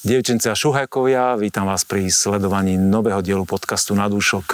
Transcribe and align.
Dievčence 0.00 0.48
a 0.48 0.56
šuhajkovia, 0.56 1.36
vítam 1.36 1.68
vás 1.68 1.84
pri 1.84 2.08
sledovaní 2.08 2.80
nového 2.80 3.20
dielu 3.20 3.44
podcastu 3.44 3.92
Na 3.92 4.08
dúšok. 4.08 4.48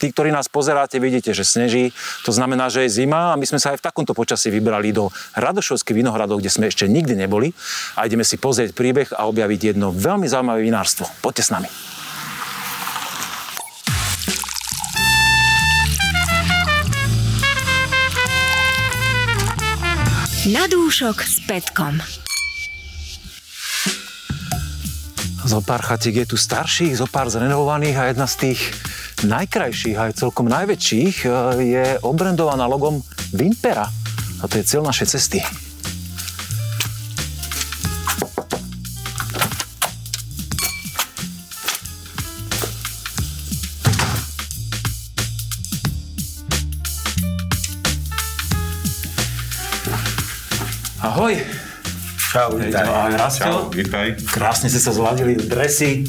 Tí, 0.00 0.08
ktorí 0.08 0.32
nás 0.32 0.48
pozeráte, 0.48 0.96
vidíte, 0.96 1.36
že 1.36 1.44
sneží, 1.44 1.92
to 2.24 2.32
znamená, 2.32 2.72
že 2.72 2.88
je 2.88 3.04
zima 3.04 3.36
a 3.36 3.36
my 3.36 3.44
sme 3.44 3.60
sa 3.60 3.76
aj 3.76 3.84
v 3.84 3.84
takomto 3.84 4.16
počasí 4.16 4.48
vybrali 4.48 4.96
do 4.96 5.12
Radošovských 5.36 5.92
vinohradov, 5.92 6.40
kde 6.40 6.48
sme 6.48 6.72
ešte 6.72 6.88
nikdy 6.88 7.20
neboli 7.20 7.52
a 8.00 8.08
ideme 8.08 8.24
si 8.24 8.40
pozrieť 8.40 8.72
príbeh 8.72 9.12
a 9.12 9.28
objaviť 9.28 9.76
jedno 9.76 9.92
veľmi 9.92 10.24
zaujímavé 10.24 10.64
vinárstvo. 10.64 11.04
Poďte 11.20 11.44
s 11.44 11.52
nami. 11.52 11.68
Na 20.48 20.64
dúšok 20.64 21.20
s 21.20 21.44
Petkom. 21.44 22.00
Zo 25.48 25.64
pár 25.64 25.80
chatiek 25.80 26.12
je 26.12 26.26
tu 26.28 26.36
starších, 26.36 27.00
zo 27.00 27.08
pár 27.08 27.32
zrenovovaných 27.32 27.96
a 27.96 28.12
jedna 28.12 28.28
z 28.28 28.52
tých 28.52 28.60
najkrajších 29.24 29.96
aj 29.96 30.20
celkom 30.20 30.44
najväčších 30.44 31.24
e, 31.24 31.28
je 31.64 31.84
obrendovaná 32.04 32.68
logom 32.68 33.00
Vimpera. 33.32 33.88
A 33.88 34.44
to 34.44 34.60
je 34.60 34.68
cieľ 34.68 34.84
našej 34.84 35.08
cesty. 35.08 35.40
Čau, 52.38 52.54
vítaj. 52.54 52.86
Ahoj. 52.86 53.18
Čau, 53.34 53.58
vítaj. 53.74 54.14
Krásne 54.30 54.70
ste 54.70 54.78
sa 54.78 54.94
zladili, 54.94 55.34
dresy. 55.34 56.06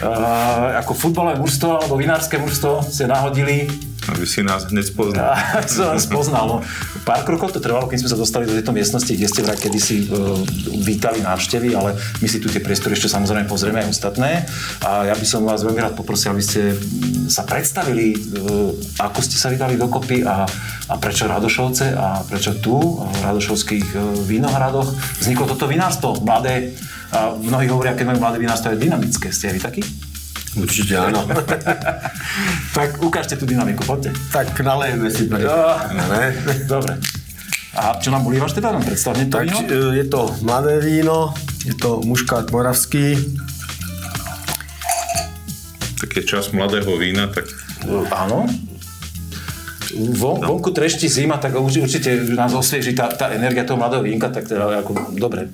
Uh, 0.00 0.80
ako 0.80 0.96
futbalové 0.96 1.36
mužstvo 1.44 1.84
alebo 1.84 2.00
vinárske 2.00 2.40
mužstvo 2.40 2.80
ste 2.88 3.04
nahodili. 3.04 3.68
Aby 4.08 4.24
si 4.24 4.40
nás 4.40 4.64
hneď 4.72 4.88
spoznal. 4.88 5.36
A 5.36 5.60
som 5.68 5.96
poznal. 6.08 6.44
No. 6.48 6.56
Pár 7.04 7.28
krokov 7.28 7.52
to 7.52 7.60
trvalo, 7.60 7.84
kým 7.86 8.00
sme 8.00 8.10
sa 8.10 8.16
dostali 8.16 8.48
do 8.48 8.56
tejto 8.56 8.72
miestnosti, 8.72 9.12
kde 9.12 9.28
ste 9.28 9.44
vraj 9.44 9.60
kedysi 9.60 10.08
uh, 10.08 10.40
vítali 10.80 11.20
návštevy, 11.20 11.76
ale 11.76 11.92
my 12.24 12.26
si 12.28 12.40
tu 12.40 12.48
tie 12.48 12.64
priestory 12.64 12.96
ešte 12.96 13.12
samozrejme 13.12 13.44
pozrieme 13.44 13.84
aj 13.84 13.92
ostatné. 13.92 14.48
A 14.84 15.12
ja 15.12 15.14
by 15.14 15.26
som 15.28 15.44
vás 15.44 15.60
veľmi 15.60 15.80
rád 15.84 15.94
poprosil, 15.94 16.32
aby 16.32 16.44
ste 16.44 16.72
sa 17.28 17.44
predstavili, 17.44 18.16
uh, 18.16 18.72
ako 19.04 19.20
ste 19.20 19.36
sa 19.36 19.52
vydali 19.52 19.76
dokopy 19.76 20.24
a, 20.24 20.48
a 20.88 20.94
prečo 20.96 21.28
Radošovce 21.28 21.92
a 21.92 22.24
prečo 22.24 22.56
tu, 22.58 22.76
v 23.04 23.18
Radošovských 23.20 23.88
uh, 23.92 24.00
vinohradoch, 24.24 24.88
vzniklo 25.20 25.44
toto 25.44 25.68
vinárstvo, 25.68 26.16
mladé, 26.24 26.72
a 27.08 27.32
mnohí 27.32 27.72
hovoria, 27.72 27.96
keď 27.96 28.12
majú 28.12 28.20
mladé 28.20 28.36
vinárstvo, 28.36 28.68
je 28.76 28.84
dynamické. 28.84 29.32
Ste 29.32 29.48
aj 29.48 29.54
vy 29.56 29.60
takí? 29.64 29.82
Určite 30.58 30.94
áno. 30.94 31.22
tak 32.76 32.98
ukážte 32.98 33.34
tú 33.34 33.44
dynamiku, 33.44 33.82
poďte. 33.82 34.10
tak 34.28 34.52
nalejeme 34.58 35.08
si 35.08 35.24
pre. 35.24 35.46
Ne? 35.88 36.24
Dobre. 36.66 36.98
A 37.72 37.94
čo 37.96 38.10
nám 38.10 38.22
bolívaš 38.22 38.52
teda? 38.52 38.74
Nám 38.74 38.82
predstavne 38.82 39.24
to 39.24 39.38
Tak 39.38 39.46
víno? 39.46 39.58
e, 39.62 39.96
je 39.96 40.06
to 40.06 40.20
mladé 40.42 40.80
víno, 40.80 41.30
je 41.62 41.74
to 41.74 42.02
muškát 42.02 42.50
moravský. 42.50 43.14
Tak 45.96 46.10
je 46.12 46.22
čas 46.24 46.50
mladého 46.50 46.90
vína, 46.96 47.26
tak 47.26 47.46
Áno. 48.10 48.46
Von, 50.12 50.42
vonku 50.42 50.70
trešti 50.70 51.08
zima, 51.08 51.38
tak 51.38 51.54
urči- 51.54 51.80
určite 51.80 52.12
nás 52.28 52.52
osvieži 52.52 52.92
tá, 52.92 53.08
tá 53.08 53.32
energia 53.32 53.64
toho 53.64 53.78
mladého 53.78 54.02
vínka, 54.02 54.28
tak 54.28 54.44
teda 54.44 54.82
ako, 54.82 55.14
dobre. 55.16 55.48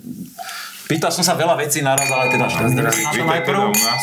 Pýtal 0.84 1.08
som 1.08 1.22
sa 1.22 1.33
veľa 1.33 1.55
vecí 1.56 1.80
naraz, 1.80 2.08
ale 2.08 2.28
teda 2.28 2.44
šťastne. 2.46 2.83
vítaj 3.14 3.41
teda 3.42 3.61
u 3.62 3.72
nás. 3.72 4.02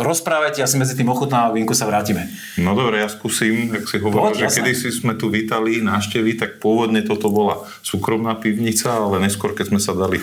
Rozprávajte, 0.00 0.62
asi 0.64 0.78
medzi 0.80 0.94
tým 0.96 1.10
ochutná 1.12 1.50
a 1.50 1.52
vínku 1.52 1.74
sa 1.76 1.84
vrátime. 1.84 2.30
No 2.56 2.72
dobre, 2.72 3.02
ja 3.02 3.08
skúsim, 3.10 3.74
ak 3.74 3.84
si 3.90 3.98
hovoril, 4.00 4.38
že 4.38 4.48
kedy 4.48 4.72
si 4.72 4.88
sme 4.94 5.18
tu 5.18 5.28
vítali 5.28 5.82
návštevy, 5.82 6.38
tak 6.40 6.62
pôvodne 6.62 7.02
toto 7.04 7.28
bola 7.28 7.66
súkromná 7.84 8.38
pivnica, 8.38 8.96
ale 8.96 9.20
neskôr, 9.20 9.52
keď 9.52 9.74
sme 9.74 9.80
sa 9.82 9.92
dali 9.92 10.22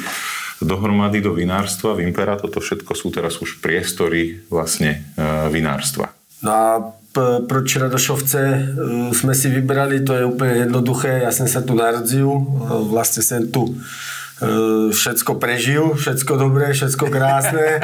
dohromady 0.63 1.21
do 1.21 1.35
vinárstva, 1.35 1.93
Vimpera, 1.93 2.39
toto 2.39 2.57
všetko 2.57 2.97
sú 2.97 3.13
teraz 3.13 3.37
už 3.37 3.61
priestory 3.61 4.41
vlastne 4.49 5.05
e, 5.13 5.51
vinárstva. 5.53 6.09
No 6.41 6.49
a 6.49 6.67
p- 7.13 7.45
proč 7.45 7.77
Radošovce 7.77 8.41
e, 8.41 8.59
sme 9.13 9.37
si 9.37 9.53
vybrali, 9.53 10.01
to 10.01 10.17
je 10.17 10.25
úplne 10.25 10.65
jednoduché. 10.65 11.21
Ja 11.21 11.29
som 11.29 11.45
sa 11.45 11.61
tu 11.61 11.77
narodil, 11.77 12.25
e, 12.25 12.41
vlastne 12.89 13.21
som 13.21 13.45
tu 13.45 13.77
všetko 14.93 15.41
prežil, 15.41 15.97
všetko 15.97 16.33
dobré, 16.37 16.69
všetko 16.69 17.09
krásne 17.09 17.81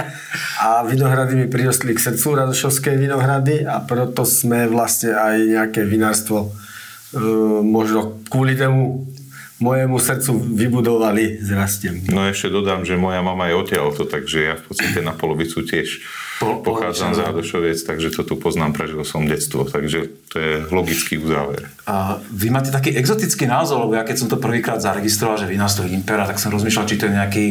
a 0.62 0.86
vinohrady 0.86 1.34
mi 1.34 1.46
prirostli 1.50 1.98
k 1.98 2.04
srdcu, 2.14 2.46
Radošovské 2.46 2.94
vinohrady 2.94 3.66
a 3.66 3.82
preto 3.82 4.22
sme 4.22 4.70
vlastne 4.70 5.18
aj 5.18 5.38
nejaké 5.42 5.82
vinárstvo 5.82 6.46
e, 6.46 7.20
možno 7.66 8.22
kvôli 8.30 8.54
tomu 8.54 9.10
mojemu 9.58 9.98
srdcu 9.98 10.32
vybudovali 10.54 11.42
s 11.42 11.50
rastiem. 11.56 12.06
No 12.12 12.28
ešte 12.30 12.54
dodám, 12.54 12.86
že 12.86 13.02
moja 13.02 13.24
mama 13.26 13.50
je 13.50 13.58
odtiaľto, 13.58 14.06
takže 14.06 14.38
ja 14.44 14.54
v 14.60 14.64
podstate 14.70 15.00
na 15.02 15.16
polovicu 15.16 15.66
tiež 15.66 16.06
Po- 16.44 16.60
pochádzam 16.60 17.16
z. 17.16 17.24
Radošoviec, 17.24 17.80
takže 17.88 18.12
to 18.12 18.28
tu 18.28 18.36
poznám, 18.36 18.76
prežil 18.76 19.00
som 19.08 19.24
detstvo, 19.24 19.64
takže 19.64 20.12
to 20.28 20.36
je 20.38 20.54
logický 20.68 21.16
uzáver. 21.24 21.72
A 21.88 22.20
vy 22.28 22.52
máte 22.52 22.70
taký 22.70 22.92
exotický 22.92 23.48
názov, 23.48 23.88
lebo 23.88 23.96
ja 23.96 24.04
keď 24.04 24.16
som 24.20 24.28
to 24.28 24.36
prvýkrát 24.36 24.84
zaregistroval, 24.84 25.40
že 25.40 25.48
vinárstvo 25.48 25.88
Impera, 25.88 26.28
tak 26.28 26.38
som 26.38 26.52
rozmýšľal, 26.52 26.86
či 26.86 27.00
to 27.00 27.08
je 27.08 27.14
nejaký, 27.16 27.46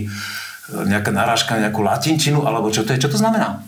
nejaká 0.84 1.10
narážka 1.10 1.56
na 1.56 1.68
nejakú 1.68 1.80
latinčinu, 1.80 2.44
alebo 2.44 2.68
čo 2.68 2.84
to 2.84 2.92
je, 2.92 3.00
čo 3.00 3.08
to 3.08 3.16
znamená? 3.16 3.64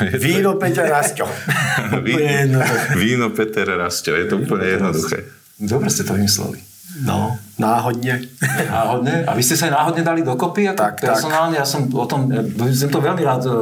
Víno 0.22 0.54
Peťa 0.54 0.86
Rastio. 0.86 1.26
Víno, 2.06 2.62
víno 2.94 3.26
Peter 3.34 3.66
Rastio, 3.66 4.14
je 4.14 4.30
to 4.30 4.38
úplne 4.38 4.78
jednoduché. 4.78 5.26
Dobre 5.58 5.90
ste 5.90 6.06
to 6.06 6.14
vymysleli. 6.14 6.69
No, 7.00 7.36
náhodne. 7.56 8.24
Náhodne? 8.68 9.24
A 9.24 9.32
vy 9.32 9.42
ste 9.44 9.56
sa 9.56 9.68
aj 9.68 9.74
náhodne 9.76 10.02
dali 10.04 10.20
dokopy? 10.20 10.68
Ako 10.70 10.78
Tak, 10.78 10.94
tak. 11.00 11.16
personálne? 11.16 11.56
Ja 11.56 11.66
som 11.66 11.88
o 11.88 12.06
tom, 12.08 12.28
ja 12.28 12.42
som 12.76 12.90
to 12.92 13.00
veľmi 13.00 13.22
rád 13.24 13.42
e, 13.46 13.52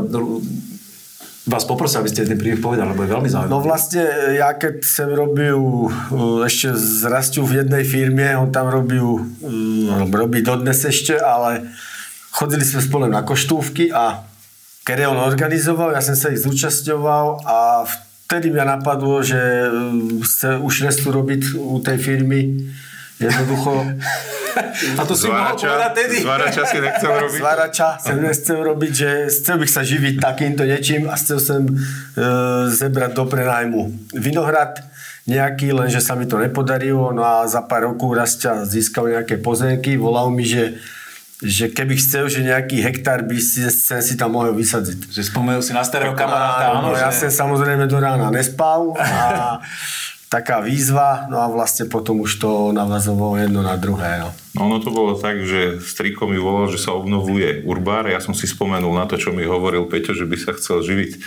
vás 1.49 1.65
poprosil, 1.65 2.05
aby 2.05 2.13
ste 2.13 2.29
ten 2.29 2.37
príbeh 2.37 2.61
povedali, 2.61 2.93
lebo 2.93 3.03
je 3.03 3.11
veľmi 3.11 3.29
zaujímavý. 3.33 3.53
No 3.53 3.65
vlastne, 3.65 4.05
ja 4.37 4.53
keď 4.53 4.85
som 4.85 5.09
robil 5.09 5.57
uh, 5.57 6.45
ešte 6.45 6.77
s 6.77 7.09
Rastiu 7.09 7.49
v 7.49 7.65
jednej 7.65 7.89
firme, 7.89 8.37
on 8.37 8.53
tam 8.53 8.69
robil, 8.69 9.25
robí 10.13 10.45
dodnes 10.45 10.77
ešte, 10.85 11.17
ale 11.17 11.65
chodili 12.37 12.63
sme 12.63 12.85
spolu 12.85 13.09
na 13.09 13.25
koštúvky 13.25 13.89
a 13.89 14.29
keď 14.85 15.13
on 15.13 15.21
organizoval, 15.21 15.93
ja 15.93 16.05
som 16.05 16.17
sa 16.17 16.33
ich 16.33 16.41
zúčastňoval 16.45 17.45
a 17.45 17.85
vtedy 18.29 18.53
mňa 18.53 18.81
napadlo, 18.81 19.21
že 19.21 19.41
chce 20.25 20.61
už 20.61 20.89
nestu 20.89 21.13
robiť 21.13 21.57
u 21.57 21.81
tej 21.81 21.97
firmy. 21.97 22.69
Jednoducho 23.19 23.83
A 24.99 25.03
to 25.07 25.15
si 25.15 25.27
mohol 25.31 25.55
povedať 25.55 25.93
tedy. 25.95 26.17
zvárača 26.23 26.63
si 26.67 26.79
nechcel 26.83 27.13
robiť? 27.27 27.41
Zvarača 27.43 27.89
som 27.99 28.17
nechcel 28.19 28.59
robiť, 28.63 28.93
že 28.95 29.11
chcel 29.31 29.57
bych 29.63 29.71
sa 29.71 29.83
živiť 29.87 30.15
takýmto 30.19 30.63
niečím 30.67 31.07
a 31.11 31.15
chcel 31.15 31.39
som 31.39 31.63
e, 31.67 31.73
zebrať 32.71 33.15
do 33.15 33.25
prenajmu 33.27 34.11
vinohrad 34.19 34.83
nejaký, 35.29 35.77
lenže 35.77 36.01
sa 36.01 36.17
mi 36.17 36.25
to 36.25 36.41
nepodarilo, 36.41 37.13
no 37.13 37.21
a 37.21 37.45
za 37.45 37.61
pár 37.61 37.93
rokov 37.93 38.17
Rastia 38.17 38.65
získal 38.65 39.13
nejaké 39.13 39.37
pozemky, 39.37 40.01
volal 40.01 40.33
mi, 40.33 40.43
že 40.49 40.81
že 41.39 41.71
keby 41.71 41.95
chcel, 41.95 42.27
že 42.27 42.43
nejaký 42.43 42.83
hektár 42.83 43.23
by 43.23 43.39
si, 43.39 43.63
sem 43.71 44.03
si 44.03 44.19
tam 44.19 44.35
mohol 44.35 44.59
vysadziť. 44.59 45.15
Že 45.15 45.23
spomenul 45.23 45.63
si 45.63 45.71
na 45.71 45.87
starého 45.87 46.11
kamaráta, 46.19 46.75
áno, 46.75 46.91
no, 46.91 46.99
ja 46.99 47.15
že... 47.15 47.31
som 47.31 47.47
samozrejme 47.47 47.87
do 47.87 47.95
rána 48.03 48.27
nespal 48.35 48.91
a 48.99 49.63
taká 50.29 50.61
výzva, 50.61 51.25
no 51.33 51.41
a 51.41 51.49
vlastne 51.49 51.89
potom 51.89 52.21
už 52.21 52.37
to 52.37 52.51
navazovalo 52.77 53.41
jedno 53.41 53.65
na 53.65 53.81
druhé. 53.81 54.21
No. 54.21 54.29
No 54.57 54.61
ono 54.69 54.79
to 54.85 54.93
bolo 54.93 55.17
tak, 55.17 55.41
že 55.41 55.81
striko 55.81 56.29
mi 56.29 56.37
volal, 56.37 56.69
že 56.69 56.81
sa 56.81 56.93
obnovuje 56.93 57.65
urbár. 57.65 58.05
Ja 58.09 58.21
som 58.21 58.37
si 58.37 58.45
spomenul 58.45 58.93
na 58.93 59.09
to, 59.09 59.17
čo 59.17 59.33
mi 59.33 59.49
hovoril 59.49 59.89
Peťo, 59.89 60.13
že 60.13 60.29
by 60.29 60.37
sa 60.37 60.53
chcel 60.53 60.85
živiť 60.85 61.11
e, 61.17 61.19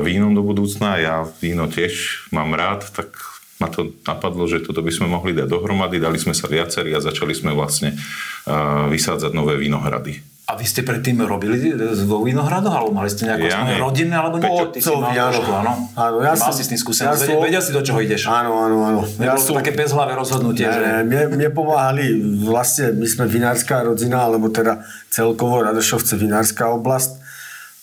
vínom 0.00 0.32
do 0.32 0.40
budúcna. 0.40 0.96
Ja 0.96 1.28
víno 1.44 1.68
tiež 1.68 2.26
mám 2.32 2.56
rád, 2.56 2.88
tak 2.96 3.12
ma 3.60 3.68
to 3.70 3.94
napadlo, 4.02 4.48
že 4.50 4.64
toto 4.64 4.82
by 4.82 4.90
sme 4.90 5.06
mohli 5.06 5.36
dať 5.36 5.46
dohromady. 5.46 6.02
Dali 6.02 6.18
sme 6.18 6.34
sa 6.34 6.50
viacerí 6.50 6.90
a 6.96 7.04
začali 7.04 7.30
sme 7.30 7.54
vlastne 7.54 7.94
uh, 7.94 8.90
vysádzať 8.90 9.30
nové 9.30 9.54
vinohrady. 9.54 10.18
A 10.42 10.58
vy 10.58 10.66
ste 10.66 10.82
predtým 10.82 11.22
robili 11.22 11.70
vo 12.02 12.26
vinohradoch, 12.26 12.74
alebo 12.74 12.90
mali 12.90 13.06
ste 13.06 13.30
nejaké 13.30 13.46
Ja 13.46 13.62
ja, 13.62 13.78
rodinné, 13.78 14.10
alebo 14.18 14.42
nie? 14.42 14.50
Otcovi, 14.50 14.74
Ty 14.74 14.80
si 14.82 14.90
mal 14.90 15.14
áno. 15.14 15.30
trošku, 15.30 15.50
áno. 15.54 15.72
Áno, 15.94 16.16
ja 16.18 16.34
Mal 16.34 16.42
som- 16.42 16.50
si 16.50 16.62
s 16.66 16.68
tým 16.68 16.76
ja 16.76 16.82
skúsenosť, 16.82 17.14
som- 17.14 17.22
vedel, 17.30 17.40
vedel 17.46 17.62
si, 17.62 17.70
do 17.70 17.82
čoho 17.86 17.98
ideš. 18.02 18.26
Áno, 18.26 18.58
áno, 18.58 18.76
áno. 18.82 19.00
Nebolo 19.06 19.38
to 19.38 19.54
také 19.54 19.70
bezhlavé 19.70 20.12
rozhodnutie, 20.18 20.66
že... 20.66 20.82
Ne, 20.82 21.06
mne, 21.06 21.22
mne 21.38 21.48
pomáhali, 21.54 22.18
vlastne 22.42 22.90
my 22.90 23.06
sme 23.06 23.30
vinárska 23.30 23.86
rodina, 23.86 24.26
alebo 24.26 24.50
teda 24.50 24.82
celkovo 25.08 25.62
Radošovce 25.62 26.18
vinárska 26.18 26.74
oblasť 26.74 27.22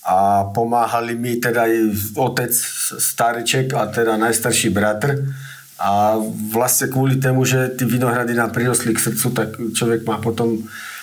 a 0.03 0.51
pomáhali 0.51 1.15
mi 1.15 1.39
teda 1.39 1.63
aj 1.63 1.73
otec 2.19 2.51
stareček 2.99 3.71
a 3.71 3.87
teda 3.87 4.19
najstarší 4.19 4.67
bratr 4.73 5.15
a 5.79 6.19
vlastne 6.51 6.91
kvôli 6.91 7.23
tomu, 7.23 7.47
že 7.47 7.71
tí 7.79 7.87
vinohrady 7.87 8.35
nám 8.35 8.51
prirostli 8.51 8.91
k 8.91 8.99
srdcu, 8.99 9.27
tak 9.31 9.49
človek 9.71 10.03
má 10.03 10.19
potom 10.19 10.59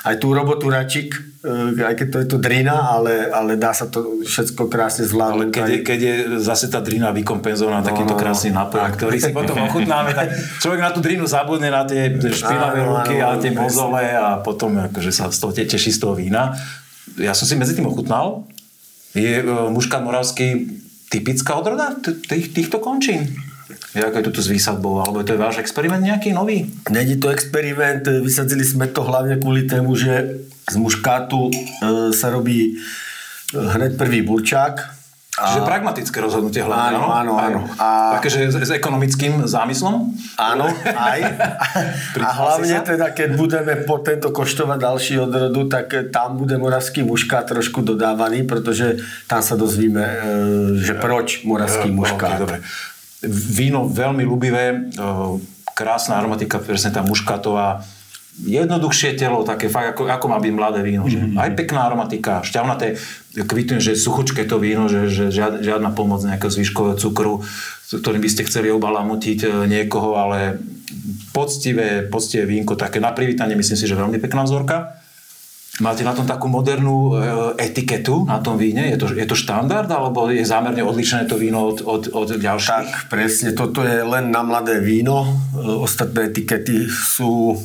aj 0.07 0.17
tú 0.23 0.31
robotu 0.31 0.71
račík, 0.71 1.19
e, 1.43 1.83
aj 1.83 1.95
keď 1.99 2.07
to 2.15 2.19
je 2.23 2.29
to 2.31 2.39
drina, 2.39 2.95
ale, 2.95 3.27
ale 3.27 3.59
dá 3.59 3.75
sa 3.75 3.91
to 3.91 4.23
všetko 4.23 4.71
krásne 4.71 5.03
Ale 5.03 5.11
zvládnuť. 5.11 5.49
keď 5.51 5.67
je, 5.67 5.79
keď 5.83 6.01
je 6.01 6.15
zase 6.39 6.71
tá 6.71 6.79
drina 6.79 7.11
vykompenzovaná 7.11 7.83
no, 7.83 7.87
takýmto 7.91 8.15
no, 8.15 8.21
krásny 8.21 8.55
nápoj, 8.55 8.87
ktorý 8.95 9.19
si 9.19 9.35
potom 9.35 9.59
ochutnáme, 9.67 10.15
tak 10.15 10.31
človek 10.63 10.81
na 10.81 10.91
tú 10.95 11.03
drinu 11.03 11.27
zabudne 11.27 11.75
na 11.75 11.83
tie 11.83 12.15
špinavé 12.15 12.87
Áno, 12.87 13.03
ruky 13.03 13.19
áno, 13.19 13.35
a 13.35 13.43
tie 13.43 13.51
mozole 13.51 14.03
a 14.15 14.39
potom 14.39 14.79
akože 14.79 15.11
sa 15.11 15.27
z 15.27 15.39
toho 15.43 15.51
te- 15.51 15.67
teší 15.67 15.91
z 15.91 15.99
toho 15.99 16.15
vína. 16.15 16.55
Ja 17.19 17.35
som 17.35 17.51
si 17.51 17.59
medzi 17.59 17.75
tým 17.75 17.91
ochutnal. 17.91 18.47
Je 19.17 19.41
uh, 19.41 19.73
muškat 19.73 20.05
moravský 20.05 20.69
typická 21.09 21.57
odroda 21.57 21.97
tých, 22.05 22.53
týchto 22.53 22.79
končín? 22.79 23.33
Jak 23.97 24.13
je 24.13 24.29
to 24.29 24.43
s 24.43 24.49
výsadbou? 24.49 25.01
Alebo 25.01 25.25
je 25.25 25.27
to 25.27 25.41
váš 25.41 25.57
experiment 25.59 26.05
nejaký 26.05 26.31
nový? 26.31 26.69
Není 26.87 27.17
to 27.17 27.33
experiment, 27.33 28.05
vysadzili 28.21 28.61
sme 28.61 28.87
to 28.87 29.01
hlavne 29.01 29.41
kvôli 29.41 29.65
tému, 29.65 29.97
že 29.97 30.45
z 30.69 30.77
muškátu 30.77 31.49
e, 31.49 31.53
sa 32.13 32.29
robí 32.29 32.73
e, 32.73 32.73
hned 33.57 33.97
prvý 33.97 34.21
burčák. 34.21 34.97
Čiže 35.37 35.69
pragmatické 35.69 36.17
rozhodnutie 36.17 36.65
hlavne, 36.65 36.97
Áno, 36.97 37.13
áno, 37.13 37.33
áno. 37.37 37.61
A- 37.77 38.17
Takže 38.17 38.49
s, 38.49 38.57
s 38.57 38.73
ekonomickým 38.73 39.45
zámyslom? 39.45 40.17
Áno, 40.35 40.65
aj. 40.89 41.21
A 42.25 42.31
hlavne 42.33 42.81
teda, 42.81 43.13
keď 43.13 43.37
budeme 43.37 43.85
po 43.85 44.01
tento 44.01 44.33
koštovať 44.33 44.79
ďalší 44.81 45.15
odrodu, 45.21 45.69
tak 45.69 45.93
tam 46.09 46.41
bude 46.41 46.57
moravský 46.57 47.05
muškát 47.05 47.53
trošku 47.53 47.85
dodávaný, 47.85 48.49
pretože 48.49 48.97
tam 49.25 49.45
sa 49.45 49.61
dozvíme, 49.61 50.01
e, 50.01 50.19
že 50.81 50.97
proč 50.97 51.45
moravský 51.45 51.89
Eh, 51.89 51.97
muškát. 51.97 52.33
Okay, 52.33 52.41
dobre. 52.41 52.59
Víno 53.25 53.89
veľmi 53.89 54.25
ľubivé, 54.27 54.65
eh, 54.93 55.31
krásna 55.77 56.21
aromatika, 56.21 56.61
presne 56.61 56.93
tá 56.93 57.01
muškatová, 57.01 57.85
jednoduchšie 58.37 59.17
telo, 59.17 59.49
také 59.49 59.73
fakt, 59.73 59.97
ako, 59.97 60.13
ako 60.13 60.27
má 60.29 60.37
byť 60.37 60.53
mladé 60.53 60.81
víno. 60.85 61.09
Že? 61.09 61.33
Mhm. 61.33 61.37
Aj 61.41 61.51
pekná 61.57 61.89
aromatika, 61.89 62.45
šťavnaté, 62.45 63.01
kvitujem, 63.33 63.81
že 63.81 63.97
je 63.97 64.05
suchučké 64.05 64.45
to 64.45 64.61
víno, 64.61 64.93
že, 64.93 65.09
že 65.09 65.33
žiad, 65.33 65.65
žiadna 65.65 65.97
pomoc 65.97 66.21
nejakého 66.21 66.53
zvyškového 66.53 66.97
cukru, 67.01 67.41
ktorým 67.89 68.21
by 68.21 68.31
ste 68.33 68.45
chceli 68.45 68.69
obalamutiť 68.69 69.39
eh, 69.45 69.51
niekoho, 69.65 70.21
ale 70.21 70.61
poctivé, 71.33 72.05
poctivé 72.05 72.45
vínko, 72.45 72.77
také 72.77 73.01
na 73.01 73.13
privítanie, 73.13 73.57
myslím 73.57 73.77
si, 73.77 73.89
že 73.89 73.97
veľmi 73.97 74.21
pekná 74.21 74.45
vzorka. 74.45 74.97
Máte 75.77 76.09
na 76.09 76.17
tom 76.17 76.25
takú 76.25 76.49
modernú 76.49 77.13
e, 77.13 77.61
etiketu 77.61 78.25
na 78.25 78.41
tom 78.41 78.57
víne? 78.57 78.89
Je 78.89 78.97
to, 78.97 79.13
je 79.13 79.29
to 79.29 79.37
štandard, 79.37 79.85
alebo 79.93 80.33
je 80.33 80.41
zámerne 80.41 80.81
odlišené 80.81 81.29
to 81.29 81.37
víno 81.37 81.69
od, 81.69 81.85
od, 81.85 82.03
od 82.17 82.29
ďalších? 82.41 82.73
Tak, 82.73 82.89
presne, 83.13 83.53
toto 83.53 83.85
je 83.85 84.01
len 84.01 84.33
na 84.33 84.41
mladé 84.41 84.81
víno, 84.81 85.29
e, 85.53 85.61
ostatné 85.61 86.33
etikety 86.33 86.89
sú, 86.89 87.61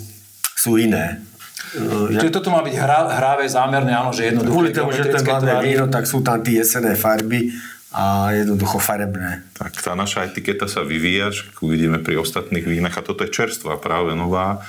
sú 0.60 0.76
iné. 0.76 1.24
E, 1.72 2.20
Čiže 2.20 2.36
toto 2.36 2.52
má 2.52 2.60
byť 2.60 2.76
hra, 2.76 3.00
hravé, 3.16 3.48
zámerné, 3.48 3.96
áno, 3.96 4.12
že 4.12 4.28
jednoduché. 4.28 4.52
Kvôli 4.60 4.72
tomu, 4.76 4.92
že 4.92 5.08
to 5.08 5.16
je 5.16 5.28
mladé 5.32 5.48
tvary. 5.56 5.68
víno, 5.72 5.86
tak 5.88 6.04
sú 6.04 6.20
tam 6.20 6.44
tie 6.44 6.68
jesené 6.68 7.00
farby 7.00 7.48
a 7.96 8.36
jednoducho 8.36 8.76
farebné. 8.76 9.48
Tak 9.56 9.80
tá 9.80 9.96
naša 9.96 10.28
etiketa 10.28 10.68
sa 10.68 10.84
vyvíja, 10.84 11.32
uvidíme 11.64 12.04
pri 12.04 12.20
ostatných 12.20 12.68
vínach 12.68 13.00
a 13.00 13.08
toto 13.08 13.24
je 13.24 13.32
čerstvá, 13.32 13.80
práve 13.80 14.20
nová, 14.20 14.60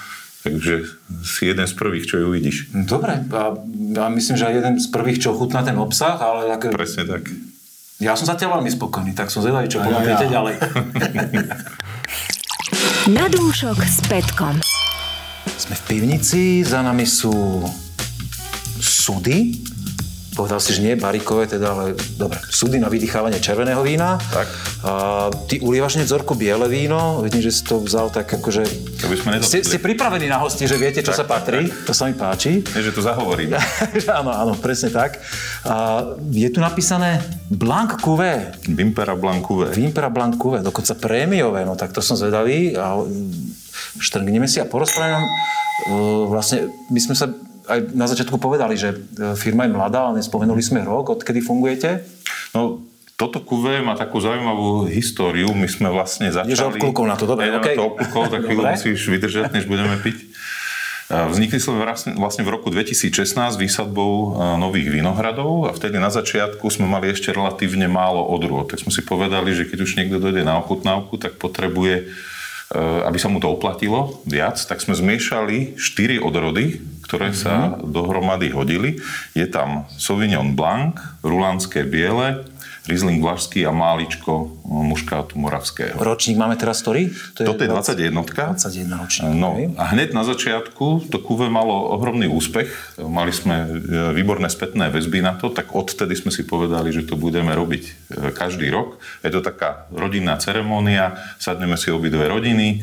takže 0.43 0.83
si 1.23 1.47
jeden 1.47 1.67
z 1.67 1.75
prvých, 1.79 2.07
čo 2.11 2.19
ju 2.19 2.25
uvidíš. 2.29 2.67
Dobre, 2.75 3.23
a, 3.31 3.55
ja 3.95 4.07
myslím, 4.11 4.37
že 4.37 4.47
aj 4.51 4.55
jeden 4.59 4.75
z 4.83 4.87
prvých, 4.91 5.23
čo 5.23 5.39
chutná 5.39 5.63
ten 5.63 5.79
obsah, 5.79 6.19
ale 6.19 6.51
také, 6.51 6.75
Presne 6.75 7.07
tak. 7.07 7.31
ja 8.03 8.19
som 8.19 8.27
zatiaľ 8.27 8.59
veľmi 8.59 8.71
spokojný, 8.75 9.15
tak 9.15 9.31
som 9.31 9.41
zvedavý, 9.41 9.71
čo 9.71 9.79
ponúknete 9.81 10.27
ja. 10.27 10.33
ďalej. 10.39 10.55
Na 13.17 13.27
dúšok 13.27 13.79
s 13.83 13.99
Petkom. 14.07 14.63
Sme 15.59 15.75
v 15.75 15.83
pivnici, 15.87 16.63
za 16.63 16.83
nami 16.83 17.07
sú 17.07 17.63
sudy. 18.79 19.59
Povedal 20.33 20.65
si, 20.65 20.73
že 20.73 20.81
nie 20.81 20.97
barikové, 20.97 21.45
teda, 21.45 21.77
ale 21.77 21.85
dobre, 22.17 22.41
sudy 22.49 22.81
na 22.81 22.89
vydýchávanie 22.89 23.37
červeného 23.37 23.85
vína. 23.85 24.17
Tak. 24.17 24.47
A, 24.81 24.93
ty 25.45 25.61
ulievaš 25.61 26.01
vzorku 26.01 26.33
biele 26.33 26.65
víno, 26.73 27.21
vidím, 27.21 27.45
že 27.45 27.53
si 27.53 27.63
to 27.69 27.85
vzal 27.85 28.09
tak 28.09 28.33
akože... 28.33 28.65
To 29.05 29.07
by 29.13 29.17
sme 29.21 29.31
Ste, 29.45 29.61
ste 29.61 29.77
pripravení 29.77 30.25
na 30.33 30.41
hosti, 30.41 30.65
že 30.65 30.81
viete, 30.81 31.05
čo 31.05 31.13
Tak, 31.13 31.19
sa 31.21 31.25
patrí, 31.29 31.69
to 31.85 31.93
sa 31.93 32.09
mi 32.09 32.17
páči. 32.17 32.65
Nie, 32.65 32.81
že 32.81 32.97
to 32.97 33.05
zahovoríme. 33.05 33.61
áno, 34.21 34.33
áno, 34.33 34.53
presne 34.57 34.89
tak. 34.89 35.21
A, 35.69 36.17
je 36.33 36.49
tu 36.49 36.65
napísané 36.65 37.21
Blanc 37.53 38.01
Cuvée, 38.01 38.57
Vimpera 38.65 39.13
Blancouve. 39.13 39.69
Vimpera 39.77 40.09
Blanc 40.09 40.41
Cuvée, 40.41 40.65
dokonca 40.65 40.97
prémiové, 40.97 41.69
no 41.69 41.77
tak 41.77 41.93
to 41.93 42.01
som 42.01 42.17
zvedavý. 42.17 42.73
A 42.73 42.97
štrngneme 44.01 44.49
si 44.49 44.59
a 44.61 44.65
porozprávame 44.65 45.29
vlastne, 46.29 46.71
my 46.89 47.01
sme 47.01 47.15
sa 47.17 47.27
aj 47.69 47.95
na 47.95 48.07
začiatku 48.11 48.37
povedali, 48.39 48.75
že 48.75 48.95
e, 48.95 48.97
firma 49.39 49.67
je 49.67 49.75
mladá, 49.75 50.11
ale 50.11 50.19
nespomenuli 50.23 50.63
sme 50.63 50.83
rok, 50.83 51.15
odkedy 51.15 51.43
fungujete. 51.43 52.03
No, 52.57 52.83
toto 53.15 53.39
kuve 53.39 53.79
má 53.85 53.95
takú 53.95 54.19
zaujímavú 54.19 54.91
históriu. 54.91 55.55
My 55.55 55.71
sme 55.71 55.95
vlastne 55.95 56.35
začali... 56.35 56.55
Ideš 56.55 56.75
obklukov 56.75 57.05
na 57.07 57.15
to, 57.15 57.25
dobre, 57.31 57.55
okej. 57.55 57.77
to 57.79 57.85
obklukov, 57.87 58.23
tak 58.35 58.41
chvíľu 58.51 58.63
musíš 58.67 59.01
vydržať, 59.07 59.55
než 59.55 59.65
budeme 59.71 59.95
piť. 60.03 60.19
Vznikli 61.13 61.61
sme 61.61 61.85
vlastne, 62.17 62.43
v 62.43 62.49
roku 62.49 62.73
2016 62.73 63.37
výsadbou 63.61 64.33
nových 64.57 64.89
vinohradov 64.89 65.69
a 65.69 65.77
vtedy 65.77 66.01
na 66.01 66.09
začiatku 66.09 66.65
sme 66.73 66.89
mali 66.89 67.13
ešte 67.13 67.37
relatívne 67.37 67.85
málo 67.85 68.25
odrôd. 68.25 68.73
Tak 68.73 68.81
sme 68.81 68.89
si 68.89 69.05
povedali, 69.05 69.53
že 69.53 69.69
keď 69.69 69.79
už 69.85 70.01
niekto 70.01 70.17
dojde 70.17 70.41
na 70.41 70.57
ochutnávku, 70.57 71.21
tak 71.21 71.37
potrebuje, 71.37 72.09
aby 72.79 73.19
sa 73.21 73.29
mu 73.29 73.37
to 73.39 73.53
oplatilo 73.53 74.25
viac, 74.25 74.57
tak 74.57 74.81
sme 74.81 74.97
zmiešali 74.97 75.77
4 75.77 76.25
odrody, 76.25 76.81
ktoré 77.05 77.37
sa 77.37 77.77
dohromady 77.85 78.49
hodili. 78.49 78.97
Je 79.37 79.45
tam 79.45 79.85
Sauvignon 80.01 80.57
Blanc, 80.57 80.97
Rulanské 81.21 81.85
biele, 81.85 82.49
Riesling 82.83 83.23
Vlašský 83.23 83.63
a 83.63 83.71
máličko 83.71 84.59
muškátu 84.67 85.39
moravského. 85.39 85.95
Ročník 86.03 86.35
máme 86.35 86.59
teraz 86.59 86.83
ktorý? 86.83 87.15
Toto 87.31 87.63
je 87.63 87.71
21. 87.71 88.11
21 88.11 88.99
ročník. 88.99 89.31
No 89.39 89.55
okej. 89.55 89.79
a 89.79 89.85
hneď 89.95 90.11
na 90.11 90.27
začiatku 90.27 91.07
to 91.07 91.19
kuve 91.23 91.47
malo 91.47 91.95
ohromný 91.95 92.27
úspech. 92.27 92.99
Mali 92.99 93.31
sme 93.31 93.55
e, 93.63 93.69
výborné 94.19 94.51
spätné 94.51 94.91
väzby 94.91 95.23
na 95.23 95.39
to, 95.39 95.55
tak 95.55 95.71
odtedy 95.79 96.19
sme 96.19 96.35
si 96.35 96.43
povedali, 96.43 96.91
že 96.91 97.07
to 97.07 97.15
budeme 97.15 97.55
robiť 97.55 97.85
e, 97.87 97.93
každý 98.35 98.67
rok. 98.75 98.99
Je 99.23 99.31
to 99.31 99.47
taká 99.47 99.87
rodinná 99.95 100.35
ceremónia, 100.43 101.15
sadneme 101.39 101.79
si 101.79 101.95
obidve 101.95 102.27
rodiny, 102.27 102.83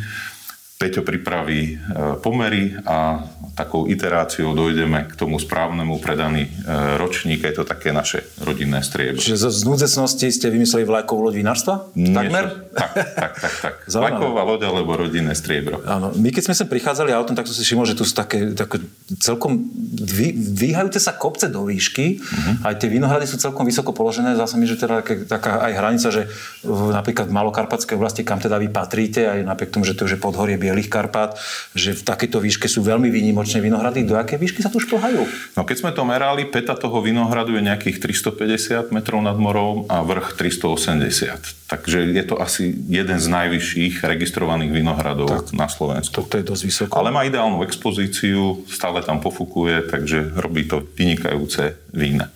Peťo 0.79 1.03
pripraví 1.03 1.75
e, 1.75 2.23
pomery 2.23 2.71
a 2.87 3.19
takou 3.51 3.83
iteráciou 3.83 4.55
dojdeme 4.55 5.11
k 5.11 5.13
tomu 5.19 5.35
správnemu 5.35 5.99
predaný 5.99 6.47
e, 6.47 6.95
ročník. 6.95 7.43
Je 7.43 7.51
to 7.51 7.67
také 7.67 7.91
naše 7.91 8.23
rodinné 8.39 8.79
striebro. 8.79 9.19
Čiže 9.19 9.43
zo 9.43 9.51
znúdzecnosti 9.51 10.31
ste 10.31 10.47
vymysleli 10.47 10.87
vlajkovú 10.87 11.27
loď 11.27 11.43
vinárstva? 11.43 11.91
Takmer? 11.91 12.71
Tak, 12.71 12.91
tak, 12.95 13.33
tak. 13.43 13.53
tak. 13.59 13.73
Vlaková 13.91 14.47
loď 14.47 14.71
alebo 14.71 14.95
rodinné 14.95 15.35
striebro. 15.35 15.83
Áno. 15.83 16.15
My 16.15 16.31
keď 16.31 16.47
sme 16.47 16.55
sem 16.55 16.71
prichádzali 16.71 17.11
autom, 17.11 17.35
tak 17.35 17.51
som 17.51 17.59
si 17.59 17.67
všimol, 17.67 17.83
že 17.83 17.99
tu 17.99 18.07
sú 18.07 18.15
také, 18.15 18.55
také 18.55 18.79
celkom 19.19 19.59
dví, 19.99 20.31
dvíhajúce 20.31 21.03
sa 21.03 21.11
kopce 21.11 21.51
do 21.51 21.67
výšky. 21.67 22.23
Mhm. 22.23 22.51
Aj 22.63 22.79
tie 22.79 22.87
vinohrady 22.87 23.27
sú 23.27 23.35
celkom 23.35 23.67
vysoko 23.67 23.91
položené. 23.91 24.31
Zdá 24.39 24.47
sa 24.47 24.55
mi, 24.55 24.63
že 24.63 24.79
teda 24.79 25.03
taká 25.27 25.59
aj 25.59 25.75
hranica, 25.75 26.07
že 26.07 26.31
napríklad 26.63 27.27
v 27.27 27.35
Malokarpatskej 27.35 27.99
oblasti, 27.99 28.23
kam 28.23 28.39
teda 28.39 28.55
vy 28.55 28.71
patríte, 28.71 29.27
aj 29.27 29.43
napriek 29.43 29.75
tomu, 29.75 29.83
že 29.83 29.99
to 29.99 30.07
už 30.07 30.15
je 30.15 30.23
podhorie 30.23 30.55
Bielých 30.69 30.93
Karpát, 30.93 31.33
že 31.73 31.97
v 31.97 32.05
takejto 32.05 32.37
výške 32.37 32.69
sú 32.69 32.85
veľmi 32.85 33.09
výnimočné 33.09 33.57
vinohrady. 33.57 34.05
Do 34.05 34.13
aké 34.13 34.37
výšky 34.37 34.61
sa 34.61 34.69
tu 34.69 34.77
šplhajú? 34.77 35.25
No 35.57 35.65
keď 35.65 35.81
sme 35.81 35.91
to 35.97 36.05
merali, 36.05 36.45
peta 36.45 36.77
toho 36.77 37.01
vinohradu 37.01 37.57
je 37.57 37.65
nejakých 37.65 37.97
350 37.97 38.93
metrov 38.93 39.25
nad 39.25 39.33
morom 39.33 39.89
a 39.89 40.05
vrch 40.05 40.37
380. 40.37 41.65
Takže 41.65 42.13
je 42.13 42.23
to 42.29 42.37
asi 42.37 42.69
jeden 42.85 43.17
z 43.17 43.27
najvyšších 43.33 44.05
registrovaných 44.05 44.69
vinohradov 44.69 45.49
tak. 45.49 45.57
na 45.57 45.65
Slovensku. 45.65 46.13
Toto 46.13 46.37
je 46.37 46.45
dosť 46.45 46.63
vysoko. 46.69 46.93
Ale 47.01 47.09
má 47.09 47.25
ideálnu 47.25 47.65
expozíciu, 47.65 48.61
stále 48.69 49.01
tam 49.01 49.17
pofukuje, 49.17 49.89
takže 49.89 50.37
robí 50.37 50.69
to 50.69 50.85
vynikajúce 50.93 51.81
vína. 51.97 52.29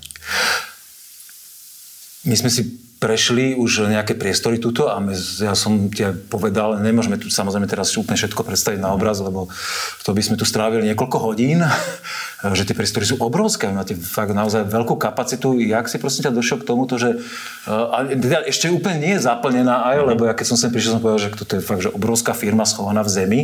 My 2.26 2.34
sme 2.34 2.50
si 2.50 2.83
prešli 3.04 3.52
už 3.60 3.92
nejaké 3.92 4.16
priestory 4.16 4.64
tuto 4.64 4.88
a 4.88 4.96
ja 5.44 5.52
som 5.60 5.92
ti 5.92 6.08
povedal, 6.32 6.80
nemôžeme 6.80 7.20
tu 7.20 7.28
samozrejme 7.28 7.68
teraz 7.68 7.92
úplne 8.00 8.16
všetko 8.16 8.48
predstaviť 8.48 8.80
na 8.80 8.96
obraz, 8.96 9.20
lebo 9.20 9.52
to 10.08 10.16
by 10.16 10.24
sme 10.24 10.40
tu 10.40 10.48
strávili 10.48 10.88
niekoľko 10.88 11.18
hodín, 11.20 11.60
že 12.58 12.64
tie 12.64 12.72
priestory 12.72 13.04
sú 13.04 13.20
obrovské, 13.20 13.68
máte 13.76 14.00
fakt 14.00 14.32
naozaj 14.32 14.72
veľkú 14.72 14.96
kapacitu. 14.96 15.60
Jak 15.60 15.92
si 15.92 16.00
prosím 16.00 16.32
ťa 16.32 16.38
došiel 16.40 16.64
k 16.64 16.68
tomuto, 16.72 16.96
že 16.96 17.20
a 17.68 18.08
teda 18.08 18.48
ešte 18.48 18.72
úplne 18.72 19.04
nie 19.04 19.14
je 19.20 19.28
zaplnená 19.28 19.84
aj, 19.92 20.16
lebo 20.16 20.24
ja 20.24 20.32
keď 20.32 20.56
som 20.56 20.58
sem 20.60 20.72
prišiel, 20.72 20.96
som 20.96 21.04
povedal, 21.04 21.28
že 21.28 21.36
toto 21.36 21.60
je 21.60 21.62
fakt 21.64 21.84
že 21.84 21.92
obrovská 21.92 22.32
firma 22.32 22.64
schovaná 22.64 23.04
v 23.04 23.12
zemi. 23.12 23.42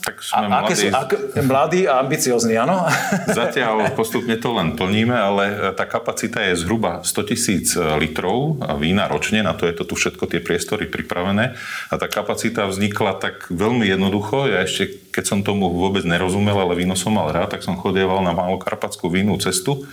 Tak 0.00 0.24
A, 0.32 0.44
sme 0.44 0.74
sú 0.74 0.88
mladí. 0.88 0.88
ak, 0.92 1.10
mladí 1.44 1.80
a 1.84 2.00
ambiciozni, 2.00 2.56
áno? 2.56 2.88
Zatiaľ 3.40 3.92
postupne 3.92 4.34
to 4.40 4.52
len 4.56 4.74
plníme, 4.74 5.12
ale 5.12 5.74
tá 5.76 5.84
kapacita 5.84 6.40
je 6.48 6.56
zhruba 6.56 7.04
100 7.04 7.30
tisíc 7.30 7.76
litrov 7.76 8.60
vína 8.80 9.06
ročne, 9.06 9.44
na 9.44 9.52
to 9.52 9.68
je 9.68 9.76
to 9.76 9.84
tu 9.84 9.94
všetko 9.94 10.24
tie 10.26 10.40
priestory 10.40 10.88
pripravené. 10.88 11.54
A 11.92 11.94
tá 12.00 12.08
kapacita 12.08 12.64
vznikla 12.64 13.20
tak 13.20 13.52
veľmi 13.52 13.84
jednoducho. 13.84 14.48
Ja 14.48 14.64
ešte, 14.64 14.88
keď 15.12 15.24
som 15.24 15.38
tomu 15.44 15.68
vôbec 15.68 16.02
nerozumel, 16.08 16.56
ale 16.56 16.78
víno 16.78 16.96
som 16.96 17.12
mal 17.12 17.28
rád, 17.30 17.54
tak 17.56 17.62
som 17.62 17.76
chodieval 17.76 18.24
na 18.24 18.32
malokarpatskú 18.32 19.12
vínu 19.12 19.36
cestu 19.36 19.84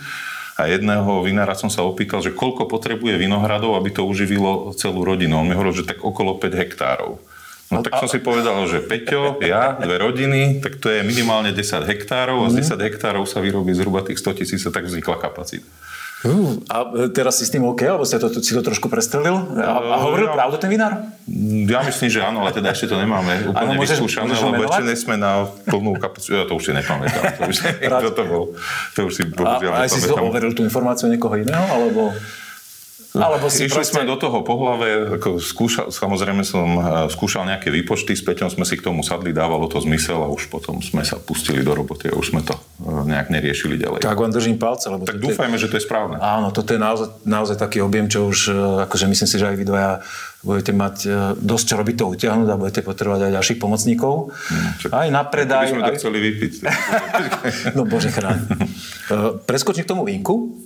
a 0.58 0.66
jedného 0.66 1.22
vinára 1.22 1.54
som 1.54 1.70
sa 1.70 1.86
opýtal, 1.86 2.18
že 2.18 2.34
koľko 2.34 2.66
potrebuje 2.66 3.14
vinohradov, 3.14 3.78
aby 3.78 3.94
to 3.94 4.02
uživilo 4.02 4.74
celú 4.74 5.06
rodinu. 5.06 5.38
On 5.38 5.46
mi 5.46 5.54
hovoril, 5.54 5.70
že 5.70 5.86
tak 5.86 6.02
okolo 6.02 6.34
5 6.34 6.50
hektárov. 6.50 7.22
No 7.68 7.84
tak 7.84 8.00
som 8.00 8.08
si 8.08 8.16
povedal, 8.18 8.56
že 8.64 8.80
Peťo, 8.80 9.44
ja, 9.44 9.76
dve 9.76 10.00
rodiny, 10.00 10.64
tak 10.64 10.80
to 10.80 10.88
je 10.88 11.04
minimálne 11.04 11.52
10 11.52 11.84
hektárov 11.84 12.44
a 12.44 12.48
z 12.48 12.64
10 12.64 12.80
hektárov 12.80 13.28
sa 13.28 13.44
vyrobí 13.44 13.76
zhruba 13.76 14.00
tých 14.00 14.16
100 14.18 14.38
tisíc 14.40 14.64
a 14.64 14.72
tak 14.72 14.88
vznikla 14.88 15.20
kapacita. 15.20 15.68
Uh, 16.18 16.58
a 16.66 16.82
teraz 17.14 17.38
si 17.38 17.46
s 17.46 17.54
tým 17.54 17.62
OK, 17.62 17.86
alebo 17.86 18.02
si 18.02 18.18
to, 18.18 18.26
si 18.42 18.50
to 18.50 18.58
trošku 18.58 18.90
prestrelil? 18.90 19.38
A, 19.54 19.78
a 19.78 19.96
hovoril 20.02 20.26
ja- 20.26 20.34
pravdu 20.34 20.58
ten 20.58 20.66
vinár? 20.66 21.14
Ja 21.62 21.78
myslím, 21.86 22.10
že 22.10 22.18
áno, 22.26 22.42
ale 22.42 22.50
teda 22.50 22.74
ešte 22.74 22.90
to 22.90 22.98
nemáme 22.98 23.46
úplne 23.46 23.78
môžeš- 23.78 24.02
vyskúšané, 24.02 24.34
môžeš 24.34 24.42
lebo 24.42 24.62
ešte 24.66 24.82
menovať? 24.82 24.88
nie 24.90 24.96
sme 24.98 25.14
na 25.14 25.32
plnú 25.46 25.94
kapacitu. 25.94 26.34
Ja 26.34 26.48
to 26.50 26.58
už 26.58 26.64
si 26.66 26.72
nepamätám. 26.74 27.22
To 27.38 27.42
už, 27.46 27.56
kto 27.78 28.08
to 28.10 28.22
bol. 28.26 28.44
To 28.98 29.00
už 29.06 29.12
si 29.14 29.22
A, 29.22 29.30
bohužiaľ 29.30 29.70
a 29.70 29.78
aj 29.86 29.88
si 29.94 30.00
to 30.02 30.18
overil 30.18 30.50
tú 30.50 30.66
informáciu 30.66 31.06
niekoho 31.06 31.38
iného, 31.38 31.62
alebo... 31.70 32.10
Alebo 33.08 33.48
si 33.48 33.64
Išli 33.64 33.72
proste... 33.72 33.96
sme 33.96 34.04
do 34.04 34.14
toho 34.14 34.44
po 34.44 34.52
hlave, 34.54 35.16
ako 35.16 35.40
skúšal, 35.40 35.88
samozrejme 35.88 36.44
som 36.44 36.68
eh, 36.76 36.82
skúšal 37.08 37.48
nejaké 37.48 37.72
výpočty, 37.72 38.12
s 38.12 38.20
Peťom 38.20 38.52
sme 38.52 38.68
si 38.68 38.76
k 38.76 38.84
tomu 38.84 39.00
sadli, 39.00 39.32
dávalo 39.32 39.64
to 39.64 39.80
zmysel 39.80 40.20
a 40.20 40.28
už 40.28 40.48
potom 40.48 40.84
sme 40.84 41.00
sa 41.02 41.16
pustili 41.16 41.64
do 41.64 41.72
roboty 41.72 42.12
a 42.12 42.14
už 42.14 42.36
sme 42.36 42.44
to 42.44 42.52
eh, 42.52 43.08
nejak 43.08 43.32
neriešili 43.32 43.80
ďalej. 43.80 44.04
Tak 44.04 44.12
vám 44.12 44.28
držím 44.28 44.60
palce, 44.60 44.92
lebo... 44.92 45.02
Tak 45.02 45.16
toto 45.16 45.24
je- 45.24 45.32
dúfajme, 45.32 45.56
že 45.56 45.66
to 45.66 45.80
je 45.80 45.84
správne. 45.84 46.20
Áno, 46.20 46.52
toto 46.52 46.68
je 46.70 46.78
naozaj, 46.78 47.08
naozaj 47.24 47.56
taký 47.56 47.80
objem, 47.80 48.06
čo 48.06 48.28
už, 48.28 48.38
e, 48.48 48.56
akože 48.84 49.08
myslím 49.08 49.24
si, 49.24 49.36
že 49.40 49.46
aj 49.46 49.56
vy 49.56 49.64
dvaja 49.64 49.92
budete 50.38 50.70
mať 50.70 50.96
e, 51.02 51.10
dosť 51.34 51.64
čo 51.64 51.74
robiť 51.74 51.96
to 51.96 52.04
utiahnuť 52.12 52.48
a 52.48 52.60
budete 52.60 52.80
potrebovať 52.84 53.20
aj 53.24 53.32
ďalších 53.34 53.58
pomocníkov. 53.58 54.36
Čak- 54.78 54.92
aj 54.92 55.08
na 55.08 55.22
Keby 55.22 55.32
predaj. 55.32 55.64
sme 55.66 55.80
to 55.80 55.92
Aj... 55.92 55.98
chceli 55.98 56.18
vypiť. 56.20 56.52
No 57.76 57.82
bože 57.82 58.12
chráň. 58.12 58.38
E, 59.08 59.16
Preskočím 59.42 59.82
k 59.82 59.90
tomu 59.90 60.04
vínku. 60.04 60.60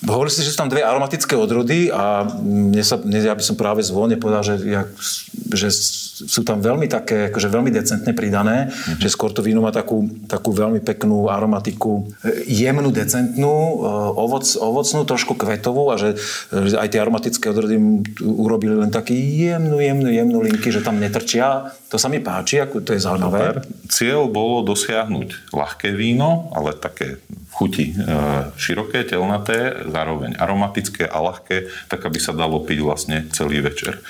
Hovorili 0.00 0.32
ste, 0.32 0.46
že 0.48 0.56
sú 0.56 0.64
tam 0.64 0.72
dve 0.72 0.80
aromatické 0.80 1.36
odrody 1.36 1.92
a 1.92 2.24
mne 2.40 2.80
sa, 2.80 2.96
mne, 2.96 3.20
ja 3.20 3.36
by 3.36 3.44
som 3.44 3.56
práve 3.56 3.84
zvolne 3.84 4.16
povedal, 4.16 4.40
že, 4.40 4.54
jak, 4.64 4.88
že 5.52 5.68
sú 6.26 6.44
tam 6.44 6.60
veľmi 6.60 6.90
také, 6.90 7.32
akože 7.32 7.48
veľmi 7.48 7.70
decentne 7.72 8.12
pridané, 8.12 8.68
mm-hmm. 8.68 9.00
že 9.00 9.08
skôr 9.08 9.32
to 9.32 9.40
víno 9.40 9.64
má 9.64 9.72
takú, 9.72 10.08
takú 10.28 10.52
veľmi 10.52 10.84
peknú 10.84 11.32
aromatiku, 11.32 12.08
e, 12.20 12.44
jemnú, 12.50 12.92
decentnú, 12.92 13.48
e, 13.50 13.74
ovoc, 14.16 14.44
ovocnú, 14.60 15.08
trošku 15.08 15.38
kvetovú 15.38 15.92
a 15.92 15.96
že, 15.96 16.20
že 16.50 16.76
aj 16.76 16.88
tie 16.92 17.00
aromatické 17.00 17.48
odrody 17.48 17.76
urobili 18.20 18.76
len 18.76 18.92
taký 18.92 19.16
jemnú, 19.16 19.80
jemnú, 19.80 20.08
jemnú 20.12 20.38
linky, 20.44 20.68
že 20.68 20.84
tam 20.84 21.00
netrčia. 21.00 21.72
To 21.88 21.96
sa 21.96 22.12
mi 22.12 22.20
páči, 22.20 22.60
ako 22.60 22.84
to 22.84 22.92
je 22.94 23.00
zaujímavé. 23.00 23.64
Cieľ 23.88 24.28
bolo 24.28 24.62
dosiahnuť 24.62 25.52
ľahké 25.54 25.90
víno, 25.96 26.52
ale 26.54 26.76
také 26.76 27.18
chuti 27.50 27.92
e, 27.92 27.94
široké, 28.56 29.04
telnaté, 29.04 29.84
zároveň 29.84 30.38
aromatické 30.38 31.04
a 31.04 31.18
ľahké, 31.20 31.90
tak 31.90 32.06
aby 32.06 32.16
sa 32.16 32.32
dalo 32.32 32.62
piť 32.62 32.78
vlastne 32.80 33.18
celý 33.34 33.60
večer. 33.60 34.00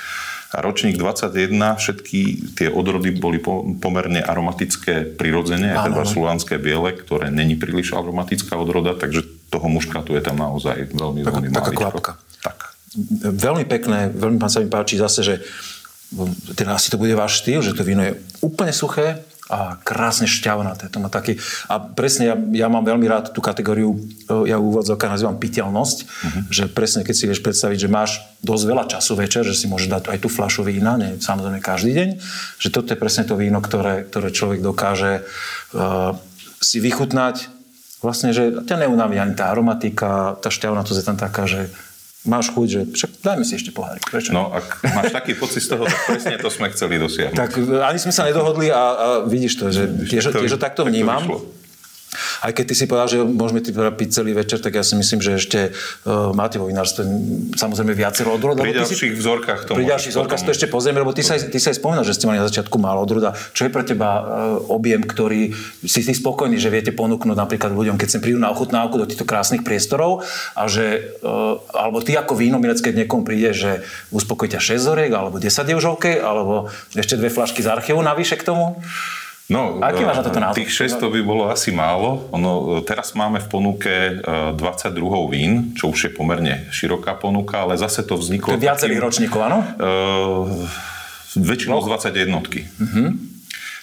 A 0.50 0.58
ročník 0.58 0.98
21, 0.98 1.54
všetky 1.78 2.18
tie 2.58 2.68
odrody 2.74 3.14
boli 3.14 3.38
po, 3.38 3.62
pomerne 3.78 4.18
aromatické 4.18 5.14
prirodzene, 5.14 5.70
aj 5.78 5.86
teda 5.86 6.02
slovanské 6.02 6.58
biele, 6.58 6.90
ktoré 6.90 7.30
není 7.30 7.54
príliš 7.54 7.94
aromatická 7.94 8.58
odroda, 8.58 8.98
takže 8.98 9.22
toho 9.46 9.66
muškatu 9.70 10.18
je 10.18 10.22
tam 10.26 10.42
naozaj 10.42 10.90
veľmi, 10.90 11.22
Taká- 11.22 11.38
veľmi 11.38 11.48
taká 11.54 11.70
kvapka. 11.70 12.12
Tak. 12.42 12.58
Veľmi 13.22 13.62
pekné, 13.70 14.10
veľmi 14.10 14.42
pán 14.42 14.50
sa 14.50 14.58
mi 14.58 14.66
páči 14.66 14.98
zase, 14.98 15.22
že 15.22 15.34
teda 16.58 16.74
asi 16.74 16.90
to 16.90 16.98
bude 16.98 17.14
váš 17.14 17.46
štýl, 17.46 17.62
že 17.62 17.70
to 17.70 17.86
víno 17.86 18.02
je 18.02 18.18
úplne 18.42 18.74
suché 18.74 19.22
a 19.50 19.74
krásne 19.82 20.30
šťavnaté. 20.30 20.86
To 20.94 21.02
má 21.02 21.10
taký, 21.10 21.42
a 21.66 21.82
presne 21.82 22.30
ja, 22.30 22.36
ja 22.38 22.66
mám 22.70 22.86
veľmi 22.86 23.02
rád 23.10 23.34
tú 23.34 23.42
kategóriu, 23.42 23.98
e, 24.30 24.46
ja 24.46 24.62
úvodzovka 24.62 25.10
nazývam 25.10 25.42
piteľnosť, 25.42 25.98
uh-huh. 26.06 26.42
že 26.54 26.64
presne 26.70 27.02
keď 27.02 27.14
si 27.18 27.26
vieš 27.26 27.42
predstaviť, 27.42 27.78
že 27.82 27.90
máš 27.90 28.22
dosť 28.46 28.64
veľa 28.70 28.84
času 28.86 29.12
večer, 29.18 29.42
že 29.42 29.58
si 29.58 29.66
môžeš 29.66 29.90
dať 29.90 30.02
aj 30.14 30.18
tú 30.22 30.30
fľašu 30.30 30.62
vína, 30.62 30.94
nie 30.94 31.18
samozrejme 31.18 31.58
každý 31.58 31.90
deň, 31.98 32.08
že 32.62 32.68
toto 32.70 32.94
je 32.94 33.02
presne 33.02 33.26
to 33.26 33.34
víno, 33.34 33.58
ktoré, 33.58 34.06
ktoré 34.06 34.30
človek 34.30 34.62
dokáže 34.62 35.26
uh, 35.74 36.14
si 36.62 36.78
vychutnať 36.78 37.50
vlastne, 38.00 38.32
že 38.32 38.64
ťa 38.64 38.86
neunaví 38.86 39.20
ani 39.20 39.36
tá 39.36 39.52
aromatika, 39.52 40.40
tá 40.40 40.48
šťavnatosť 40.48 40.98
je 41.02 41.08
tam 41.08 41.18
taká, 41.20 41.44
že 41.44 41.68
máš 42.28 42.52
chuť, 42.52 42.66
že 42.68 42.80
však 42.92 43.10
dajme 43.24 43.44
si 43.48 43.56
ešte 43.56 43.72
pohárik. 43.72 44.04
Prečo? 44.04 44.36
No, 44.36 44.52
ak 44.52 44.84
máš 44.84 45.12
taký 45.12 45.32
pocit 45.40 45.64
z 45.64 45.72
toho, 45.72 45.88
tak 45.88 46.00
presne 46.04 46.36
to 46.36 46.52
sme 46.52 46.68
chceli 46.68 47.00
dosiahnuť. 47.00 47.36
Tak 47.36 47.50
e, 47.56 47.80
ani 47.80 47.98
sme 48.00 48.12
sa 48.12 48.28
nedohodli 48.28 48.68
a, 48.68 48.76
a 48.76 49.06
vidíš 49.24 49.52
to, 49.56 49.64
že 49.72 49.88
tiež, 50.04 50.28
tiež 50.28 50.52
to 50.52 50.60
takto 50.60 50.60
tak 50.60 50.72
to 50.76 50.82
vnímam. 50.84 51.24
Aj 52.42 52.50
keď 52.50 52.64
ty 52.70 52.74
si 52.74 52.84
povedal, 52.90 53.06
že 53.06 53.18
môžeme 53.22 53.62
ty 53.62 53.70
teda 53.70 53.94
piť 53.94 54.08
celý 54.18 54.34
večer, 54.34 54.58
tak 54.58 54.74
ja 54.74 54.82
si 54.82 54.98
myslím, 54.98 55.22
že 55.22 55.38
ešte 55.38 55.60
uh, 55.70 56.34
máte 56.34 56.58
vo 56.58 56.66
vinárstve 56.66 57.06
samozrejme 57.54 57.94
viacero 57.94 58.34
odrod. 58.34 58.58
Pri 58.58 58.74
ty 58.74 58.82
si- 58.82 58.98
ďalších 58.98 59.14
vzorkách 59.14 59.60
to 59.70 59.72
Pri 59.78 59.86
ďalších 59.86 60.12
vzorkách 60.18 60.42
to 60.42 60.50
ešte 60.50 60.66
pozrieme, 60.66 60.98
lebo 60.98 61.14
ty 61.14 61.22
sa, 61.22 61.38
ty 61.38 61.58
sa 61.62 61.70
aj 61.70 61.78
spomínal, 61.78 62.02
že 62.02 62.18
ste 62.18 62.26
mali 62.26 62.42
na 62.42 62.50
začiatku 62.50 62.74
málo 62.82 63.06
odroda. 63.06 63.38
Čo 63.54 63.66
je 63.66 63.70
pre 63.70 63.86
teba 63.86 64.10
uh, 64.18 64.22
objem, 64.74 65.06
ktorý 65.06 65.54
si 65.86 66.00
si 66.02 66.12
spokojný, 66.14 66.58
že 66.58 66.74
viete 66.74 66.90
ponúknuť 66.90 67.38
napríklad 67.38 67.70
ľuďom, 67.70 67.94
keď 67.94 68.18
sem 68.18 68.20
prídu 68.20 68.42
na 68.42 68.50
ochutnávku 68.50 68.98
do 68.98 69.06
týchto 69.06 69.22
krásnych 69.22 69.62
priestorov 69.62 70.26
a 70.58 70.66
že, 70.66 71.14
uh, 71.22 71.62
alebo 71.70 72.02
ty 72.02 72.18
ako 72.18 72.34
víno, 72.34 72.58
milec, 72.58 72.82
keď 72.82 73.06
niekomu 73.06 73.22
príde, 73.22 73.54
že 73.54 73.86
uspokojí 74.10 74.50
ťa 74.50 74.60
6 74.74 74.82
zoriek, 74.82 75.12
alebo 75.14 75.38
10 75.38 75.46
je 75.46 75.74
už 75.78 75.86
OK, 75.94 76.18
alebo 76.18 76.66
ešte 76.90 77.14
dve 77.14 77.30
flašky 77.30 77.62
z 77.62 77.70
archívu 77.70 78.02
navyše 78.02 78.34
k 78.34 78.50
tomu? 78.50 78.82
No, 79.50 79.82
Aký 79.82 80.06
máš 80.06 80.22
na 80.22 80.24
toto 80.30 80.38
názor? 80.38 80.62
Tých 80.62 80.70
600 80.94 81.10
by 81.10 81.20
bolo 81.26 81.50
asi 81.50 81.74
málo. 81.74 82.30
Ono, 82.30 82.78
e, 82.78 82.86
teraz 82.86 83.18
máme 83.18 83.42
v 83.42 83.48
ponuke 83.50 83.90
e, 83.90 84.54
22 84.54 84.94
vín, 85.26 85.74
čo 85.74 85.90
už 85.90 86.06
je 86.06 86.10
pomerne 86.14 86.70
široká 86.70 87.18
ponuka, 87.18 87.66
ale 87.66 87.74
zase 87.74 88.06
to 88.06 88.14
vzniklo... 88.14 88.54
To 88.54 88.56
je 88.56 88.62
viacerých 88.62 89.02
ročníkov, 89.02 89.42
áno? 89.42 89.58
Uh, 89.74 90.46
väčšinou 91.34 91.82
z 91.82 91.86
21 91.90 92.30
jednotky. 92.30 92.70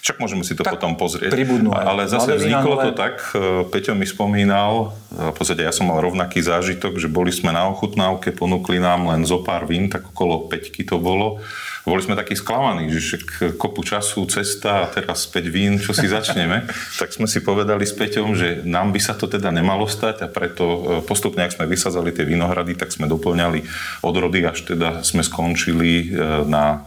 Však 0.08 0.24
môžeme 0.24 0.48
si 0.48 0.56
to 0.56 0.64
Tak 0.64 0.80
potom 0.80 0.96
pozrieť. 0.96 1.36
pribudnú 1.36 1.76
Ale 1.76 2.08
zase 2.08 2.40
vzniklo 2.40 2.80
to 2.80 2.92
tak, 2.96 3.20
Peťo 3.68 3.92
mi 3.92 4.08
spomínal, 4.08 4.96
v 5.12 5.36
podstate 5.36 5.68
ja 5.68 5.76
som 5.76 5.92
mal 5.92 6.00
rovnaký 6.00 6.40
zážitok, 6.40 6.96
že 6.96 7.12
boli 7.12 7.36
sme 7.36 7.52
na 7.52 7.68
ochutnávke, 7.68 8.32
ponúkli 8.32 8.80
nám 8.80 9.12
len 9.12 9.28
zo 9.28 9.44
pár 9.44 9.68
vín, 9.68 9.92
tak 9.92 10.08
okolo 10.08 10.48
5 10.48 10.88
to 10.88 10.96
bolo. 10.96 11.44
Boli 11.88 12.04
sme 12.04 12.20
takí 12.20 12.36
sklamaní, 12.36 12.92
že 12.92 13.00
však 13.00 13.56
kopu 13.56 13.80
času, 13.80 14.28
cesta 14.28 14.84
a 14.84 14.92
teraz 14.92 15.24
5 15.24 15.40
vín, 15.48 15.80
čo 15.80 15.96
si 15.96 16.04
začneme. 16.04 16.68
tak 17.00 17.16
sme 17.16 17.32
si 17.32 17.40
povedali 17.40 17.88
s 17.88 17.96
Peťom, 17.96 18.36
že 18.36 18.60
nám 18.68 18.92
by 18.92 19.00
sa 19.00 19.16
to 19.16 19.32
teda 19.32 19.56
nemalo 19.56 19.88
stať 19.88 20.28
a 20.28 20.28
preto 20.28 20.66
e, 20.68 20.80
postupne, 21.08 21.48
ak 21.48 21.56
sme 21.56 21.64
vysadzali 21.64 22.12
tie 22.12 22.28
vinohrady, 22.28 22.76
tak 22.76 22.92
sme 22.92 23.08
doplňali 23.08 23.64
odrody, 24.04 24.44
až 24.44 24.68
teda 24.68 25.00
sme 25.08 25.24
skončili 25.24 26.12
e, 26.12 26.44
na 26.44 26.66
e, 26.76 26.78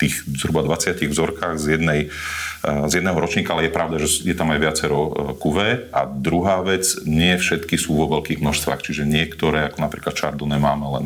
tých 0.00 0.24
zhruba 0.32 0.64
20 0.64 0.96
vzorkách 0.96 1.56
z, 1.60 1.66
jednej, 1.76 2.00
z 2.64 2.92
jedného 3.00 3.16
ročníka, 3.16 3.56
ale 3.56 3.68
je 3.68 3.76
pravda, 3.76 3.96
že 4.00 4.28
je 4.28 4.36
tam 4.36 4.52
aj 4.52 4.60
viacero 4.60 5.32
kuvé. 5.40 5.88
A 5.88 6.04
druhá 6.04 6.60
vec, 6.60 6.84
nie 7.08 7.32
všetky 7.32 7.80
sú 7.80 7.96
vo 7.96 8.20
veľkých 8.20 8.44
množstvách, 8.44 8.84
čiže 8.84 9.08
niektoré, 9.08 9.72
ako 9.72 9.80
napríklad 9.80 10.12
Chardonnay, 10.12 10.60
máme 10.60 10.86
len 11.00 11.04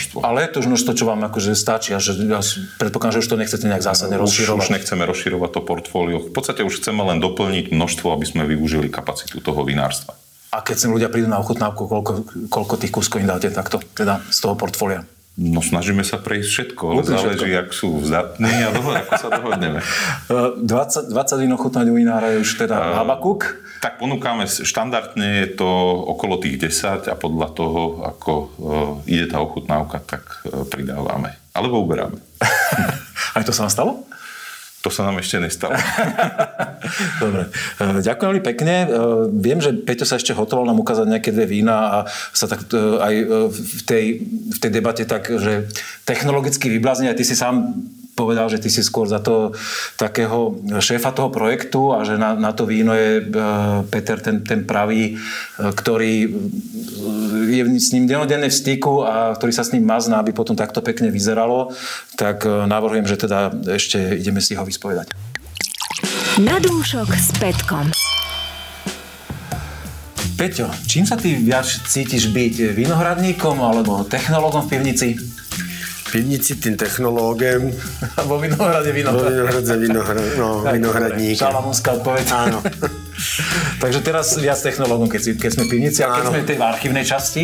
množstvo. 0.00 0.24
Ale 0.24 0.38
je 0.42 0.48
to 0.48 0.56
už 0.64 0.66
množstvo, 0.72 0.92
čo 0.96 1.04
vám 1.04 1.20
akože 1.28 1.52
stačí 1.52 1.92
a 1.92 2.00
že 2.00 2.16
ja 2.24 2.40
predpokladám, 2.80 3.20
že 3.20 3.20
už 3.20 3.28
to 3.28 3.36
nechcete 3.36 3.64
nejak 3.68 3.84
zásadne 3.84 4.16
už, 4.16 4.32
rozširovať. 4.32 4.60
už 4.64 4.68
nechceme 4.80 5.02
rozširovať 5.04 5.50
to 5.52 5.60
portfólio. 5.60 6.16
V 6.24 6.32
podstate 6.32 6.64
už 6.64 6.80
chceme 6.80 7.04
len 7.04 7.20
doplniť 7.20 7.68
množstvo, 7.68 8.08
aby 8.08 8.24
sme 8.24 8.42
využili 8.48 8.88
kapacitu 8.88 9.44
toho 9.44 9.60
vinárstva. 9.62 10.16
A 10.50 10.64
keď 10.64 10.76
sem 10.82 10.90
ľudia 10.90 11.12
prídu 11.12 11.30
na 11.30 11.38
ochutnávku, 11.38 11.86
koľko, 11.86 12.12
koľko 12.50 12.74
tých 12.80 12.90
kúskov 12.90 13.22
im 13.22 13.28
dáte 13.30 13.52
takto, 13.54 13.78
teda 13.94 14.18
z 14.32 14.38
toho 14.42 14.58
portfólia? 14.58 15.06
No 15.38 15.62
snažíme 15.62 16.02
sa 16.02 16.18
prejsť 16.18 16.48
všetko, 16.50 16.82
ale 16.90 17.00
záleží, 17.06 17.54
ak 17.54 17.70
sú 17.70 18.02
zdatní 18.02 18.50
a 18.50 18.74
dohod, 18.74 18.98
ako 18.98 19.12
sa 19.14 19.28
dohodneme. 19.30 19.78
Uh, 20.26 20.58
20, 20.58 21.14
20 21.14 21.42
vín 21.46 21.52
ochutnať 21.54 21.86
u 21.86 21.94
vinára 21.94 22.34
je 22.34 22.42
už 22.42 22.66
teda 22.66 22.98
Habakuk. 22.98 23.62
Tak 23.80 23.96
ponúkame, 23.96 24.44
štandardne 24.44 25.48
je 25.48 25.48
to 25.56 25.68
okolo 26.04 26.36
tých 26.36 26.60
10 26.60 27.08
a 27.08 27.14
podľa 27.16 27.48
toho, 27.56 28.04
ako 28.04 28.32
uh, 28.32 28.48
ide 29.08 29.24
tá 29.24 29.40
ochutnávka, 29.40 30.04
tak 30.04 30.44
uh, 30.44 30.68
pridávame. 30.68 31.40
Alebo 31.56 31.80
uberáme. 31.80 32.20
Aj 33.36 33.42
to 33.42 33.56
sa 33.56 33.64
vám 33.64 33.72
stalo? 33.72 33.92
To 34.80 34.88
sa 34.88 35.04
nám 35.04 35.20
ešte 35.20 35.36
nestalo. 35.36 35.76
Dobre. 37.22 37.52
E, 37.52 38.00
Ďakujem 38.00 38.28
veľmi 38.32 38.44
pekne. 38.44 38.74
E, 38.80 38.86
Viem, 39.28 39.60
že 39.60 39.76
Peťo 39.76 40.08
sa 40.08 40.16
ešte 40.16 40.32
hotoval 40.32 40.64
nám 40.64 40.80
ukázať 40.80 41.04
nejaké 41.04 41.36
dve 41.36 41.44
vína 41.44 41.76
a 41.76 41.98
sa 42.32 42.48
tak 42.48 42.64
e, 42.72 42.96
aj 42.96 43.12
e, 43.12 43.24
v 43.52 43.82
tej, 43.84 44.04
v 44.24 44.56
tej 44.56 44.70
debate 44.72 45.04
tak, 45.04 45.28
že 45.28 45.68
technologicky 46.08 46.72
vyblázni, 46.72 47.12
aj 47.12 47.18
ty 47.20 47.28
si 47.28 47.36
sám 47.36 47.76
povedal, 48.20 48.52
že 48.52 48.60
ty 48.60 48.68
si 48.68 48.84
skôr 48.84 49.08
za 49.08 49.24
to 49.24 49.56
takého 49.96 50.60
šéfa 50.76 51.16
toho 51.16 51.32
projektu 51.32 51.96
a 51.96 52.04
že 52.04 52.20
na, 52.20 52.36
na 52.36 52.52
to 52.52 52.68
víno 52.68 52.92
je 52.92 53.24
e, 53.24 53.24
Peter 53.88 54.20
ten, 54.20 54.44
ten 54.44 54.68
pravý, 54.68 55.16
e, 55.16 55.72
ktorý 55.72 56.28
je 57.48 57.62
s 57.80 57.96
ním 57.96 58.04
denodenne 58.04 58.52
v 58.52 58.58
styku 58.60 59.08
a 59.08 59.32
ktorý 59.32 59.52
sa 59.56 59.64
s 59.64 59.72
ním 59.72 59.88
mazná, 59.88 60.20
aby 60.20 60.36
potom 60.36 60.52
takto 60.52 60.84
pekne 60.84 61.08
vyzeralo, 61.08 61.72
tak 62.20 62.44
e, 62.44 62.68
navrhujem, 62.68 63.08
že 63.08 63.16
teda 63.16 63.56
ešte 63.72 64.20
ideme 64.20 64.44
si 64.44 64.52
ho 64.52 64.64
vyspovedať. 64.68 65.16
Na 66.44 66.60
dúšok 66.60 67.08
s 67.16 67.32
Petkom. 67.40 67.88
Peťo, 70.40 70.72
čím 70.88 71.04
sa 71.04 71.20
ty 71.20 71.36
viac 71.36 71.68
cítiš 71.68 72.32
byť? 72.32 72.72
Vinohradníkom 72.72 73.60
alebo 73.60 74.08
technológom 74.08 74.64
v 74.64 74.68
pivnici? 74.72 75.08
Pivnici 76.10 76.58
tým 76.58 76.74
technológem. 76.74 77.70
A 78.18 78.22
vo 78.28 78.42
Vinohrade 78.42 78.90
Vo 78.90 78.96
vinohrad. 78.98 79.30
Vinohradze 79.30 79.74
vinohra, 79.78 80.22
no, 80.36 80.48
vinohradník. 80.76 81.38
Šalamúnská 81.38 82.02
odpoveď. 82.02 82.26
Áno. 82.44 82.58
Takže 83.78 84.00
teraz 84.02 84.34
viac 84.36 84.58
technológom, 84.58 85.06
keď, 85.06 85.20
si, 85.22 85.30
keď 85.38 85.50
sme 85.54 85.62
v 85.66 85.70
pivnici 85.78 86.02
a 86.02 86.10
keď 86.10 86.22
Áno. 86.26 86.30
sme 86.34 86.40
v 86.42 86.48
tej 86.50 86.56
archívnej 86.58 87.04
časti. 87.06 87.42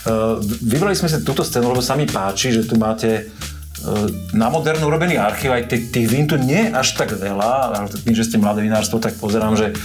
Uh, 0.00 0.40
vybrali 0.64 0.96
sme 0.96 1.12
si 1.12 1.20
túto 1.20 1.44
scénu, 1.44 1.76
lebo 1.76 1.84
sa 1.84 1.92
mi 1.92 2.08
páči, 2.08 2.56
že 2.56 2.64
tu 2.64 2.80
máte 2.80 3.28
uh, 3.28 4.08
na 4.32 4.48
modernú 4.48 4.88
urobený 4.88 5.20
archív, 5.20 5.52
aj 5.52 5.68
tých, 5.68 5.92
tých 5.92 6.06
vín 6.08 6.24
tu 6.24 6.40
nie 6.40 6.56
je 6.56 6.72
až 6.72 6.96
tak 6.96 7.12
veľa, 7.12 7.50
ale 7.68 7.76
tým, 8.00 8.16
že 8.16 8.24
ste 8.24 8.40
mladé 8.40 8.64
vinárstvo, 8.64 8.96
tak 8.96 9.20
pozerám, 9.20 9.60
že 9.60 9.76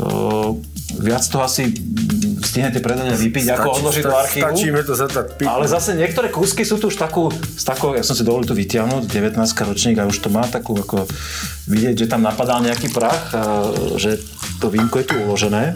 uh, 0.00 0.56
viac 0.98 1.22
toho 1.26 1.46
asi 1.46 1.70
stihnete 2.42 2.82
predať 2.82 3.14
a 3.14 3.16
vypiť, 3.18 3.44
ako 3.54 3.68
odložiť 3.82 4.02
do 4.02 4.14
archívu. 4.14 4.44
Stačíme 4.46 4.80
to 4.82 4.94
zatať 4.94 5.26
piť. 5.38 5.46
Ale 5.46 5.64
zase 5.66 5.94
niektoré 5.94 6.28
kúsky 6.30 6.62
sú 6.62 6.78
tu 6.78 6.90
už 6.90 6.96
takú, 6.98 7.30
z 7.32 7.64
takou, 7.66 7.94
ja 7.94 8.02
som 8.02 8.14
si 8.14 8.22
dovolil 8.22 8.46
tu 8.46 8.54
vytiahnuť, 8.54 9.06
19 9.06 9.38
ročník 9.42 9.96
a 9.98 10.08
už 10.08 10.18
to 10.18 10.28
má 10.30 10.46
takú, 10.46 10.74
ako 10.78 11.06
vidieť, 11.70 11.94
že 11.94 12.10
tam 12.10 12.22
napadal 12.22 12.62
nejaký 12.62 12.90
prach, 12.90 13.30
a, 13.34 13.70
že 13.98 14.18
to 14.58 14.70
vínko 14.70 15.02
je 15.02 15.06
tu 15.06 15.14
uložené. 15.22 15.74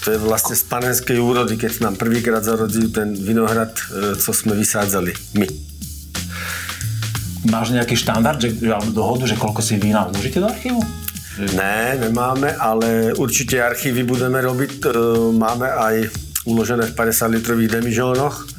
To 0.00 0.16
je 0.16 0.18
vlastne 0.18 0.56
z 0.56 0.64
panenskej 0.64 1.20
úrody, 1.20 1.60
keď 1.60 1.84
nám 1.84 2.00
prvýkrát 2.00 2.40
zarodil 2.40 2.88
ten 2.88 3.12
vinohrad, 3.12 3.76
e, 3.76 4.16
co 4.16 4.30
sme 4.32 4.56
vysádzali 4.56 5.12
my. 5.36 5.48
Máš 7.52 7.76
nejaký 7.76 8.00
štandard, 8.00 8.40
že, 8.40 8.56
že, 8.56 8.72
alebo 8.72 8.96
dohodu, 8.96 9.28
že 9.28 9.36
koľko 9.36 9.60
si 9.60 9.76
vína 9.76 10.08
uložíte 10.08 10.40
do 10.40 10.48
archívu? 10.48 10.80
Ne, 11.38 11.76
nemáme, 11.96 12.50
ale 12.52 13.14
určite 13.14 13.56
archívy 13.56 14.02
budeme 14.02 14.38
robiť. 14.38 14.72
E, 14.80 14.88
Máme 15.32 15.66
aj 15.66 16.10
uložené 16.42 16.86
v 16.86 16.94
50 16.94 17.30
litrových 17.30 17.70
demižónoch 17.72 18.58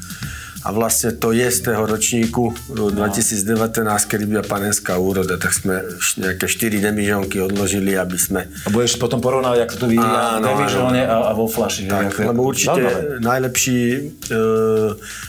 a 0.62 0.70
vlastne 0.70 1.10
to 1.12 1.32
je 1.32 1.50
z 1.50 1.60
toho 1.64 1.84
ročníku 1.84 2.54
e, 2.70 2.94
2019, 2.94 3.76
kedy 4.08 4.24
byla 4.26 4.44
panenská 4.44 4.96
úroda, 4.96 5.36
tak 5.36 5.52
sme 5.52 5.82
nejaké 6.16 6.46
4 6.46 6.78
demižónky 6.80 7.38
odložili, 7.40 7.94
aby 7.94 8.14
sme... 8.16 8.46
A 8.46 8.70
budeš 8.70 8.96
potom 8.96 9.18
porovnávať, 9.18 9.66
ako 9.66 9.76
to 9.76 9.86
vyvíja 9.88 10.22
v 10.38 10.46
demižóne 10.48 11.02
a, 11.04 11.16
a 11.28 11.34
vo 11.34 11.46
flaši. 11.46 11.86
že? 11.86 11.92
Tak, 11.92 12.14
je- 12.16 12.26
lebo 12.26 12.42
určite 12.46 12.78
Zaujímavé. 12.78 13.20
najlepší 13.20 13.80
e, 13.90 14.00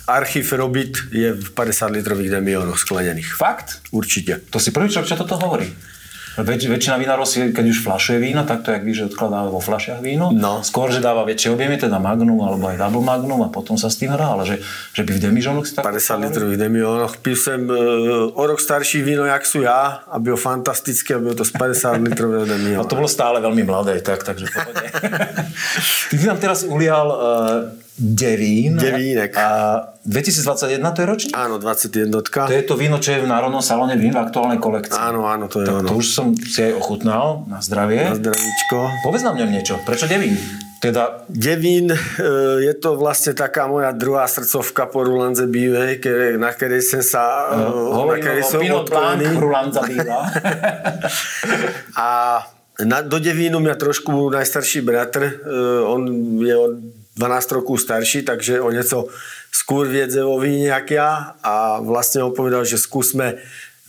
archív 0.06 0.46
robiť 0.46 0.90
je 1.11 1.28
v 1.32 1.46
50 1.49 1.90
litrových 1.90 2.30
demiónoch 2.30 2.76
sklenených. 2.76 3.34
Fakt? 3.34 3.80
Určite. 3.90 4.40
To 4.46 4.61
si 4.61 4.68
prvý 4.68 4.88
človek, 4.88 5.08
čo 5.08 5.18
toto 5.18 5.37
hovorí. 5.38 5.68
Väč, 6.32 6.64
väčšina 6.64 6.96
vinárov 6.96 7.28
si, 7.28 7.44
keď 7.52 7.66
už 7.68 7.84
flašuje 7.84 8.16
víno, 8.16 8.48
tak 8.48 8.64
to 8.64 8.72
jak 8.72 8.80
víš, 8.80 9.04
že 9.04 9.04
odkladá 9.12 9.44
vo 9.52 9.60
flašiach 9.60 10.00
víno. 10.00 10.32
No. 10.32 10.64
Skôr, 10.64 10.88
že 10.88 11.04
dáva 11.04 11.28
väčšie 11.28 11.52
objemy, 11.52 11.76
teda 11.76 12.00
magnum 12.00 12.40
alebo 12.40 12.72
aj 12.72 12.80
double 12.80 13.04
magnum 13.04 13.44
a 13.44 13.52
potom 13.52 13.76
sa 13.76 13.92
s 13.92 14.00
tým 14.00 14.08
hrá, 14.08 14.32
ale 14.32 14.48
že, 14.48 14.56
že 14.96 15.04
by 15.04 15.12
v 15.12 15.20
demižónoch 15.28 15.68
si 15.68 15.76
tak... 15.76 15.84
50 15.84 16.24
litrových 16.24 16.56
demiónoch. 16.56 17.20
Pil 17.20 17.36
som 17.36 17.68
e, 17.68 17.76
o 18.32 18.42
rok 18.48 18.64
starší 18.64 19.04
víno, 19.04 19.28
jak 19.28 19.44
sú 19.44 19.60
ja, 19.60 20.08
a 20.08 20.16
bylo 20.16 20.40
fantastické, 20.40 21.14
a 21.14 21.20
bylo 21.20 21.36
to 21.36 21.44
z 21.44 21.52
50 21.52 22.00
litrového 22.00 22.48
No 22.48 22.52
demióna. 22.56 22.88
to 22.88 22.96
bolo 22.96 23.10
stále 23.12 23.36
veľmi 23.44 23.68
mladé, 23.68 24.00
tak, 24.00 24.24
takže. 24.24 24.48
Ty 26.08 26.14
si 26.16 26.24
nám 26.24 26.40
teraz 26.40 26.64
ulial 26.64 27.06
uh, 27.12 27.81
Devín. 27.99 28.80
Devínek. 28.80 29.37
A 29.37 29.46
2021 30.08 30.80
to 30.96 30.99
je 31.04 31.06
ročník? 31.06 31.34
Áno, 31.37 31.61
21. 31.61 32.08
To 32.08 32.54
je 32.56 32.64
to 32.64 32.75
víno, 32.75 32.96
čo 32.96 33.12
je 33.14 33.20
v 33.20 33.28
Národnom 33.28 33.61
salóne 33.61 34.00
vín 34.00 34.16
v 34.16 34.20
aktuálnej 34.25 34.56
kolekcii. 34.56 34.96
Áno, 34.96 35.28
áno, 35.28 35.46
to 35.46 35.61
je 35.61 35.68
tak 35.68 35.84
to 35.84 35.92
ono. 35.92 36.00
už 36.00 36.06
som 36.08 36.32
si 36.32 36.64
aj 36.64 36.72
ochutnal, 36.72 37.44
na 37.46 37.61
zdravie. 37.61 38.08
Na 38.08 38.16
zdravíčko. 38.16 38.76
Povedz 39.04 39.22
nám 39.22 39.37
o 39.37 39.40
ňom 39.44 39.50
niečo. 39.52 39.76
Prečo 39.84 40.08
Devín? 40.08 40.40
Teda 40.82 41.22
Devín, 41.30 41.92
e, 41.92 41.99
je 42.64 42.75
to 42.75 42.99
vlastne 42.99 43.37
taká 43.38 43.70
moja 43.70 43.94
druhá 43.94 44.26
srdcovka 44.26 44.90
po 44.90 45.07
Rulanze 45.07 45.46
kere- 46.02 46.40
na 46.40 46.50
ktorej 46.50 46.83
som 46.83 47.05
sa... 47.07 47.55
e, 47.55 47.61
na 47.61 47.96
hovoríme 48.02 48.24
ktorej 48.24 48.42
o 48.42 48.50
som 48.50 48.59
Pinot 48.59 48.87
Blanc 48.90 49.20
odkojený. 49.20 49.38
Rulanza 49.38 49.81
Býva. 49.87 50.20
A 52.02 52.09
na, 52.83 52.98
do 53.05 53.20
Devínu 53.22 53.62
mňa 53.62 53.76
trošku 53.78 54.33
najstarší 54.33 54.83
bratr, 54.83 55.22
e, 55.22 55.33
on 55.87 56.02
je 56.42 56.57
o 56.57 56.66
12 57.16 57.57
rokov 57.61 57.85
starší, 57.85 58.25
takže 58.25 58.64
o 58.64 58.72
nieco 58.72 59.12
skôr 59.53 59.85
viedze 59.85 60.25
o 60.25 60.40
víne, 60.40 60.72
jak 60.72 60.96
ja. 60.96 61.37
A 61.44 61.85
vlastne 61.85 62.25
on 62.25 62.33
povedal, 62.33 62.64
že 62.64 62.81
skúsme, 62.81 63.37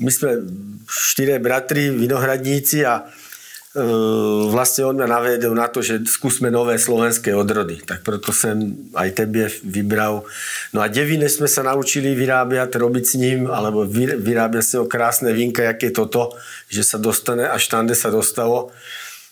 my 0.04 0.12
sme 0.12 0.44
štyre 0.92 1.40
bratri, 1.40 1.88
vinohradníci 1.88 2.84
a 2.84 3.08
e, 3.72 3.84
vlastne 4.52 4.92
on 4.92 5.00
mňa 5.00 5.08
navedel 5.08 5.56
na 5.56 5.72
to, 5.72 5.80
že 5.80 6.04
skúsme 6.04 6.52
nové 6.52 6.76
slovenské 6.76 7.32
odrody. 7.32 7.80
Tak 7.80 8.04
preto 8.04 8.36
som 8.36 8.60
aj 8.92 9.16
tebe 9.16 9.48
vybral. 9.64 10.28
No 10.76 10.84
a 10.84 10.92
Devine 10.92 11.32
sme 11.32 11.48
sa 11.48 11.64
naučili 11.64 12.12
vyrábať, 12.20 12.76
robiť 12.76 13.06
s 13.08 13.16
ním, 13.16 13.48
alebo 13.48 13.88
vy- 13.88 14.20
vyrábať 14.20 14.64
si 14.68 14.76
ho 14.76 14.84
krásne 14.84 15.32
vínka, 15.32 15.64
jak 15.64 15.80
je 15.80 15.92
toto, 15.96 16.36
že 16.68 16.84
sa 16.84 17.00
dostane, 17.00 17.48
až 17.48 17.72
tam, 17.72 17.88
kde 17.88 17.96
sa 17.96 18.12
dostalo. 18.12 18.76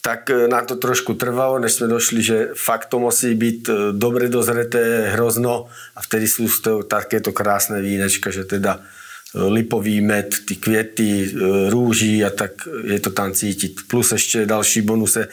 Tak 0.01 0.29
e, 0.33 0.49
na 0.49 0.65
to 0.65 0.81
trošku 0.81 1.13
trvalo, 1.13 1.61
než 1.61 1.77
sme 1.77 1.87
došli, 1.87 2.19
že 2.25 2.37
fakt 2.57 2.89
to 2.89 2.97
musí 2.97 3.37
byť 3.37 3.59
e, 3.69 3.71
dobre 3.93 4.33
dozreté, 4.33 5.13
hrozno 5.13 5.69
a 5.93 5.99
vtedy 6.01 6.25
sú 6.25 6.49
toho 6.49 6.81
takéto 6.81 7.29
krásne 7.29 7.77
vínečka, 7.85 8.33
že 8.33 8.49
teda 8.49 8.81
e, 8.81 9.45
lipový 9.45 10.01
med, 10.01 10.33
ty 10.49 10.57
kviety, 10.57 11.37
rúží 11.69 12.25
a 12.25 12.33
tak 12.33 12.65
je 12.65 12.97
to 12.97 13.13
tam 13.13 13.37
cítiť. 13.37 13.85
Plus 13.85 14.09
ešte 14.17 14.49
další 14.49 14.81
bonuse, 14.81 15.29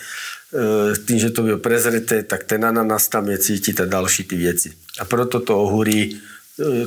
tým, 1.04 1.18
že 1.20 1.28
to 1.28 1.44
bylo 1.44 1.60
prezreté, 1.60 2.24
tak 2.24 2.48
ten 2.48 2.64
ananas 2.64 3.12
tam 3.12 3.28
je 3.28 3.36
cítiť 3.36 3.84
a 3.84 3.86
další 3.86 4.24
ty 4.24 4.36
veci. 4.40 4.72
A 4.96 5.04
proto 5.04 5.44
to 5.44 5.52
ohúrí 5.60 6.08
e, 6.08 6.12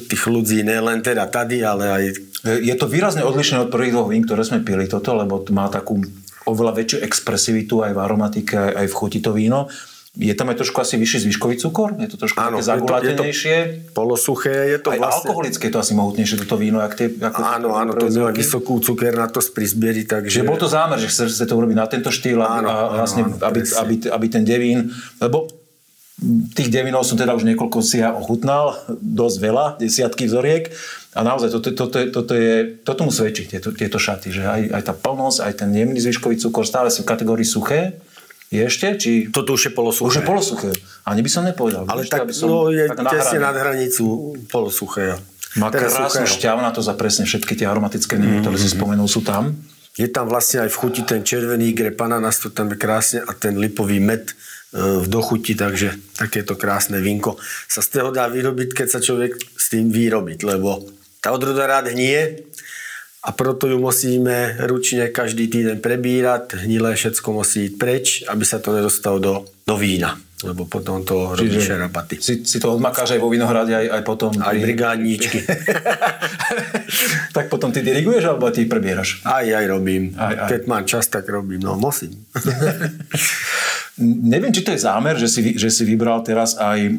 tých 0.01 0.23
ľudí 0.25 0.65
nielen 0.65 1.05
teda 1.05 1.29
tady, 1.29 1.61
ale 1.61 1.85
aj 1.89 2.03
Je 2.41 2.73
to 2.73 2.89
výrazne 2.89 3.21
odlišné 3.21 3.61
od 3.61 3.69
prvých 3.69 3.93
dvoch 3.93 4.09
vín, 4.09 4.25
ktoré 4.25 4.41
sme 4.41 4.65
pili 4.65 4.89
toto, 4.89 5.13
lebo 5.13 5.45
má 5.53 5.69
takú 5.69 6.01
oveľa 6.45 6.73
väčšiu 6.73 6.97
expresivitu 7.01 7.81
aj 7.81 7.91
v 7.93 7.99
aromatike, 7.99 8.57
aj 8.57 8.87
v 8.87 8.93
chuti 8.93 9.19
to 9.19 9.31
víno. 9.31 9.69
Je 10.11 10.35
tam 10.35 10.51
aj 10.51 10.59
trošku 10.59 10.75
asi 10.75 10.99
vyšší 10.99 11.23
zvyškový 11.23 11.55
cukor? 11.55 11.95
Je 11.95 12.11
to 12.11 12.19
trošku 12.19 12.35
Áno, 12.35 12.59
také 12.59 12.59
je 12.59 12.59
to- 12.59 12.59
je 12.59 12.59
to- 12.59 12.67
zagulatenejšie? 12.67 13.55
polosuché, 13.95 14.75
je 14.75 14.79
to 14.83 14.91
Aj 14.91 14.99
vlastne... 14.99 15.23
alkoholické 15.23 15.63
je 15.71 15.73
to 15.73 15.79
asi 15.79 15.93
mohutnejšie 15.95 16.35
toto 16.43 16.59
víno, 16.59 16.83
jak 16.83 16.93
tie, 16.99 17.07
ako 17.15 17.39
Áno, 17.39 17.67
áno, 17.79 17.91
to 17.95 18.11
má 18.11 18.35
vysokú 18.35 18.83
cukernatosť 18.83 19.49
pri 19.55 19.65
zbieri, 19.71 20.03
takže... 20.03 20.43
Že 20.43 20.49
bol 20.51 20.59
to 20.59 20.67
zámer, 20.67 20.99
že 20.99 21.07
chcete 21.07 21.47
to 21.47 21.55
urobiť 21.55 21.77
na 21.79 21.87
tento 21.87 22.11
štýl 22.11 22.43
Áno, 22.43 22.67
a 22.67 22.75
vlastne, 22.91 23.23
áno, 23.23 23.39
aby, 23.39 23.59
presne. 23.63 23.77
aby, 23.79 23.93
aby, 24.11 24.25
ten 24.27 24.43
devín, 24.43 24.91
lebo 25.23 25.47
tých 26.53 26.69
devínov 26.69 27.07
som 27.07 27.15
teda 27.15 27.31
už 27.33 27.47
niekoľko 27.47 27.79
si 27.79 28.03
ja 28.03 28.11
ochutnal, 28.11 28.77
dosť 28.91 29.37
veľa, 29.41 29.65
desiatky 29.79 30.27
vzoriek 30.27 30.69
a 31.11 31.19
naozaj 31.27 31.51
toto, 31.51 31.75
toto, 31.75 31.97
toto, 32.07 32.33
je, 32.33 32.79
toto 32.87 33.03
mu 33.03 33.11
svedčí, 33.11 33.43
tieto, 33.43 33.75
tieto 33.75 33.99
šaty, 33.99 34.31
že 34.31 34.43
aj, 34.47 34.61
aj 34.71 34.83
tá 34.87 34.93
plnosť, 34.95 35.39
aj 35.43 35.53
ten 35.59 35.69
jemný 35.75 35.99
zvyškový 35.99 36.39
cukor 36.39 36.63
stále 36.63 36.87
sú 36.87 37.03
v 37.03 37.11
kategórii 37.11 37.43
suché, 37.43 37.99
je 38.51 38.59
ešte? 38.67 38.87
Či... 38.99 39.11
Toto 39.31 39.55
už 39.55 39.71
je 39.71 39.73
polosuché. 39.75 40.07
Už 40.11 40.17
je 40.19 40.27
polosuché. 40.27 40.71
Ani 41.07 41.23
by 41.23 41.29
som 41.31 41.47
nepovedal. 41.47 41.87
Ale 41.87 42.03
tak, 42.03 42.27
aby 42.27 42.35
som 42.35 42.51
no, 42.51 42.67
je 42.67 42.83
tak 42.83 42.99
tesne 43.07 43.39
nad 43.39 43.55
hranicu 43.55 44.35
polosuchého. 44.51 45.15
Má 45.55 45.71
Teda 45.71 45.87
krásnu 45.87 46.27
suchého. 46.27 46.35
šťavnatosť 46.35 46.89
a 46.91 46.95
presne 46.99 47.23
všetky 47.23 47.55
tie 47.55 47.67
aromatické 47.67 48.19
nemy, 48.19 48.43
ktoré 48.43 48.59
si 48.59 48.67
spomenul, 48.67 49.07
sú 49.07 49.23
tam. 49.23 49.55
Je 49.95 50.07
tam 50.11 50.27
vlastne 50.27 50.67
aj 50.67 50.69
v 50.71 50.79
chuti 50.83 51.01
ten 51.07 51.23
červený 51.23 51.71
grep 51.71 51.99
ananas, 51.99 52.43
to 52.43 52.51
tam 52.51 52.71
je 52.71 52.77
krásne 52.79 53.19
a 53.23 53.31
ten 53.35 53.55
lipový 53.59 53.99
med 53.99 54.31
e, 54.31 54.35
v 55.03 55.07
dochuti, 55.11 55.51
takže 55.51 56.15
takéto 56.15 56.55
krásne 56.55 57.03
vínko 57.03 57.35
sa 57.67 57.83
z 57.83 57.99
toho 57.99 58.15
dá 58.15 58.31
vyrobiť, 58.31 58.71
keď 58.71 58.87
sa 58.87 58.99
človek 59.03 59.35
s 59.35 59.67
tým 59.67 59.91
vyrobiť, 59.91 60.47
lebo 60.47 60.79
tá 61.21 61.29
odroda 61.29 61.69
rád 61.69 61.93
hnie 61.93 62.41
a 63.21 63.29
proto 63.29 63.69
ju 63.69 63.77
musíme 63.77 64.57
ručne 64.65 65.13
každý 65.13 65.45
týden 65.45 65.77
prebírať, 65.77 66.65
hnilé 66.65 66.97
všetko 66.97 67.27
musí 67.37 67.69
ísť 67.69 67.75
preč, 67.77 68.05
aby 68.25 68.41
sa 68.41 68.57
to 68.57 68.73
nedostalo 68.73 69.21
do, 69.21 69.33
do 69.61 69.77
vína, 69.77 70.17
lebo 70.41 70.65
potom 70.65 71.05
to 71.05 71.37
robí 71.37 71.61
šerapaty. 71.61 72.17
si, 72.17 72.41
si 72.41 72.57
to 72.57 72.73
odmakáš 72.73 73.13
aj 73.13 73.21
vo 73.21 73.29
Vinohrade, 73.29 73.77
aj, 73.77 73.87
aj 73.93 74.01
potom... 74.01 74.33
Aj 74.41 74.49
pri- 74.49 74.65
brigádničky. 74.65 75.37
tak 77.37 77.53
potom 77.53 77.69
ty 77.69 77.85
diriguješ, 77.85 78.25
alebo 78.25 78.49
ty 78.49 78.65
prebieraš? 78.65 79.21
Aj, 79.21 79.45
aj 79.45 79.65
robím. 79.69 80.17
Aj, 80.17 80.33
aj. 80.33 80.49
Keď 80.57 80.61
mám 80.65 80.89
čas, 80.89 81.05
tak 81.05 81.29
robím. 81.29 81.61
No, 81.61 81.77
musím. 81.77 82.25
Neviem, 84.01 84.49
či 84.49 84.65
to 84.65 84.73
je 84.73 84.81
zámer, 84.81 85.15
že 85.15 85.29
si, 85.29 85.53
že 85.55 85.69
si 85.69 85.85
vybral 85.85 86.25
teraz 86.25 86.57
aj 86.57 86.79
e, 86.81 86.91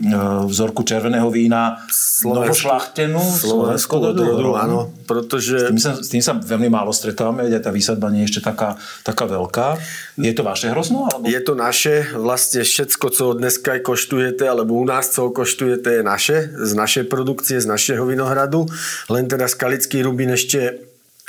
vzorku 0.47 0.87
červeného 0.87 1.27
vína 1.29 1.83
novošlachtenú, 2.23 3.19
Slovenskú 3.19 3.99
odrodu, 3.99 4.55
áno, 4.55 4.95
pretože... 5.05 5.59
S 5.59 5.75
tým, 5.75 5.83
sa, 5.83 5.93
s 5.99 6.09
tým 6.09 6.23
sa 6.23 6.33
veľmi 6.39 6.71
málo 6.71 6.95
stretávame, 6.95 7.45
veď 7.45 7.59
tá 7.59 7.75
výsadba 7.75 8.09
nie 8.09 8.25
je 8.25 8.39
ešte 8.39 8.43
taká, 8.47 8.79
taká 9.03 9.27
veľká. 9.27 9.77
Je 10.17 10.33
to 10.33 10.47
vaše 10.47 10.71
hrozno? 10.71 11.11
Alebo? 11.11 11.27
Je 11.27 11.41
to 11.43 11.59
naše, 11.59 12.15
vlastne 12.15 12.63
všetko, 12.63 13.07
co 13.11 13.25
dneska 13.35 13.83
koštujete, 13.83 14.47
alebo 14.47 14.79
u 14.79 14.87
nás, 14.87 15.11
co 15.11 15.35
koštujete, 15.35 16.01
je 16.01 16.03
naše, 16.07 16.37
z 16.55 16.73
našej 16.73 17.05
produkcie, 17.11 17.59
z 17.59 17.67
našeho 17.67 18.07
vinohradu, 18.07 18.71
len 19.11 19.27
teda 19.27 19.51
skalický 19.51 20.07
rubín 20.07 20.31
ešte 20.31 20.79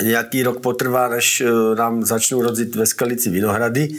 nejaký 0.01 0.45
rok 0.45 0.57
potrvá, 0.62 1.05
než 1.09 1.41
e, 1.41 1.45
nám 1.77 2.01
začnú 2.01 2.41
rodziť 2.41 2.69
ve 2.73 2.86
skalici 2.89 3.29
vinohrady 3.29 3.93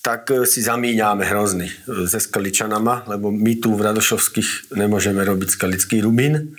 tak 0.00 0.32
e, 0.32 0.48
si 0.48 0.64
zamíňame 0.64 1.24
hrozny 1.28 1.68
e, 1.68 2.08
se 2.08 2.20
skaličanama, 2.20 3.04
lebo 3.06 3.28
my 3.28 3.52
tu 3.60 3.76
v 3.76 3.84
Radošovských 3.92 4.72
nemôžeme 4.76 5.20
robiť 5.20 5.48
skalický 5.60 6.00
rubín, 6.00 6.56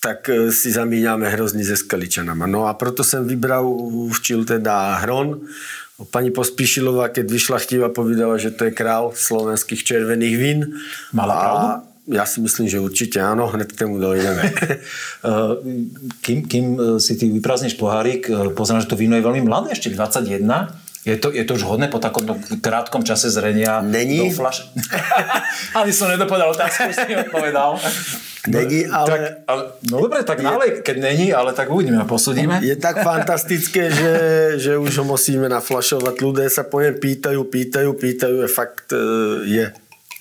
tak 0.00 0.32
e, 0.32 0.48
si 0.48 0.72
zamíňame 0.72 1.28
hrozný 1.28 1.64
se 1.64 1.76
skaličanama. 1.76 2.48
No 2.48 2.66
a 2.66 2.74
proto 2.74 3.04
som 3.04 3.28
vybral, 3.28 3.68
včil 4.16 4.48
teda 4.48 5.04
Hron. 5.04 5.44
Pani 6.02 6.34
Pospíšilová, 6.34 7.14
keď 7.14 7.30
vyšla 7.30 7.58
chtiva, 7.62 7.86
povedala, 7.92 8.34
že 8.40 8.50
to 8.50 8.66
je 8.66 8.72
král 8.74 9.14
slovenských 9.14 9.86
červených 9.86 10.36
vín. 10.40 10.60
Mala 11.14 11.34
pravdu? 11.36 11.66
Ja 12.02 12.26
si 12.26 12.42
myslím, 12.42 12.66
že 12.66 12.82
určite 12.82 13.22
áno, 13.22 13.46
hned 13.46 13.70
k 13.70 13.78
tomu 13.78 14.02
dojdeme. 14.02 14.42
kým, 16.26 16.38
kým 16.50 16.66
si 16.98 17.14
ty 17.14 17.30
vyprázdniš 17.30 17.78
pohárik, 17.78 18.26
poznáš, 18.58 18.90
že 18.90 18.90
to 18.90 18.98
víno 18.98 19.14
je 19.14 19.22
veľmi 19.22 19.46
mladé, 19.46 19.78
ešte 19.78 19.94
21. 19.94 20.81
Je 21.02 21.18
to, 21.18 21.34
je 21.34 21.42
to 21.42 21.58
už 21.58 21.66
hodné 21.66 21.90
po 21.90 21.98
takom 21.98 22.22
krátkom 22.62 23.02
čase 23.02 23.26
zrenia 23.26 23.82
Není. 23.82 24.30
do 24.30 24.38
flaše? 24.38 24.70
Ani 25.78 25.90
som 25.90 26.06
nedopovedal 26.06 26.54
otázku, 26.54 26.94
si 26.94 27.10
odpovedal. 27.18 27.74
Není, 28.46 28.86
ale... 28.86 29.06
Tak, 29.10 29.20
ale... 29.50 29.62
No 29.90 29.98
dobre, 29.98 30.22
tak 30.22 30.42
nálej, 30.42 30.82
keď 30.82 30.96
není, 30.98 31.34
ale 31.34 31.54
tak 31.54 31.70
uvidíme 31.74 32.02
a 32.02 32.06
posudíme. 32.06 32.62
Je 32.62 32.74
tak 32.78 33.02
fantastické, 33.02 33.90
že, 33.98 34.12
že 34.62 34.72
už 34.78 35.02
ho 35.02 35.04
musíme 35.06 35.50
naflašovať. 35.50 36.14
Ľudia 36.22 36.46
sa 36.50 36.62
po 36.66 36.78
ňom 36.78 36.94
pýtajú, 36.98 37.50
pýtajú, 37.50 37.90
pýtajú. 37.98 38.36
Je 38.46 38.50
fakt, 38.50 38.90
e, 38.94 39.02
je 39.46 39.64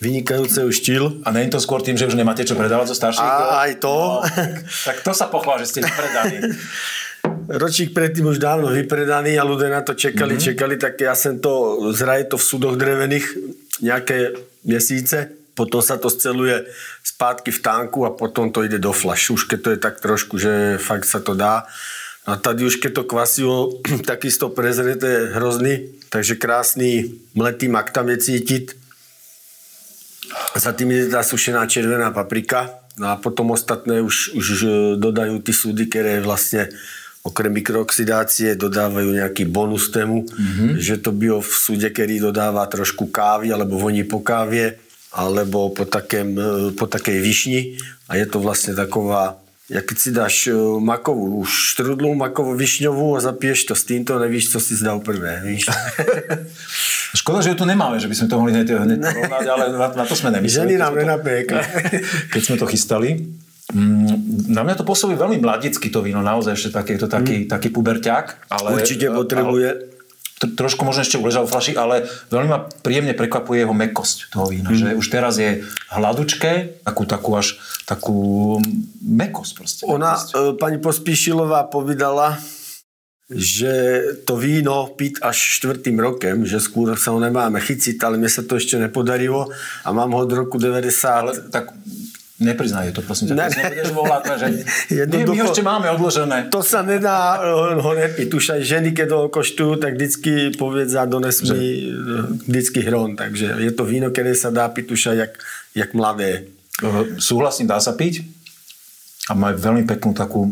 vynikajúceho 0.01 0.69
štýl. 0.73 1.21
A 1.25 1.29
není 1.29 1.53
to 1.53 1.61
skôr 1.61 1.85
tým, 1.85 1.93
že 1.93 2.09
už 2.09 2.17
nemáte 2.17 2.41
čo 2.41 2.57
predávať 2.57 2.93
zo 2.93 2.97
starších? 2.97 3.21
A 3.21 3.69
aj 3.69 3.71
to. 3.77 3.93
No, 3.93 4.25
tak, 4.25 4.53
tak 4.65 4.97
to 5.05 5.13
sa 5.13 5.29
pochvál, 5.29 5.61
že 5.61 5.69
ste 5.69 5.79
nepredaní. 5.85 6.57
Ročík 7.57 7.91
predtým 7.91 8.31
už 8.31 8.39
dávno 8.39 8.71
vypredaný 8.71 9.35
a 9.35 9.47
ľudia 9.47 9.67
na 9.67 9.81
to 9.83 9.97
čekali, 9.97 10.35
mm-hmm. 10.35 10.47
čekali, 10.53 10.75
tak 10.79 10.95
ja 11.01 11.15
som 11.17 11.39
to, 11.39 11.87
zraje 11.91 12.27
to 12.31 12.39
v 12.39 12.47
súdoch 12.47 12.75
drevených 12.79 13.25
nejaké 13.83 14.37
měsíce, 14.63 15.33
potom 15.51 15.83
sa 15.83 15.99
to 15.99 16.07
sceluje 16.07 16.63
zpátky 17.03 17.51
v 17.51 17.63
tánku 17.63 18.07
a 18.07 18.15
potom 18.15 18.49
to 18.49 18.63
ide 18.63 18.79
do 18.79 18.95
flash. 18.95 19.29
Už 19.29 19.45
keď 19.45 19.59
to 19.59 19.69
je 19.75 19.79
tak 19.79 19.95
trošku, 19.99 20.39
že 20.39 20.79
fakt 20.79 21.03
sa 21.05 21.19
to 21.19 21.35
dá. 21.35 21.67
A 22.25 22.37
tady 22.37 22.65
už 22.65 22.79
keď 22.79 23.01
to 23.01 23.03
kvasilo, 23.03 23.57
takisto 24.11 24.49
prezrete 24.49 25.35
hrozný, 25.35 25.91
takže 26.09 26.39
krásný 26.39 27.19
mletý 27.35 27.67
mak 27.67 27.91
tam 27.91 28.09
je 28.09 28.17
cítiť. 28.17 28.79
Za 30.55 30.71
tým 30.71 30.95
je 30.95 31.11
tá 31.11 31.23
sušená 31.23 31.67
červená 31.67 32.15
paprika. 32.15 32.71
No 32.95 33.11
a 33.11 33.15
potom 33.19 33.51
ostatné 33.51 33.99
už, 33.99 34.35
už 34.35 34.47
dodajú 34.99 35.39
ty 35.43 35.51
súdy, 35.51 35.87
ktoré 35.87 36.23
vlastne 36.23 36.71
okrem 37.21 37.53
mikrooxidácie 37.53 38.57
dodávajú 38.57 39.13
nejaký 39.13 39.45
bonus 39.45 39.93
tému, 39.93 40.25
mm-hmm. 40.25 40.81
že 40.81 40.97
to 40.97 41.13
bio 41.13 41.37
v 41.37 41.53
súde, 41.53 41.89
ktorý 41.93 42.17
dodáva 42.17 42.65
trošku 42.65 43.13
kávy 43.13 43.53
alebo 43.53 43.77
voní 43.77 44.01
po 44.01 44.25
kávie 44.25 44.81
alebo 45.13 45.69
po, 45.69 45.85
takém, 45.85 46.33
e, 46.33 46.71
po 46.73 46.89
takej 46.89 47.19
višni 47.21 47.59
a 48.09 48.17
je 48.17 48.25
to 48.25 48.41
vlastne 48.41 48.73
taková 48.73 49.41
jak 49.71 49.87
keď 49.87 49.97
si 49.97 50.09
dáš 50.11 50.35
e, 50.51 50.55
makovú 50.83 51.47
štrudlu, 51.47 52.11
makovú 52.11 52.59
višňovú 52.59 53.15
a 53.15 53.23
zapiješ 53.23 53.71
to 53.71 53.73
s 53.77 53.87
týmto, 53.87 54.19
nevíš, 54.19 54.51
co 54.51 54.59
si 54.59 54.75
zdal 54.75 54.99
prvé, 54.99 55.39
víš. 55.47 55.71
Škoda, 57.23 57.39
že 57.39 57.55
ju 57.55 57.63
tu 57.63 57.63
nemáme, 57.63 57.95
že 57.95 58.11
by 58.11 58.15
sme 58.15 58.27
to 58.27 58.35
mohli 58.35 58.51
hneď, 58.51 58.67
hneď 58.67 58.99
porovnať, 58.99 59.45
ale 59.47 59.63
na, 59.71 59.87
na 59.95 60.03
to 60.03 60.15
sme 60.15 60.35
nemysleli. 60.35 60.75
Ženy 60.75 60.75
nám 60.75 60.93
nenapiekli. 60.95 61.61
Keď 62.35 62.41
sme 62.43 62.55
to 62.59 62.67
chystali. 62.67 63.09
Mm, 63.71 64.51
na 64.51 64.61
mňa 64.67 64.83
to 64.83 64.87
pôsobí 64.87 65.15
veľmi 65.15 65.39
mladicky 65.39 65.87
to 65.87 66.03
víno, 66.03 66.19
naozaj 66.19 66.59
ešte 66.59 66.69
taký, 66.75 66.99
to 66.99 67.07
taký, 67.07 67.47
mm. 67.47 67.49
taký 67.49 67.71
puberťák. 67.71 68.51
Ale, 68.51 68.67
Určite 68.75 69.07
potrebuje. 69.11 69.69
Ale, 69.71 69.99
trošku 70.41 70.81
možno 70.81 71.05
ešte 71.05 71.21
uležal 71.21 71.45
v 71.45 71.53
flaši, 71.53 71.77
ale 71.77 72.09
veľmi 72.33 72.49
ma 72.49 72.65
príjemne 72.65 73.13
prekvapuje 73.13 73.61
jeho 73.61 73.75
mekosť 73.77 74.33
toho 74.33 74.49
vína. 74.49 74.73
Mm. 74.73 74.77
Že 74.77 74.87
už 74.97 75.07
teraz 75.07 75.37
je 75.37 75.61
hladučké, 75.93 76.81
takú, 76.81 77.03
takú 77.05 77.31
až 77.37 77.61
takú 77.85 78.17
mekosť 79.05 79.51
proste. 79.53 79.81
Ona, 79.85 80.17
mekosť. 80.17 80.33
e, 80.33 80.39
pani 80.57 80.77
Pospíšilová 80.81 81.69
povedala, 81.69 82.41
že 83.31 84.03
to 84.27 84.35
víno 84.35 84.91
piť 84.91 85.23
až 85.23 85.37
štvrtým 85.61 85.95
rokem, 85.95 86.43
že 86.43 86.59
skôr 86.59 86.91
sa 86.99 87.15
ho 87.15 87.19
nemáme 87.21 87.63
chyciť, 87.63 87.95
ale 88.03 88.19
mne 88.19 88.27
sa 88.27 88.43
to 88.43 88.59
ešte 88.59 88.75
nepodarilo 88.75 89.47
a 89.87 89.89
mám 89.95 90.11
ho 90.11 90.19
od 90.19 90.31
roku 90.35 90.59
90. 90.59 90.83
Ale 91.07 91.31
tak 91.47 91.71
Nepriznaj 92.41 92.97
to, 92.97 93.05
prosím 93.05 93.29
ťa. 93.29 93.33
Ne, 93.37 93.47
že 93.53 93.61
my, 95.13 95.21
my 95.29 95.37
ešte 95.45 95.61
máme 95.61 95.93
odložené. 95.93 96.49
To 96.49 96.65
sa 96.65 96.81
nedá 96.81 97.37
eh, 97.37 97.77
ho 97.77 97.91
nepiť. 97.93 98.27
Už 98.33 98.45
aj 98.57 98.61
ženy, 98.65 98.97
keď 98.97 99.07
ho 99.13 99.21
koštujú, 99.29 99.77
tak 99.77 99.93
vždycky 99.93 100.57
povedz 100.57 100.97
a 100.97 101.05
dones 101.05 101.37
mi 101.45 101.85
eh, 101.85 101.93
vždycky 102.49 102.81
hron. 102.81 103.13
Takže 103.13 103.61
je 103.61 103.71
to 103.71 103.85
víno, 103.85 104.09
ktoré 104.09 104.33
sa 104.33 104.49
dá 104.49 104.65
piť 104.73 104.89
už 104.89 105.01
aj 105.13 105.17
jak, 105.21 105.33
jak 105.77 105.89
mladé. 105.93 106.49
Uh, 106.81 107.21
súhlasím, 107.21 107.69
dá 107.69 107.77
sa 107.77 107.93
piť. 107.93 108.25
A 109.29 109.37
má 109.37 109.53
veľmi 109.53 109.85
peknú 109.85 110.17
takú 110.17 110.49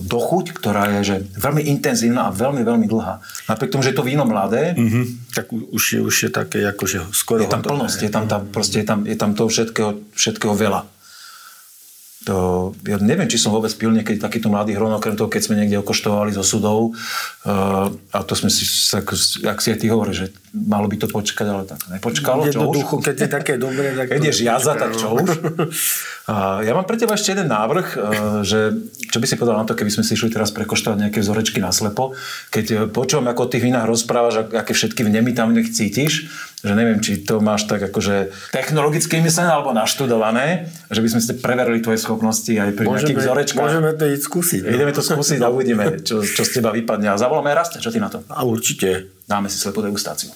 dochuť, 0.00 0.56
ktorá 0.56 0.88
je 0.88 1.00
že 1.04 1.16
veľmi 1.36 1.68
intenzívna 1.68 2.28
a 2.28 2.30
veľmi, 2.32 2.64
veľmi 2.64 2.88
dlhá. 2.88 3.20
Napriek 3.44 3.68
tomu, 3.76 3.84
že 3.84 3.92
je 3.92 3.98
to 4.00 4.08
víno 4.08 4.24
mladé, 4.24 4.72
mm-hmm. 4.72 5.04
tak 5.36 5.52
už 5.52 5.84
je, 5.84 6.00
už 6.00 6.16
je 6.16 6.30
také 6.32 6.64
akože 6.64 7.12
skoro 7.12 7.44
Je 7.44 7.50
tam 7.52 7.60
hotové. 7.60 7.76
plnosť, 7.76 7.98
je 8.00 8.10
tam, 8.10 8.24
tam, 8.24 8.48
proste, 8.48 8.80
je 8.80 8.86
tam, 8.88 9.04
je 9.04 9.16
tam 9.20 9.36
toho 9.36 9.52
všetkého, 9.52 10.00
všetkého 10.16 10.56
veľa. 10.56 10.88
To, 12.28 12.76
ja 12.84 13.00
neviem, 13.00 13.24
či 13.32 13.40
som 13.40 13.48
vôbec 13.48 13.72
pil 13.80 13.88
niekedy 13.96 14.20
takýto 14.20 14.52
mladý 14.52 14.76
hron, 14.76 14.92
okrem 14.92 15.16
toho, 15.16 15.32
keď 15.32 15.40
sme 15.40 15.56
niekde 15.56 15.80
okoštovali 15.80 16.36
zo 16.36 16.44
sudov. 16.44 16.92
Uh, 17.48 17.88
a 18.12 18.20
to 18.20 18.36
sme 18.36 18.52
si, 18.52 18.68
ak, 18.92 19.08
ak 19.48 19.58
si 19.64 19.72
aj 19.72 19.78
ty 19.80 19.88
hovoríš, 19.88 20.16
že 20.20 20.26
malo 20.52 20.84
by 20.84 21.00
to 21.00 21.08
počkať, 21.08 21.46
ale 21.48 21.64
tak 21.64 21.80
nepočkalo. 21.88 22.44
Jednoducho, 22.44 23.00
keď 23.00 23.16
je 23.24 23.28
také 23.32 23.56
dobré, 23.56 23.96
tak 23.96 24.12
Keď 24.12 24.22
je 24.28 24.34
žiaza, 24.36 24.76
tak 24.76 25.00
čo 25.00 25.16
už. 25.16 25.28
Uh, 26.28 26.60
ja 26.60 26.76
mám 26.76 26.84
pre 26.84 27.00
teba 27.00 27.16
ešte 27.16 27.32
jeden 27.32 27.48
návrh, 27.48 27.86
uh, 27.96 28.00
že 28.44 28.76
čo 29.08 29.16
by 29.16 29.24
si 29.24 29.40
povedal 29.40 29.56
na 29.56 29.64
to, 29.64 29.72
keby 29.72 29.88
sme 29.88 30.04
si 30.04 30.12
išli 30.12 30.28
teraz 30.28 30.52
prekoštovať 30.52 31.08
nejaké 31.08 31.24
vzorečky 31.24 31.56
na 31.56 31.72
slepo. 31.72 32.12
Keď 32.52 32.66
uh, 32.68 32.78
počúvam, 32.92 33.32
ako 33.32 33.48
o 33.48 33.50
tých 33.50 33.64
vinách 33.64 33.88
rozprávaš, 33.88 34.52
aké 34.52 34.76
všetky 34.76 35.08
vnemy 35.08 35.32
tam 35.32 35.56
nech 35.56 35.72
cítiš, 35.72 36.28
že 36.60 36.72
neviem, 36.76 37.00
či 37.00 37.24
to 37.24 37.40
máš 37.40 37.64
tak 37.64 37.80
akože 37.80 38.32
technologicky 38.52 39.16
myslené 39.24 39.48
alebo 39.48 39.72
naštudované, 39.72 40.68
že 40.92 41.00
by 41.00 41.08
sme 41.08 41.20
si 41.24 41.32
preverili 41.40 41.80
tvoje 41.80 42.04
schopnosti 42.04 42.52
aj 42.52 42.76
pri 42.76 42.84
môžeme, 42.84 43.00
nejakých 43.00 43.20
vzorečkách. 43.24 43.64
Môžeme 43.64 43.90
to 43.96 44.04
ísť 44.04 44.24
skúsiť. 44.28 44.60
No. 44.68 44.72
Ideme 44.76 44.92
to 44.92 45.02
skúsiť 45.02 45.40
a 45.40 45.48
uvidíme, 45.48 45.84
čo, 46.04 46.20
čo 46.20 46.42
z 46.44 46.60
teba 46.60 46.68
vypadne. 46.76 47.08
A 47.08 47.16
zavoláme 47.16 47.56
Raste, 47.56 47.80
čo 47.80 47.88
ty 47.88 47.96
na 47.96 48.12
to? 48.12 48.20
A 48.28 48.44
určite. 48.44 49.16
Dáme 49.24 49.48
si 49.48 49.56
slepú 49.56 49.80
degustáciu. 49.80 50.28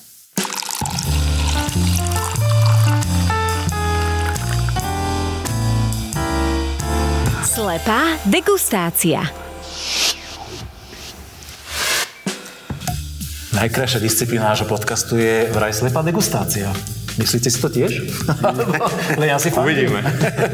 Slepá 7.45 8.19
degustácia. 8.27 9.43
Najkrajšia 13.55 14.03
disciplína 14.03 14.51
nášho 14.51 14.67
podcastu 14.67 15.14
je 15.14 15.47
vraj 15.55 15.71
slepá 15.71 16.03
degustácia. 16.03 16.75
Myslíte 17.14 17.47
si 17.47 17.59
to 17.62 17.71
tiež? 17.71 18.03
Len 19.23 19.31
ja 19.31 19.38
si 19.38 19.55
Uvidíme. 19.55 20.03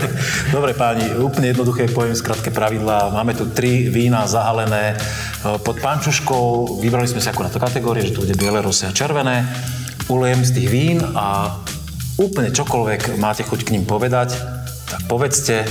Dobre 0.55 0.77
páni, 0.77 1.09
úplne 1.17 1.57
jednoduché 1.57 1.89
poviem 1.89 2.13
skrátke 2.13 2.53
pravidlá. 2.53 3.09
Máme 3.17 3.33
tu 3.33 3.49
tri 3.49 3.89
vína 3.89 4.29
zahalené 4.29 4.93
e, 4.93 4.97
pod 5.65 5.81
pančuškou. 5.81 6.77
Vybrali 6.85 7.09
sme 7.09 7.25
si 7.25 7.33
ako 7.33 7.49
na 7.49 7.49
to 7.49 7.57
kategórie, 7.57 8.05
že 8.05 8.13
to 8.13 8.29
bude 8.29 8.37
biele, 8.37 8.61
rosé 8.61 8.85
a 8.85 8.93
červené. 8.93 9.49
Ulejem 10.13 10.45
z 10.45 10.61
tých 10.61 10.69
vín 10.69 11.01
a 11.01 11.57
úplne 12.21 12.53
čokoľvek 12.53 13.17
máte 13.17 13.49
chuť 13.49 13.65
k 13.65 13.81
ním 13.81 13.89
povedať, 13.89 14.37
tak 14.93 15.09
povedzte. 15.09 15.65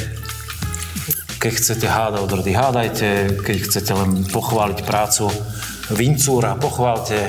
Keď 1.37 1.51
chcete 1.53 1.85
hádať 1.85 2.25
odrody, 2.25 2.51
hádajte. 2.57 3.37
Keď 3.45 3.57
chcete 3.69 3.91
len 3.93 4.25
pochváliť 4.25 4.81
prácu 4.81 5.29
vincúra, 5.93 6.55
pochválte. 6.55 7.25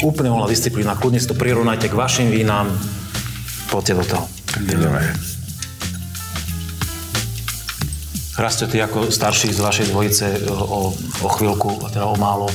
Úplne 0.00 0.32
voľná 0.32 0.48
disciplína, 0.48 0.96
kľudne 0.96 1.20
si 1.20 1.28
to 1.28 1.36
prirovnajte 1.36 1.92
k 1.92 1.94
vašim 1.94 2.28
vínám. 2.32 2.72
Poďte 3.68 3.92
do 4.00 4.04
toho. 4.04 4.24
Dobre. 4.64 5.04
Rastio, 8.38 8.70
ty 8.70 8.78
ako 8.78 9.10
starší 9.10 9.50
z 9.50 9.58
vašej 9.58 9.86
dvojice 9.90 10.46
o, 10.46 10.94
o 10.94 11.28
chvíľku, 11.34 11.90
teda 11.90 12.06
o 12.06 12.14
málo, 12.14 12.46
e, 12.46 12.54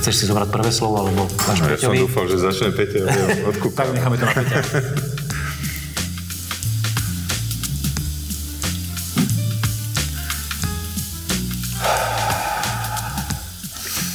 chceš 0.00 0.14
si 0.16 0.24
zobrať 0.24 0.48
prvé 0.48 0.72
slovo, 0.72 0.96
alebo 0.96 1.28
máš 1.44 1.60
Ja 1.60 1.76
som 1.76 1.92
dúfal, 1.92 2.24
že 2.24 2.40
začne 2.40 2.72
Peťa, 2.72 3.04
odkúkal. 3.52 3.84
Tak 3.84 4.00
necháme 4.00 4.16
to 4.16 4.24
na 4.24 4.34
Peťa. 4.40 4.58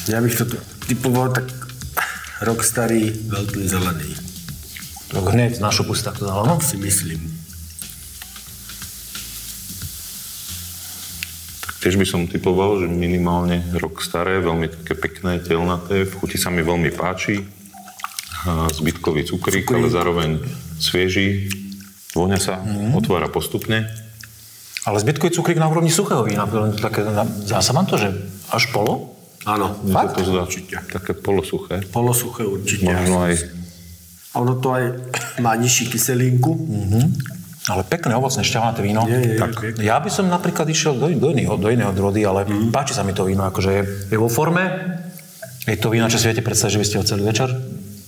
Ja 0.05 0.21
bych 0.21 0.37
to 0.37 0.45
typoval 0.85 1.33
tak 1.33 1.49
rok 2.45 2.61
starý, 2.61 3.09
veľký 3.09 3.65
zelený, 3.65 4.13
Tak 5.09 5.33
hneď 5.33 5.57
na 5.57 5.73
šupu 5.73 5.97
si 5.97 6.05
takto 6.05 6.29
dal, 6.29 6.45
no? 6.45 6.61
si 6.61 6.77
myslím. 6.77 7.25
Tiež 11.81 11.97
by 11.97 12.05
som 12.05 12.29
typoval, 12.29 12.85
že 12.85 12.87
minimálne 12.89 13.65
rok 13.77 14.05
staré, 14.05 14.37
veľmi 14.45 14.69
také 14.69 14.93
pekné, 14.93 15.41
telnaté, 15.41 16.05
v 16.05 16.13
chuti 16.21 16.37
sa 16.37 16.53
mi 16.53 16.61
veľmi 16.61 16.93
páči. 16.93 17.41
A 18.45 18.69
Zbytkový 18.69 19.25
cukrík, 19.25 19.65
ale 19.73 19.89
zároveň 19.89 20.37
svieži. 20.77 21.49
Vôňa 22.13 22.37
sa 22.37 22.61
otvára 22.93 23.25
postupne. 23.25 23.89
Ale 24.85 25.01
zbytkový 25.01 25.33
cukrík 25.33 25.57
na 25.57 25.65
úrovni 25.65 25.89
suchého 25.89 26.21
vína, 26.21 26.45
také, 26.77 27.01
zdá 27.41 27.57
sa 27.65 27.73
vám 27.73 27.89
to, 27.89 27.97
že 27.97 28.13
až 28.53 28.69
polo? 28.69 29.14
Áno, 29.45 29.77
Fakt? 29.93 30.17
to 30.17 30.41
Určite. 30.41 30.81
také 30.89 31.13
polosuché. 31.13 31.85
polosuché 31.93 32.43
určite. 32.45 32.89
Možno 32.89 33.29
aj 33.29 33.33
A 34.33 34.43
ono 34.43 34.59
to 34.59 34.75
aj 34.75 34.83
má 35.39 35.55
nižší 35.55 35.87
kyselinku. 35.87 36.57
Ale 37.65 37.81
pekné, 37.87 38.13
ovocné, 38.13 38.45
šťavnaté 38.45 38.85
víno. 38.85 39.09
Je, 39.09 39.17
je, 39.17 39.21
je, 39.25 39.39
tak, 39.41 39.57
pekné. 39.57 39.81
ja 39.81 39.97
by 39.97 40.09
som 40.11 40.29
napríklad 40.29 40.69
išiel 40.69 41.01
do, 41.01 41.09
do, 41.09 41.33
iného, 41.33 41.57
do 41.57 41.69
iného 41.73 41.89
drody, 41.95 42.21
ale 42.21 42.45
mm. 42.45 42.69
páči 42.69 42.93
sa 42.93 43.01
mi 43.01 43.09
to 43.09 43.25
víno, 43.25 43.41
akože 43.41 43.71
je, 43.73 43.83
je 44.13 44.17
vo 44.21 44.29
forme. 44.29 44.69
Je 45.65 45.73
to 45.81 45.89
víno, 45.89 46.05
čo 46.05 46.21
si 46.21 46.29
viete 46.29 46.45
predstaviť, 46.45 46.73
že 46.77 46.81
by 46.81 46.85
ste 46.85 46.97
ho 47.01 47.05
celý 47.09 47.23
večer 47.25 47.49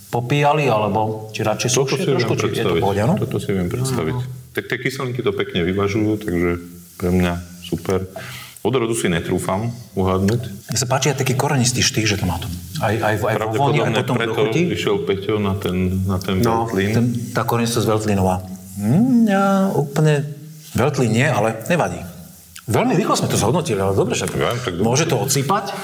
popíjali, 0.08 0.70
alebo 0.70 1.30
či 1.34 1.42
radšej 1.42 1.70
viem 1.74 2.22
trošku, 2.22 2.36
či 2.54 2.62
je 2.62 2.66
to 2.66 2.78
pohode, 2.80 3.02
áno? 3.02 3.16
Toto 3.18 3.42
si 3.42 3.50
viem 3.52 3.68
predstaviť. 3.68 4.16
Tak 4.54 4.64
tie 4.70 4.78
kyselinky 4.78 5.26
to 5.26 5.34
pekne 5.36 5.66
vyvažujú, 5.66 6.22
takže 6.22 6.52
pre 7.02 7.10
mňa 7.12 7.34
super. 7.66 8.06
Odrodu 8.68 8.92
si 8.92 9.08
netrúfam 9.08 9.72
uhadnúť. 9.96 10.42
Mne 10.68 10.76
sa 10.76 10.84
páči 10.86 11.08
aj 11.08 11.24
taký 11.24 11.34
korenistý 11.34 11.80
štých, 11.80 12.04
že 12.06 12.16
to 12.20 12.28
má 12.28 12.36
to. 12.36 12.52
Aj, 12.78 12.92
aj, 12.92 13.16
aj 13.16 13.36
vo 13.48 13.72
voni, 13.72 13.80
aj 13.80 13.96
potom 13.96 14.16
preto 14.20 14.36
chuti. 14.44 14.62
išiel 14.68 15.08
Peťo 15.08 15.40
na 15.40 15.56
ten, 15.56 16.04
na 16.04 16.20
ten 16.20 16.44
No, 16.44 16.68
Veltlín. 16.68 16.92
Ten, 16.92 17.06
tá 17.32 17.42
korenistosť 17.42 17.88
veľtlinová. 17.88 18.44
Mm, 18.76 19.24
ja 19.26 19.44
úplne 19.72 20.28
veľtlín 20.76 21.10
nie, 21.10 21.24
ale 21.24 21.64
nevadí. 21.66 22.04
Veľmi 22.68 22.94
rýchlo 22.94 23.16
sme 23.16 23.32
to 23.32 23.40
zhodnotili, 23.40 23.80
ale 23.80 23.96
dobre, 23.96 24.12
že 24.12 24.28
Ja, 24.28 24.52
tak 24.54 24.76
dobre. 24.76 24.84
môže 24.84 25.08
to 25.08 25.16
odsýpať. 25.16 25.72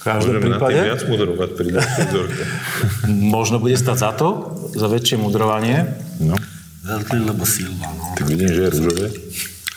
každom 0.00 0.38
Môžeme 0.38 0.48
na 0.48 0.56
prípade. 0.56 0.72
tým 0.72 0.86
viac 0.86 1.02
mudrovať 1.04 1.50
pri 1.52 1.68
vzorke. 1.76 2.42
Možno 3.36 3.56
bude 3.58 3.76
stať 3.76 3.96
za 3.98 4.10
to, 4.10 4.28
za 4.72 4.86
väčšie 4.86 5.18
mudrovanie. 5.18 5.92
No, 6.16 6.38
Veľký, 6.80 7.18
lebo 7.20 7.42
silva, 7.42 7.90
no. 7.90 8.14
tak 8.14 8.24
vidím, 8.24 8.46
že 8.46 8.60
je 8.62 8.70
rúžové. 8.70 9.06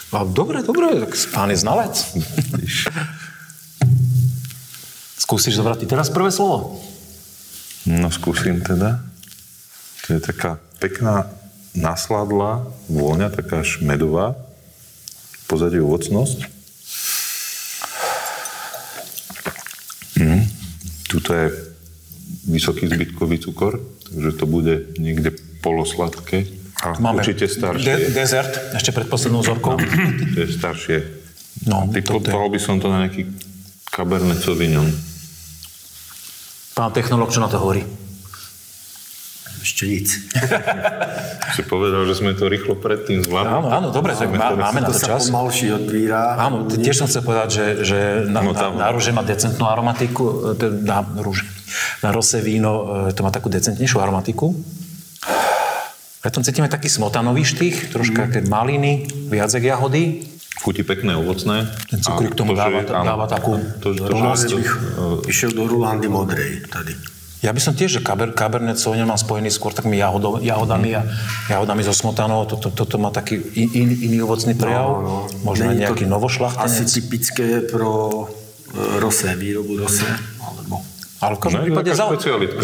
A 0.09 0.25
dobre, 0.25 0.65
dobre, 0.65 0.89
tak 1.05 1.13
pán 1.29 1.53
je 1.53 1.61
znalec. 1.61 1.93
Skúsiš 5.21 5.61
zobrať 5.61 5.85
ty 5.85 5.85
teraz 5.85 6.09
prvé 6.09 6.33
slovo? 6.33 6.81
No 7.85 8.09
skúsim 8.09 8.65
teda. 8.65 9.05
To 10.09 10.17
je 10.17 10.19
taká 10.21 10.57
pekná 10.81 11.29
nasladlá 11.77 12.65
vôňa, 12.89 13.29
taká 13.29 13.61
až 13.61 13.85
medová. 13.85 14.33
Pozadí 15.45 15.77
ovocnosť. 15.77 16.49
Mm. 20.17 20.49
Tuto 21.05 21.29
je 21.37 21.47
vysoký 22.49 22.89
zbytkový 22.89 23.37
cukor, 23.37 23.77
takže 24.09 24.31
to 24.33 24.45
bude 24.49 24.97
niekde 24.97 25.37
polosladké. 25.61 26.58
A 26.79 26.95
určite 27.11 27.43
de- 27.43 27.51
staršie. 27.51 27.93
dezert, 28.09 28.53
ešte 28.71 28.89
pred 28.89 29.05
poslednou 29.05 29.41
zorkou. 29.41 29.75
To 29.75 30.37
je 30.37 30.47
staršie. 30.49 30.97
No, 31.65 31.83
Typoval 31.85 32.47
by 32.47 32.57
som 32.57 32.77
to 32.77 32.87
na 32.87 33.03
nejaký 33.03 33.27
Cabernet 33.85 34.39
Sauvignon. 34.39 34.87
Pán 36.71 36.89
technológ, 36.89 37.29
čo 37.29 37.39
na 37.39 37.47
to 37.47 37.57
hovorí? 37.57 37.83
Ešte 39.59 39.83
nic. 39.85 40.07
Si 41.49 41.65
povedal, 41.65 42.05
že 42.05 42.15
sme 42.15 42.31
to 42.31 42.45
rýchlo 42.45 42.77
predtým 42.77 43.19
zvládli. 43.19 43.49
Áno, 43.51 43.67
áno, 43.67 43.87
dobre, 43.89 44.13
tak 44.13 44.29
má, 44.29 44.53
máme 44.53 44.79
na 44.79 44.87
To 44.87 44.93
to 44.93 45.01
sa 45.01 45.07
čas. 45.11 45.27
pomalšie 45.27 45.73
otvíra. 45.73 46.37
Áno, 46.37 46.63
tiež 46.63 46.95
som 46.95 47.09
chcel 47.09 47.19
povedať, 47.19 47.49
že, 47.49 47.65
že 47.83 47.97
na, 48.23 48.39
No 48.39 48.53
no, 48.53 48.53
tam- 48.53 48.77
na, 48.77 48.85
na 48.85 48.93
rúže 48.93 49.09
má 49.09 49.19
decentnú 49.21 49.65
aromatiku, 49.65 50.23
e, 50.47 50.55
to- 50.55 50.79
na 50.79 51.01
rúže, 51.01 51.43
na 51.99 52.13
rose 52.13 52.37
víno 52.39 52.71
e, 53.03 53.11
to 53.11 53.19
má 53.19 53.29
takú 53.29 53.49
decentnejšiu 53.49 53.97
aromatiku. 53.97 54.53
Preto 56.19 56.43
cítime 56.43 56.67
taký 56.67 56.91
smotanový 56.91 57.47
štých, 57.47 57.95
troška 57.95 58.27
mm. 58.27 58.51
maliny, 58.51 59.07
viac 59.31 59.47
jak 59.55 59.63
jahody. 59.63 60.27
Chuti 60.59 60.83
pekné, 60.83 61.15
ovocné. 61.15 61.71
Ten 61.87 62.03
cukrík 62.03 62.35
tomu 62.35 62.51
že- 62.51 62.59
dáva, 62.59 62.79
áno, 62.83 63.05
dáva 63.07 63.25
takú 63.31 63.55
to, 63.79 63.95
to, 63.95 64.11
že, 64.11 64.59
bych 64.59 64.71
išiel 65.31 65.55
do 65.55 65.63
Rulandy 65.63 66.11
modrej 66.11 66.67
tady. 66.67 66.91
Ja 67.39 67.55
by 67.55 67.61
som 67.63 67.71
tiež, 67.71 67.87
že 67.87 68.01
Caber, 68.03 68.35
Cabernet 68.35 68.75
Sauvignon 68.75 69.07
mám 69.07 69.15
spojený 69.15 69.47
skôr 69.47 69.71
takými 69.71 69.95
jahodov, 69.95 70.43
jahodami 70.43 70.91
a 70.99 71.07
jahodami 71.47 71.87
zo 71.87 71.95
smotanou. 71.95 72.43
Toto, 72.43 72.67
toto 72.67 72.99
má 72.99 73.15
taký 73.15 73.39
in, 73.55 73.71
in, 73.71 73.89
iný 74.11 74.17
ovocný 74.27 74.59
prejav. 74.59 74.99
Možno 75.47 75.71
aj 75.71 75.79
Není 75.79 75.79
to 75.79 75.83
nejaký 75.87 76.03
Asi 76.03 76.11
novošlachtenec. 76.11 76.87
typické 76.91 77.47
pro 77.63 78.27
e, 78.75 78.99
rose, 78.99 79.31
výrobu 79.39 79.79
rose. 79.79 80.03
Alebo... 80.43 80.83
Ale 81.23 81.35
v 81.35 81.39
každom 81.39 81.59
No, 81.59 81.63
je 81.63 81.71
to 81.71 81.79
prípade 81.79 81.91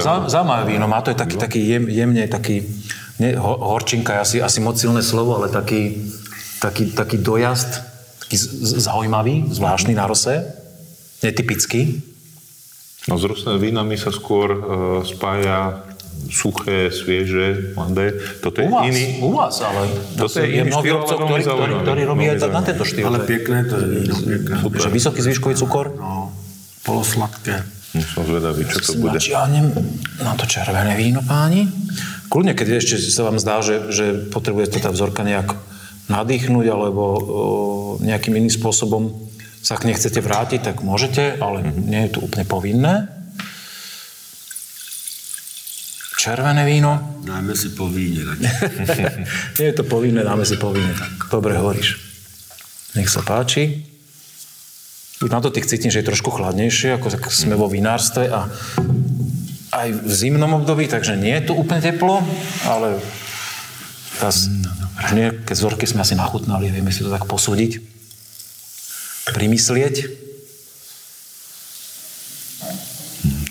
za, 0.04 0.14
zaujímavé 0.28 0.64
víno. 0.68 0.92
Má 0.92 1.00
to 1.00 1.16
je 1.16 1.18
taký, 1.24 1.36
taký 1.40 1.60
jem, 1.72 1.84
jemne, 1.88 2.24
taký, 2.28 2.68
nie, 3.18 3.34
ho, 3.34 3.54
horčinka 3.72 4.14
je 4.14 4.20
asi, 4.20 4.38
asi 4.40 4.60
moc 4.60 4.76
silné 4.76 5.00
slovo, 5.00 5.36
ale 5.36 5.48
taký, 5.48 6.12
taký, 6.60 6.92
taký 6.92 7.18
dojazd, 7.18 7.72
taký 8.20 8.36
z- 8.36 8.52
z- 8.66 8.76
zaujímavý, 8.84 9.48
zvláštny 9.50 9.94
na 9.94 10.04
rose, 10.04 10.44
netypický. 11.22 12.02
No 13.06 13.16
s 13.16 13.24
rostnými 13.24 13.62
vínami 13.62 13.96
sa 13.96 14.10
skôr 14.10 14.50
uh, 14.50 14.60
spája 15.02 15.86
suché, 16.26 16.90
svieže, 16.90 17.76
mladé. 17.76 18.18
Toto 18.42 18.60
je 18.60 18.66
U 18.66 18.72
vás, 18.72 18.88
iný. 18.88 19.06
u 19.22 19.30
vás, 19.30 19.56
ale 19.62 19.84
Toto 20.16 20.42
je 20.42 20.48
iný 20.50 20.72
mnoho 20.72 20.82
výrobcov, 20.82 21.18
ktorí, 21.22 21.44
zaujímavý. 21.44 21.84
ktorí 21.86 22.02
robia 22.04 22.30
aj 22.34 22.50
na 22.50 22.64
tento 22.64 22.82
štýl. 22.82 23.06
Ale 23.06 23.20
pekné 23.22 23.60
to 23.64 23.76
je 23.78 23.86
víno, 23.86 24.16
pekné. 24.18 24.56
Že 24.74 24.90
vysoký 24.90 25.20
zvyškový 25.22 25.56
cukor. 25.56 25.94
No, 25.94 26.34
polosladké. 26.82 27.62
No, 27.94 28.02
som 28.02 28.24
zvedavý, 28.26 28.66
čo 28.66 28.80
to 28.82 28.92
bude. 28.98 29.16
Načiahnem 29.16 29.70
na 30.18 30.34
to 30.34 30.44
červené 30.44 30.96
víno, 30.96 31.22
páni. 31.22 31.70
Kľudne, 32.30 32.58
keď 32.58 32.82
ešte 32.82 32.98
sa 33.00 33.28
vám 33.28 33.38
zdá, 33.38 33.62
že, 33.62 33.92
že 33.94 34.06
potrebujete 34.30 34.82
tá 34.82 34.90
vzorka 34.90 35.22
nejak 35.22 35.56
nadýchnuť 36.10 36.66
alebo 36.70 37.04
o, 37.04 37.20
nejakým 38.02 38.38
iným 38.38 38.54
spôsobom 38.54 39.14
sa 39.66 39.82
k 39.82 39.90
nej 39.90 39.98
chcete 39.98 40.22
vrátiť, 40.22 40.62
tak 40.62 40.86
môžete, 40.86 41.42
ale 41.42 41.66
nie 41.66 42.06
je 42.06 42.18
to 42.18 42.20
úplne 42.22 42.46
povinné. 42.46 43.10
Červené 46.22 46.66
víno. 46.66 47.22
Dáme 47.26 47.54
si 47.58 47.74
po 47.74 47.86
víne. 47.86 48.26
radšej. 48.26 48.50
Nie 49.62 49.70
je 49.70 49.76
to 49.78 49.86
povinné, 49.86 50.26
dáme 50.26 50.42
si 50.42 50.58
povinné. 50.58 50.90
Tak 50.98 51.30
dobre 51.30 51.54
hovoríš. 51.54 52.02
Nech 52.98 53.14
sa 53.14 53.22
páči. 53.22 53.86
Už 55.22 55.30
na 55.30 55.38
to 55.38 55.54
tých 55.54 55.70
cítim, 55.70 55.94
že 55.94 56.02
je 56.02 56.10
trošku 56.10 56.34
chladnejšie, 56.34 56.98
ako 56.98 57.14
tak 57.14 57.30
sme 57.30 57.54
vo 57.54 57.70
vinárstve 57.70 58.26
a 58.26 58.50
aj 59.76 59.88
v 59.92 60.12
zimnom 60.12 60.64
období, 60.64 60.88
takže 60.88 61.20
nie 61.20 61.36
je 61.36 61.52
tu 61.52 61.54
úplne 61.60 61.84
teplo, 61.84 62.24
ale 62.64 63.04
teraz, 64.16 64.48
už 65.04 65.12
nejaké 65.12 65.52
vzorky 65.52 65.84
sme 65.84 66.08
asi 66.08 66.16
nachutnali, 66.16 66.72
vieme 66.72 66.96
si 66.96 67.04
to 67.04 67.12
tak 67.12 67.28
posúdiť, 67.28 67.84
primyslieť. 69.36 70.24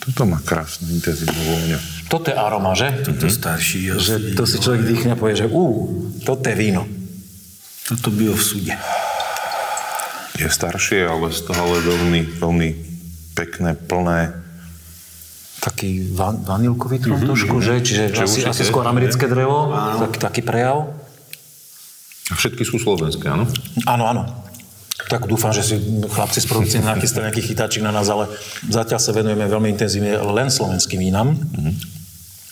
Toto 0.04 0.28
má 0.28 0.38
krásnu 0.40 0.88
intenzívnu 0.92 1.36
vôňu. 1.36 1.78
Toto 2.12 2.30
je 2.30 2.36
aroma, 2.36 2.76
že? 2.76 2.92
To 3.08 3.26
starší. 3.26 3.96
Že 3.96 4.14
to 4.36 4.44
si 4.44 4.60
človek 4.60 4.84
dýchne 4.84 5.10
a 5.16 5.20
povie, 5.20 5.34
že 5.34 5.48
ú, 5.48 5.64
toto 6.22 6.44
je 6.46 6.56
víno. 6.56 6.86
Toto 7.84 8.12
bylo 8.12 8.36
v 8.36 8.44
súde. 8.44 8.74
Je 10.38 10.48
staršie, 10.48 11.08
ale 11.08 11.32
stále 11.34 11.74
veľmi, 11.82 12.20
veľmi 12.38 12.68
pekné, 13.34 13.74
plné. 13.74 14.43
Taký 15.64 16.12
van, 16.12 16.44
vanilkový 16.44 17.00
mm-hmm. 17.00 17.24
trošku, 17.24 17.56
že? 17.64 17.80
Čiže 17.80 18.02
Že 18.12 18.24
asi, 18.28 18.40
asi 18.44 18.62
skôr 18.68 18.84
americké 18.84 19.24
drevo, 19.24 19.72
taký, 20.04 20.18
taký 20.20 20.40
prejav. 20.44 20.92
A 22.28 22.34
všetky 22.36 22.68
sú 22.68 22.76
slovenské, 22.76 23.32
áno? 23.32 23.48
Áno, 23.88 24.04
áno. 24.04 24.22
Tak 25.08 25.28
dúfam, 25.28 25.52
že 25.52 25.64
si 25.64 25.76
chlapci 26.08 26.44
z 26.44 26.46
produkcie 26.48 26.78
nachystali 26.84 27.28
nejaký 27.28 27.42
chytáčik 27.48 27.80
na 27.80 27.92
nás, 27.92 28.08
ale 28.12 28.28
zatiaľ 28.68 29.00
sa 29.00 29.16
venujeme 29.16 29.48
veľmi 29.48 29.68
intenzívne 29.72 30.20
len 30.20 30.48
slovenským 30.52 31.00
vínam. 31.00 31.32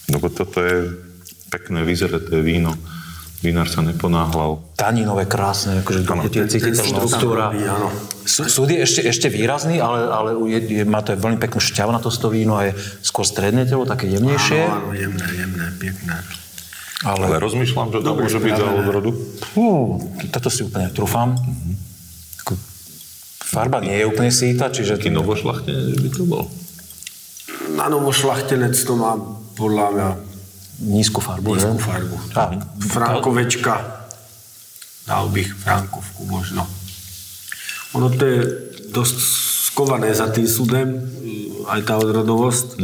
Lebo 0.08 0.32
toto 0.32 0.60
je 0.64 0.96
pekné, 1.52 1.84
vyzreté 1.84 2.40
víno. 2.40 2.72
Vinár 3.42 3.66
sa 3.66 3.82
neponáhľal. 3.82 4.62
Taninové, 4.78 5.26
krásne, 5.26 5.82
akože 5.82 6.06
cítiť 6.46 6.74
štruktúra. 6.78 7.50
Súd 8.24 8.70
je 8.70 8.78
ešte, 8.78 9.02
ešte 9.02 9.26
výrazný, 9.26 9.82
ale, 9.82 10.06
ale 10.06 10.30
je, 10.46 10.80
je, 10.80 10.82
má 10.86 11.02
to 11.02 11.18
veľmi 11.18 11.42
peknú 11.42 11.58
šťavnatosť 11.58 12.18
to 12.22 12.28
víno 12.30 12.54
a 12.54 12.70
je 12.70 12.78
skôr 13.02 13.26
stredné 13.26 13.66
telo, 13.66 13.82
také 13.82 14.06
jemnejšie. 14.06 14.62
Áno, 14.62 14.88
áno, 14.88 14.90
jemné, 14.94 15.26
jemné, 15.34 15.66
pekné. 15.76 16.16
Ale 17.02 17.26
Ale, 17.26 17.42
rozmýšľam, 17.42 17.90
že 17.90 17.98
to 17.98 18.14
môže 18.14 18.38
byť 18.38 18.54
za 18.54 18.66
odrodu. 18.78 19.10
Fú, 19.50 19.98
toto 20.30 20.48
si 20.48 20.62
úplne 20.62 20.86
trúfam. 20.94 21.34
Farba 23.52 23.84
nie 23.84 24.00
je 24.00 24.08
úplne 24.08 24.32
síta, 24.32 24.72
čiže... 24.72 24.96
Taký 24.96 25.12
novošlachtenec 25.12 25.98
by 25.98 26.08
to 26.14 26.24
bol. 26.24 26.48
Na 27.76 27.92
novo 27.92 28.08
šlachtenec 28.08 28.72
to 28.72 28.96
má 28.96 29.18
podľa 29.60 29.86
mňa 29.92 30.08
Nízku 30.80 31.20
farbu, 31.20 31.58
že? 31.58 31.66
nízku 31.66 31.78
farbu. 31.78 32.16
Tak. 32.32 32.50
Frankovečka. 32.88 33.74
Dal 35.06 35.28
bych 35.28 35.54
Frankovku 35.54 36.24
možno. 36.26 36.66
Ono 37.92 38.08
to 38.08 38.24
je 38.24 38.40
dosť 38.88 39.16
skované 39.72 40.14
za 40.14 40.28
tým 40.32 40.48
súdem, 40.48 40.88
aj 41.68 41.80
tá 41.84 41.94
odrodovosť, 42.00 42.80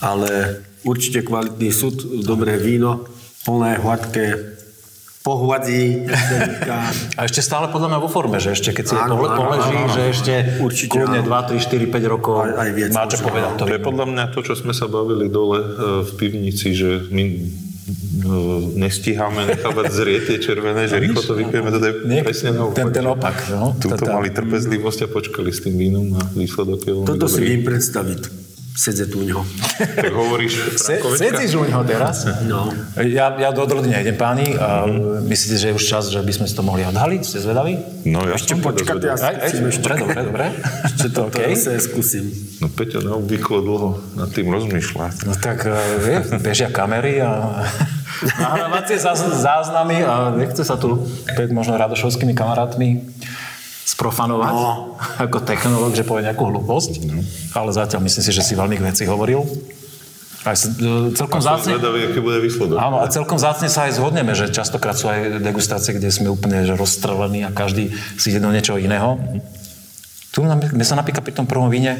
ale 0.00 0.60
určite 0.84 1.24
kvalitný 1.24 1.70
súd, 1.72 2.24
dobré 2.24 2.56
víno, 2.56 3.08
plné, 3.44 3.80
hladké, 3.80 4.56
pohľadí. 5.22 6.06
A 7.16 7.20
ešte 7.22 7.40
stále 7.40 7.66
podľa 7.66 7.88
mňa 7.88 7.98
vo 7.98 8.08
forme, 8.08 8.36
že 8.36 8.52
ešte 8.52 8.70
keď 8.72 8.84
si 8.84 8.94
Áno, 8.94 9.16
áno, 9.16 9.38
poleží, 9.38 9.70
áno, 9.72 9.86
áno. 9.86 9.92
že 9.92 10.02
ešte 10.08 10.32
Určite 10.58 10.92
kľudne 10.92 11.20
áno. 11.20 11.30
2, 11.30 11.50
3, 11.54 11.66
4, 11.70 11.86
5 11.88 12.06
rokov 12.08 12.34
Aj- 12.40 12.56
aj 12.58 12.70
viac 12.72 12.90
má 12.90 13.04
čo 13.04 13.16
možno, 13.16 13.26
povedať. 13.26 13.50
To 13.52 13.62
To 13.62 13.70
je 13.70 13.80
podľa 13.80 14.06
mňa 14.08 14.24
to, 14.28 14.38
čo 14.40 14.54
sme 14.54 14.72
sa 14.72 14.86
bavili 14.86 15.26
dole 15.28 15.58
e, 15.58 15.66
v 16.02 16.10
pivnici, 16.12 16.68
že 16.72 16.90
my 17.08 17.22
e, 17.22 17.36
nestíhame 18.76 19.46
nechávať 19.48 19.84
zrieť 19.88 20.22
tie 20.24 20.38
červené, 20.40 20.84
že 20.84 20.96
rýchlo 20.96 21.20
to 21.20 21.34
vypijeme, 21.34 21.70
to 21.70 21.78
je 21.80 21.94
presne 22.20 22.50
naopak. 22.52 22.74
ten, 22.74 22.88
ten 22.92 23.06
opak. 23.06 23.36
No, 23.48 23.74
Tuto 23.74 23.94
Tá- 23.96 24.04
tá- 24.04 24.14
mali 24.14 24.28
trpezlivosť 24.28 24.98
a 25.00 25.08
počkali 25.08 25.48
s 25.48 25.60
tým 25.60 25.74
vínom 25.76 26.06
a 26.12 26.22
výsledok 26.28 26.80
je 26.80 26.92
veľmi 26.92 27.08
Toto 27.08 27.26
si 27.26 27.38
dobrý. 27.38 27.46
vím 27.48 27.62
predstaviť. 27.64 28.41
Sedzet 28.72 29.12
u 29.14 29.20
ňoho. 29.20 29.44
Tak 30.00 30.12
hovoríš 30.16 30.80
Se, 30.80 30.96
sedíš 31.20 31.60
u 31.60 31.64
neho 31.68 31.84
teraz? 31.84 32.24
No. 32.48 32.72
Ja, 33.04 33.36
ja 33.36 33.52
do 33.52 33.68
odrody 33.68 33.92
nejdem, 33.92 34.16
páni. 34.16 34.56
A 34.56 34.88
myslíte, 35.28 35.60
že 35.60 35.66
je 35.70 35.74
už 35.76 35.84
čas, 35.84 36.08
že 36.08 36.16
by 36.24 36.32
sme 36.32 36.46
si 36.48 36.54
to 36.56 36.64
mohli 36.64 36.80
odhaliť? 36.88 37.20
Ste 37.20 37.44
zvedaví? 37.44 37.76
No 38.08 38.24
ja 38.24 38.40
Ešte 38.40 38.56
som 38.56 38.64
počkať, 38.64 38.96
ja 38.96 39.12
podozvedel. 39.12 39.28
Aj, 39.28 39.34
aj, 39.36 39.50
skúsim 39.52 39.66
ešte. 39.68 39.82
dobre, 39.84 39.94
dobre, 40.00 40.20
dobre. 40.24 40.44
Ešte 40.88 41.06
to 41.12 41.20
OK. 41.28 41.36
okay. 41.36 41.52
zase 41.52 41.80
skúsim. 41.84 42.24
No 42.64 42.66
Peťo 42.72 42.98
neobvykle 43.04 43.58
dlho 43.60 43.90
nad 44.16 44.28
tým 44.32 44.48
rozmýšľa. 44.48 45.06
No 45.28 45.32
tak 45.36 45.68
vie, 46.00 46.16
bežia 46.40 46.72
kamery 46.72 47.20
a 47.20 47.60
nahrávacie 48.40 48.96
záz- 48.96 49.36
záznamy 49.36 50.00
a 50.00 50.32
nechce 50.32 50.64
sa 50.64 50.80
tu 50.80 51.04
pred 51.36 51.52
možno 51.52 51.76
radošovskými 51.76 52.32
kamarátmi 52.32 53.04
sprofanovať 53.82 54.54
No. 54.54 54.94
ako 55.18 55.38
technológ, 55.42 55.92
že 55.98 56.06
povie 56.06 56.26
nejakú 56.26 56.46
hlúposť. 56.46 57.02
Ale 57.54 57.70
zatiaľ 57.74 58.00
myslím 58.06 58.22
si, 58.22 58.32
že 58.32 58.42
si 58.46 58.54
veľmi 58.54 58.78
k 58.78 58.86
veci 58.86 59.02
hovoril. 59.04 59.42
Aj 60.42 60.58
celkom 61.14 61.38
Som 61.38 61.54
zácne... 61.54 61.78
zvedavý, 61.78 62.10
aký 62.10 62.18
bude 62.18 62.42
výsledok. 62.42 62.74
Áno, 62.74 62.98
a 62.98 63.06
celkom 63.06 63.38
zácne 63.38 63.70
sa 63.70 63.86
aj 63.86 64.02
zhodneme, 64.02 64.34
že 64.34 64.50
častokrát 64.50 64.98
sú 64.98 65.06
aj 65.06 65.38
degustácie, 65.38 65.94
kde 65.94 66.10
sme 66.10 66.34
úplne 66.34 66.66
že 66.66 66.74
rozstrelení 66.74 67.46
a 67.46 67.54
každý 67.54 67.94
si 68.18 68.34
ide 68.34 68.42
do 68.42 68.50
niečoho 68.50 68.82
iného. 68.82 69.22
Tu 70.34 70.42
mne 70.42 70.82
sa 70.82 70.98
napríklad 70.98 71.22
pri 71.22 71.34
tom 71.38 71.46
prvom 71.46 71.70
víne 71.70 71.94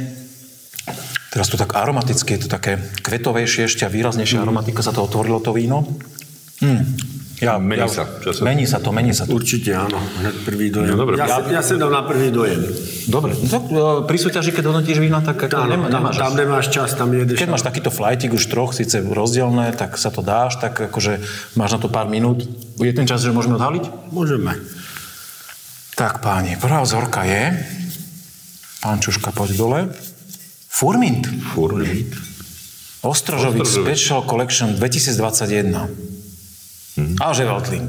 Teraz 1.33 1.49
to 1.49 1.57
tak 1.57 1.73
aromaticky, 1.73 2.37
je 2.37 2.45
to 2.45 2.51
také 2.53 2.77
kvetovejšie 2.77 3.65
ešte 3.65 3.89
a 3.89 3.93
výraznejšia 3.93 4.45
aromatika 4.45 4.85
sa 4.85 4.93
to 4.93 5.01
otvorilo 5.01 5.41
to 5.41 5.57
víno. 5.57 5.81
Hm. 6.61 6.83
Ja, 7.43 7.59
Mení 7.59 7.83
ja, 7.83 7.91
sa 7.91 8.07
časom. 8.07 8.47
Mení 8.47 8.71
sa 8.71 8.79
to, 8.79 8.95
mení 8.95 9.11
sa 9.11 9.27
to. 9.27 9.35
Určite 9.35 9.75
áno, 9.75 9.99
hneď 9.99 10.47
prvý 10.47 10.71
dojem. 10.71 10.95
No 10.95 11.03
dobre. 11.03 11.19
ja, 11.19 11.27
ja, 11.27 11.59
ja 11.59 11.63
som 11.67 11.75
dal 11.75 11.91
na 11.91 12.07
prvý 12.07 12.31
dojem. 12.31 12.63
Dobre, 13.11 13.35
no 13.35 13.47
tak 13.51 13.67
e, 13.67 14.07
pri 14.07 14.19
súťaži, 14.23 14.55
keď 14.55 14.71
hodnotíš 14.71 15.03
vína, 15.03 15.19
tak 15.27 15.51
Tam, 15.51 15.67
nemá, 15.67 15.91
tam, 15.91 16.07
nemáš. 16.07 16.23
tam 16.23 16.33
nemáš 16.39 16.67
čas, 16.71 16.95
tam 16.95 17.11
jedeš. 17.11 17.43
Keď 17.43 17.51
máš 17.51 17.67
takýto 17.67 17.91
flightik 17.91 18.31
už 18.31 18.47
troch, 18.47 18.71
síce 18.71 19.03
rozdielne, 19.03 19.75
tak 19.75 19.99
sa 19.99 20.15
to 20.15 20.23
dáš, 20.23 20.63
tak 20.63 20.79
akože 20.87 21.19
máš 21.59 21.75
na 21.75 21.79
to 21.83 21.91
pár 21.91 22.07
minút. 22.07 22.47
Je 22.79 22.95
ten 22.95 23.11
čas, 23.11 23.27
že 23.27 23.35
môžeme 23.35 23.59
odhaliť? 23.59 24.15
Môžeme. 24.15 24.55
Tak 25.99 26.23
páni, 26.23 26.55
prvá 26.63 26.79
vzorka 26.87 27.27
je, 27.27 27.59
pán 28.87 29.03
Čuška, 29.03 29.35
poď 29.35 29.51
dole. 29.59 29.81
Furmint. 30.71 31.27
Furmint. 31.59 32.15
Ostrožovic. 33.03 33.67
Special 33.67 34.23
Collection 34.31 34.79
2021. 34.79 36.22
A 36.95 37.33
že 37.33 37.43
Veltlín. 37.43 37.89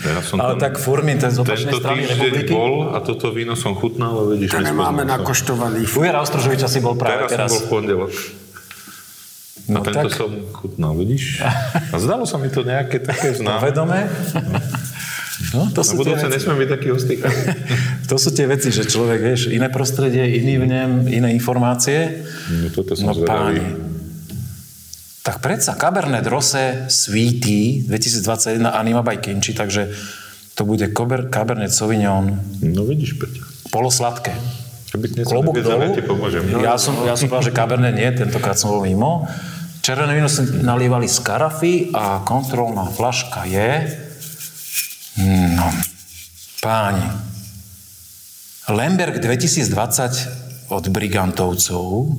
Ja 0.00 0.22
som 0.22 0.38
Ale 0.38 0.54
tam 0.54 0.62
tak 0.62 0.74
Furmint, 0.76 1.18
ten 1.18 1.28
z 1.28 1.38
opačnej 1.38 1.74
strany 1.74 2.06
republiky. 2.06 2.48
bol 2.48 2.94
a 2.94 3.00
toto 3.00 3.28
víno 3.28 3.52
som 3.52 3.74
chutnal, 3.74 4.14
ale 4.16 4.38
vidíš, 4.38 4.50
To 4.52 4.62
nemáme 4.62 5.02
nakoštovaný. 5.02 5.84
Ujera 5.84 6.18
Ostrožoviča 6.18 6.66
si 6.66 6.78
bol 6.78 6.94
práve 6.94 7.26
Teraz, 7.26 7.28
teraz. 7.28 7.48
som 7.50 7.58
bol 7.58 7.60
v 7.60 7.68
pondelok. 7.68 8.12
No 9.66 9.76
a 9.76 9.84
tento 9.84 10.06
tak. 10.06 10.14
som 10.14 10.30
chutnal, 10.52 10.94
vidíš? 10.94 11.42
A 11.90 11.96
zdalo 11.96 12.22
sa 12.22 12.38
mi 12.38 12.46
to 12.46 12.62
nejaké 12.62 12.96
také 12.98 13.34
známe. 13.36 13.58
Povedome. 13.60 13.98
No, 15.52 15.68
to 15.68 15.80
Na 15.80 15.84
sú, 15.84 15.92
budúce 15.96 16.24
nesmiem 16.24 16.56
byť 16.56 16.70
taký 16.70 16.88
hostýkavý. 16.88 17.40
to 18.08 18.16
sú 18.16 18.30
tie 18.30 18.46
veci, 18.46 18.70
že 18.70 18.84
človek, 18.84 19.18
vieš, 19.20 19.40
iné 19.48 19.68
prostredie, 19.68 20.22
iný 20.32 20.56
vnem, 20.58 21.04
iné 21.04 21.28
informácie. 21.30 22.24
No 22.48 22.70
toto 22.72 22.94
som 22.94 23.10
No 23.10 23.12
zvedavý. 23.12 23.60
páni. 23.60 23.62
Tak 25.26 25.42
predsa 25.42 25.74
Cabernet 25.74 26.22
Rosé 26.30 26.86
Sweetie 26.86 27.82
2021 27.82 28.62
Anima 28.70 29.02
by 29.02 29.18
Kinči, 29.18 29.58
takže 29.58 29.90
to 30.54 30.62
bude 30.62 30.86
Cober- 30.94 31.26
Cabernet 31.26 31.74
Sauvignon 31.74 32.30
No 32.62 32.86
vidíš, 32.86 33.18
Peťo. 33.18 33.42
polosladké. 33.74 34.30
Klobúk 35.26 35.58
dolu. 35.60 35.98
ja 35.98 36.06
pomôžem. 36.06 36.46
Ja 36.62 36.78
som, 36.78 36.94
ja 37.02 37.18
som 37.18 37.26
povedal, 37.26 37.50
že 37.50 37.58
Cabernet 37.58 37.98
nie, 37.98 38.06
tentokrát 38.14 38.54
som 38.54 38.70
bol 38.70 38.86
mimo. 38.86 39.26
Červené 39.82 40.14
víno 40.14 40.30
si 40.30 40.46
nalievali 40.62 41.10
z 41.10 41.18
karafy 41.20 41.90
a 41.90 42.22
kontrolná 42.22 42.86
flaška 42.86 43.44
je... 43.50 43.70
No, 45.58 45.66
páni. 46.62 47.02
Lemberg 48.70 49.18
2020 49.18 50.70
od 50.70 50.84
Brigantovcov. 50.88 52.14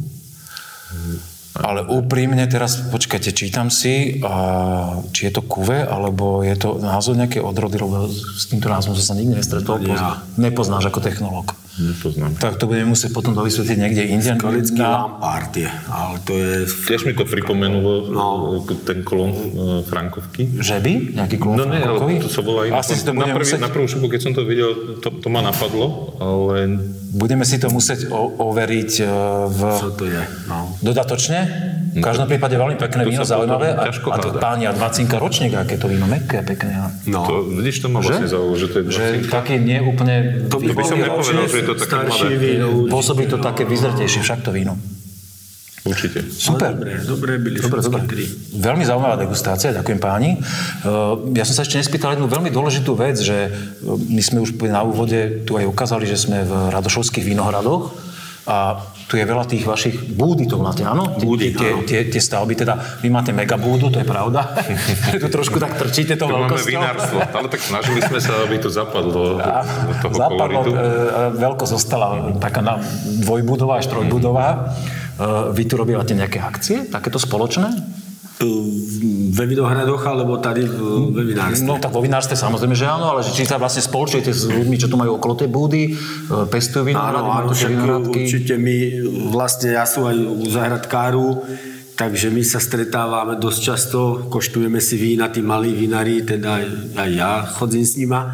Ale 1.58 1.86
úprimne 1.90 2.46
teraz, 2.46 2.78
počkajte, 2.94 3.34
čítam 3.34 3.74
si, 3.74 4.22
a, 4.22 5.02
či 5.10 5.30
je 5.30 5.32
to 5.34 5.42
kuve, 5.42 5.82
alebo 5.82 6.46
je 6.46 6.54
to 6.54 6.78
názov 6.78 7.18
nejaké 7.18 7.42
odrody, 7.42 7.82
lebo 7.82 8.08
s 8.12 8.46
týmto 8.50 8.70
názvom 8.70 8.94
som 8.94 9.14
sa 9.14 9.18
nikdy 9.18 9.42
nestretol. 9.42 9.82
Ja. 9.84 10.22
Nepoznáš 10.38 10.90
ako 10.90 11.02
technológ. 11.02 11.54
Nepoznám. 11.78 12.34
Tak 12.36 12.58
to 12.58 12.66
budeme 12.66 12.90
musieť 12.90 13.14
potom 13.14 13.38
dovysvetliť 13.38 13.78
niekde 13.78 14.04
inde. 14.10 14.34
Kalický 14.34 14.82
Na- 14.82 15.06
Lampard 15.06 15.54
je, 15.54 15.70
ale 15.88 16.18
to 16.26 16.34
je... 16.34 16.66
Tiež 16.66 17.06
mi 17.06 17.14
to 17.14 17.22
pripomenulo 17.22 18.10
No. 18.10 18.26
e, 18.66 18.74
ten 18.82 19.06
kolón 19.06 19.30
e, 19.30 19.42
Frankovky. 19.86 20.58
Že 20.58 20.78
by? 20.82 20.94
Nejaký 21.14 21.38
klon 21.38 21.56
No 21.56 21.70
nie, 21.70 21.78
ale 21.78 22.18
to 22.18 22.30
sa 22.30 22.42
volá 22.42 22.66
inak. 22.66 22.82
Asi 22.82 22.98
si 22.98 23.06
to 23.06 23.14
na, 23.14 23.30
prvý, 23.30 23.46
musieť, 23.46 23.62
na 23.62 23.70
prvú 23.70 23.86
šupu, 23.86 24.10
keď 24.10 24.20
som 24.20 24.34
to 24.34 24.42
videl, 24.42 24.98
to, 24.98 25.10
to 25.14 25.28
ma 25.30 25.46
napadlo, 25.46 26.18
ale 26.18 26.82
budeme 27.14 27.46
si 27.46 27.62
to 27.62 27.70
musieť 27.70 28.10
o, 28.10 28.26
overiť 28.50 28.92
e, 28.98 29.06
v... 29.48 29.62
Co 29.78 29.90
to 29.94 30.06
je? 30.10 30.22
No. 30.50 30.74
Dodatočne. 30.82 31.40
V 31.88 32.02
každom 32.02 32.26
prípade 32.26 32.54
veľmi 32.54 32.76
pekné 32.76 33.02
To 33.04 33.10
víno, 33.10 33.24
zaujímavé. 33.24 33.72
A, 33.72 33.88
ťažko 33.88 34.08
a 34.10 34.18
to 34.18 34.28
páni, 34.36 34.66
a 34.66 34.74
20 34.74 35.08
ročník, 35.16 35.54
aké 35.54 35.76
to 35.76 35.88
víno, 35.88 36.04
mekké, 36.04 36.44
pekné. 36.44 36.76
no. 37.06 37.24
to, 37.24 37.48
vidíš, 37.54 37.84
to 37.84 37.88
ma 37.88 38.00
vlastne 38.00 38.26
zaujalo, 38.26 38.56
že 38.56 38.68
to 38.68 38.76
je 38.78 38.84
Že 38.90 39.06
20. 39.24 39.32
taký 39.32 39.54
nie 39.58 39.80
úplne... 39.80 40.16
To 40.48 40.58
by 40.58 40.84
som 40.84 40.98
nepovedal, 40.98 41.18
ročník. 41.18 41.48
že 41.48 41.58
je 41.58 41.66
to 41.66 41.76
také 41.78 41.96
mladé. 42.04 42.36
víno. 42.36 42.68
Pôsobí 42.88 43.24
to 43.26 43.38
také 43.38 43.64
vyzretejšie, 43.64 44.20
však 44.22 44.42
to 44.42 44.52
víno. 44.52 44.76
Určite. 45.84 46.20
Super. 46.28 46.76
Dobre, 46.76 47.00
dobre 47.00 47.32
byli 47.40 47.58
Dobre, 47.64 47.80
dobre. 47.80 48.02
tri. 48.04 48.28
Veľmi 48.54 48.84
zaujímavá 48.84 49.16
degustácia, 49.16 49.72
ďakujem 49.72 50.00
páni. 50.04 50.36
Uh, 50.84 51.32
Ja 51.32 51.48
som 51.48 51.56
sa 51.56 51.64
ešte 51.64 51.80
nespýtal 51.80 52.12
jednu 52.12 52.28
veľmi 52.28 52.52
dôležitú 52.52 52.92
vec, 52.92 53.16
že 53.16 53.48
uh, 53.48 53.96
my 53.96 54.20
sme 54.20 54.44
už 54.44 54.52
na 54.68 54.84
úvode 54.84 55.48
tu 55.48 55.56
aj 55.56 55.64
ukázali, 55.64 56.04
že 56.04 56.20
sme 56.20 56.44
v 56.44 56.76
Radošovských 56.76 57.24
vinohradoch 57.24 57.96
a 58.48 58.80
tu 59.06 59.16
je 59.16 59.24
veľa 59.24 59.44
tých 59.44 59.64
vašich 59.64 59.96
búdy, 60.10 60.44
to 60.44 60.56
máte, 60.56 60.82
áno? 60.82 61.16
Búdy, 61.16 61.52
tie, 61.52 61.70
áno. 61.70 61.84
tie, 61.84 62.08
tie 62.08 62.18
stavby, 62.18 62.56
teda 62.56 63.00
vy 63.00 63.08
máte 63.08 63.32
megabúdu, 63.32 63.88
to 63.88 64.00
je 64.00 64.06
pravda. 64.06 64.56
tu 65.22 65.28
trošku 65.28 65.56
tak 65.58 65.76
trčíte 65.76 66.16
to 66.16 66.24
To 66.24 66.32
máme 66.34 66.48
veľkosťou. 66.48 66.68
vinárstvo, 66.70 67.18
ale 67.22 67.48
tak 67.48 67.62
snažili 67.62 68.00
sme 68.02 68.18
sa, 68.18 68.44
aby 68.44 68.56
to 68.58 68.68
zapadlo 68.70 69.40
do 69.40 69.94
toho 69.98 70.14
Zapadlo, 70.14 70.40
koloritu. 70.42 70.70
e, 70.70 70.78
veľkosť 71.38 71.72
zostala 71.74 72.08
taká 72.36 72.60
na 72.60 72.80
dvojbudová 73.22 73.78
až 73.78 73.88
trojbudová. 73.88 74.48
E, 74.50 74.58
Vy 75.52 75.64
tu 75.64 75.76
robívate 75.76 76.12
nejaké 76.12 76.38
akcie, 76.38 76.88
takéto 76.88 77.18
spoločné? 77.18 77.68
Ve 79.38 79.46
Vinohradoch, 79.46 80.02
alebo 80.02 80.42
tady 80.42 80.66
v, 80.66 80.78
ve 81.14 81.24
vinárstve? 81.30 81.70
No 81.70 81.78
tak 81.78 81.94
vo 81.94 82.02
vinárstve 82.02 82.34
samozrejme, 82.34 82.74
že 82.74 82.90
áno, 82.90 83.14
ale 83.14 83.22
že 83.22 83.38
či 83.38 83.46
sa 83.46 83.62
vlastne 83.62 83.86
spolučujete 83.86 84.34
s 84.34 84.50
ľuďmi, 84.50 84.76
čo 84.82 84.90
tu 84.90 84.98
majú 84.98 85.22
okolo 85.22 85.38
tej 85.38 85.46
búdy, 85.46 85.82
e, 85.86 86.50
pestujú 86.50 86.90
vinohrady, 86.90 87.22
Áno, 87.22 87.30
áno, 87.30 87.54
však 87.54 87.70
vinohradky. 87.70 88.18
určite 88.26 88.54
my, 88.58 88.76
vlastne 89.30 89.78
ja 89.78 89.86
som 89.86 90.10
aj 90.10 90.18
u 90.18 90.42
zahradkáru, 90.50 91.28
takže 91.94 92.34
my 92.34 92.42
sa 92.42 92.58
stretávame 92.58 93.38
dosť 93.38 93.60
často, 93.62 94.00
koštujeme 94.26 94.82
si 94.82 94.98
vína, 94.98 95.30
tí 95.30 95.46
malí 95.46 95.70
vinári, 95.70 96.26
teda 96.26 96.58
aj 96.98 97.10
ja 97.14 97.46
chodím 97.46 97.86
s 97.86 97.94
nima. 97.94 98.34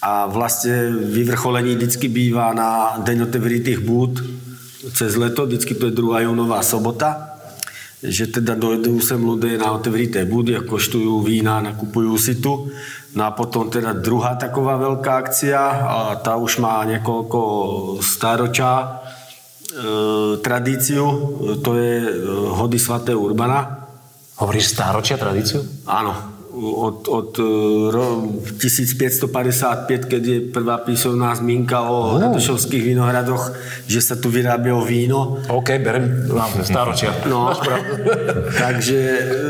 A 0.00 0.24
vlastne 0.24 0.88
vyvrcholení 1.04 1.76
vždycky 1.76 2.08
býva 2.08 2.56
na 2.56 2.96
deň 3.04 3.28
otevritých 3.28 3.80
búd 3.84 4.24
cez 4.92 5.16
leto, 5.16 5.44
vždycky 5.44 5.76
to 5.76 5.88
je 5.88 5.96
2. 5.96 6.28
júnová 6.28 6.64
sobota 6.64 7.33
že 8.04 8.28
teda 8.28 8.52
dojdú 8.52 9.00
sem 9.00 9.16
ľudia 9.16 9.56
na 9.56 9.72
otevřité 9.72 10.28
budy 10.28 10.60
a 10.60 10.66
koštujú 10.66 11.24
vína, 11.24 11.64
nakupujú 11.64 12.12
si 12.20 12.36
tu. 12.36 12.68
No 13.14 13.22
a 13.24 13.30
potom 13.30 13.70
teda 13.70 13.94
druhá 13.94 14.34
taková 14.34 14.76
veľká 14.76 15.12
akcia, 15.22 15.60
a 15.86 16.18
tá 16.18 16.34
už 16.36 16.58
má 16.58 16.82
niekoľko 16.82 17.40
staročá 18.02 18.72
e, 18.82 18.88
tradíciu, 20.42 21.06
to 21.62 21.78
je 21.78 21.94
e, 22.02 22.10
hody 22.58 22.76
svaté 22.76 23.14
Urbana. 23.14 23.86
Hovoríš 24.34 24.74
stáročia 24.74 25.14
tradíciu? 25.14 25.62
Áno, 25.86 26.33
od, 26.54 27.08
od 27.08 27.30
e, 27.38 28.62
1555, 28.62 30.06
keď 30.06 30.22
je 30.22 30.38
prvá 30.48 30.78
písomná 30.78 31.34
zmienka 31.34 31.82
o 31.82 32.14
uh. 32.14 32.22
Radošovských 32.22 32.94
vinohradoch, 32.94 33.50
že 33.90 34.00
sa 34.00 34.14
tu 34.14 34.30
vyrábilo 34.30 34.80
víno. 34.86 35.42
OK, 35.50 35.68
berem, 35.82 36.30
mám 36.30 36.50
staročia. 36.62 37.10
No, 37.26 37.50
takže, 38.64 38.98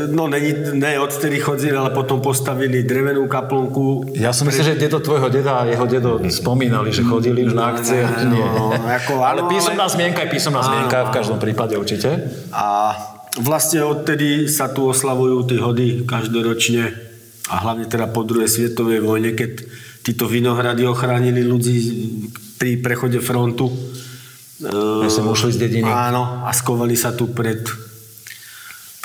no, 0.09 0.27
ne, 0.27 0.39
ne 0.73 0.99
odtedy 0.99 1.39
chodili, 1.39 1.77
ale 1.77 1.93
potom 1.93 2.19
postavili 2.19 2.83
drevenú 2.83 3.29
kaplnku. 3.29 4.17
Ja 4.17 4.33
som 4.33 4.49
myslel, 4.49 4.75
že 4.75 4.89
dedo 4.89 4.99
tvojho 4.99 5.29
deda 5.29 5.61
a 5.61 5.69
jeho 5.69 5.85
dedo 5.85 6.17
spomínali, 6.27 6.89
že 6.89 7.05
chodili 7.05 7.45
už 7.45 7.53
na 7.53 7.77
akcie. 7.77 8.01
No, 8.25 8.73
no, 8.73 8.85
ako, 8.85 9.21
ale 9.21 9.45
písomná 9.45 9.85
ale... 9.85 9.93
zmienka 9.93 10.19
je 10.25 10.29
písomná 10.33 10.61
zmienka 10.65 11.07
v 11.07 11.11
každom 11.13 11.37
prípade 11.37 11.77
určite. 11.77 12.09
A 12.49 12.93
vlastne 13.39 13.83
odtedy 13.83 14.47
sa 14.47 14.71
tu 14.71 14.87
oslavujú 14.87 15.47
tie 15.47 15.59
hody 15.59 15.87
každoročne 16.07 16.83
a 17.51 17.55
hlavne 17.61 17.85
teda 17.85 18.09
po 18.09 18.25
druhej 18.25 18.49
svetovej 18.49 19.03
vojne, 19.03 19.35
keď 19.35 19.65
títo 20.05 20.29
vinohrady 20.29 20.85
ochránili 20.85 21.41
ľudí 21.41 21.77
pri 22.61 22.77
prechode 22.79 23.19
frontu. 23.19 23.69
Ja 24.61 25.11
som 25.11 25.27
ušli 25.27 25.51
z 25.51 25.59
dediny. 25.67 25.89
Áno, 25.89 26.47
a 26.47 26.51
skovali 26.55 26.95
sa 26.95 27.11
tu 27.11 27.35
pred 27.35 27.59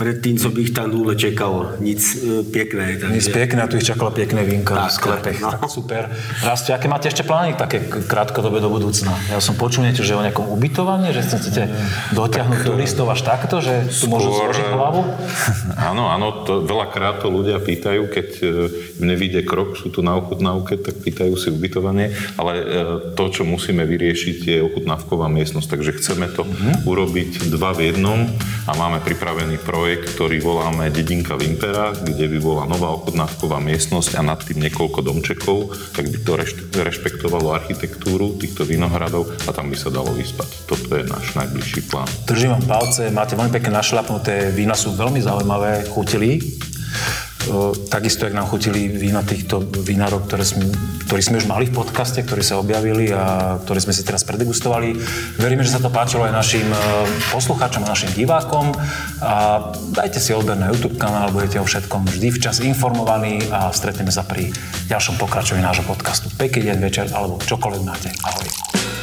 predtým, 0.00 0.40
co 0.40 0.48
by 0.48 0.58
ich 0.64 0.72
tam 0.72 0.88
dole 0.88 1.12
čekalo. 1.12 1.76
Nic 1.76 2.00
e, 2.00 2.40
pekné. 2.40 2.96
Takže... 2.96 3.12
Nic 3.20 3.28
pekné, 3.28 3.60
tu 3.68 3.76
ich 3.76 3.84
čakalo 3.84 4.08
pekné 4.08 4.48
vínko 4.48 4.72
v 4.72 4.88
sklepe. 4.88 5.36
No. 5.36 5.52
Tak 5.52 5.68
super. 5.68 6.08
Rastie, 6.40 6.72
aké 6.72 6.88
máte 6.88 7.12
ešte 7.12 7.20
plány 7.20 7.52
také 7.52 7.84
krátkodobé 7.84 8.64
do 8.64 8.72
budúcna? 8.72 9.12
Ja 9.28 9.44
som 9.44 9.60
počul 9.60 9.84
niečo, 9.84 10.00
že 10.00 10.16
o 10.16 10.24
nejakom 10.24 10.48
ubytovaní, 10.48 11.12
že 11.12 11.20
chcete 11.20 11.68
dotiahnuť 12.16 12.60
tak, 12.64 12.68
turistov 12.72 13.12
až 13.12 13.20
takto, 13.28 13.60
že 13.60 13.92
tu 13.92 14.08
môžu 14.08 14.32
zložiť 14.32 14.66
hlavu? 14.72 15.04
Áno, 15.90 16.06
áno, 16.12 16.44
to, 16.46 16.62
veľakrát 16.62 17.24
to 17.24 17.32
ľudia 17.32 17.58
pýtajú, 17.58 18.06
keď 18.12 18.28
e, 18.40 18.44
im 19.00 19.04
nevíde 19.10 19.42
krok, 19.42 19.74
sú 19.74 19.90
tu 19.90 20.06
na 20.06 20.14
ochutnávke, 20.14 20.78
tak 20.78 21.02
pýtajú 21.02 21.34
si 21.34 21.50
ubytovanie, 21.50 22.14
ale 22.38 22.52
e, 22.60 22.64
to, 23.18 23.24
čo 23.32 23.42
musíme 23.42 23.82
vyriešiť, 23.82 24.38
je 24.44 24.58
ochutnávková 24.70 25.26
miestnosť, 25.32 25.66
takže 25.66 25.96
chceme 25.98 26.30
to 26.30 26.46
mm-hmm. 26.46 26.86
urobiť 26.86 27.30
dva 27.50 27.74
v 27.74 27.90
jednom 27.90 28.28
a 28.68 28.72
máme 28.78 29.02
pripravený 29.02 29.58
projekt 29.66 29.89
projekt, 29.90 30.14
ktorý 30.14 30.38
voláme 30.38 30.86
Dedinka 30.94 31.34
Vimpera, 31.34 31.90
kde 31.90 32.30
by 32.30 32.38
bola 32.38 32.62
nová 32.62 32.94
ochutnávková 32.94 33.58
miestnosť 33.58 34.14
a 34.14 34.22
nad 34.22 34.38
tým 34.38 34.62
niekoľko 34.62 35.02
domčekov, 35.02 35.74
tak 35.90 36.06
by 36.06 36.18
to 36.22 36.38
rešpektovalo 36.78 37.50
architektúru 37.50 38.38
týchto 38.38 38.62
vinohradov 38.62 39.26
a 39.26 39.50
tam 39.50 39.66
by 39.66 39.74
sa 39.74 39.90
dalo 39.90 40.14
vyspať. 40.14 40.46
Toto 40.70 40.94
je 40.94 41.10
náš 41.10 41.34
najbližší 41.34 41.90
plán. 41.90 42.06
Držím 42.22 42.54
vám 42.54 42.70
palce, 42.70 43.10
máte 43.10 43.34
veľmi 43.34 43.50
pekne 43.50 43.82
našľapnuté, 43.82 44.54
vína 44.54 44.78
sú 44.78 44.94
veľmi 44.94 45.18
zaujímavé, 45.26 45.90
chutili 45.90 46.38
takisto, 47.88 48.24
jak 48.24 48.36
nám 48.36 48.46
chutili 48.46 48.88
vína 48.88 49.24
týchto 49.24 49.60
vinárov, 49.60 50.28
ktoré 50.28 50.44
sme, 50.44 50.68
ktorí 51.08 51.22
sme 51.24 51.36
už 51.40 51.46
mali 51.48 51.64
v 51.68 51.76
podcaste, 51.76 52.20
ktorí 52.22 52.44
sa 52.44 52.60
objavili 52.60 53.08
a 53.10 53.56
ktoré 53.64 53.80
sme 53.80 53.96
si 53.96 54.04
teraz 54.04 54.22
predegustovali. 54.28 54.94
Veríme, 55.40 55.64
že 55.64 55.74
sa 55.76 55.80
to 55.80 55.88
páčilo 55.88 56.28
aj 56.28 56.32
našim 56.36 56.68
e, 56.68 56.76
poslucháčom 57.32 57.82
a 57.88 57.92
našim 57.92 58.12
divákom. 58.12 58.76
A 59.24 59.72
dajte 59.96 60.20
si 60.20 60.36
odber 60.36 60.60
na 60.60 60.68
YouTube 60.68 61.00
kanál, 61.00 61.32
budete 61.32 61.58
o 61.58 61.66
všetkom 61.66 62.06
vždy 62.12 62.28
včas 62.36 62.60
informovaní 62.60 63.40
a 63.48 63.72
stretneme 63.72 64.12
sa 64.12 64.22
pri 64.22 64.52
ďalšom 64.92 65.16
pokračovaní 65.16 65.64
nášho 65.64 65.84
podcastu. 65.88 66.28
Pekný 66.36 66.70
deň, 66.70 66.78
večer 66.78 67.06
alebo 67.10 67.40
čokoľvek 67.40 67.82
máte. 67.82 68.12
Ahoj. 68.22 68.99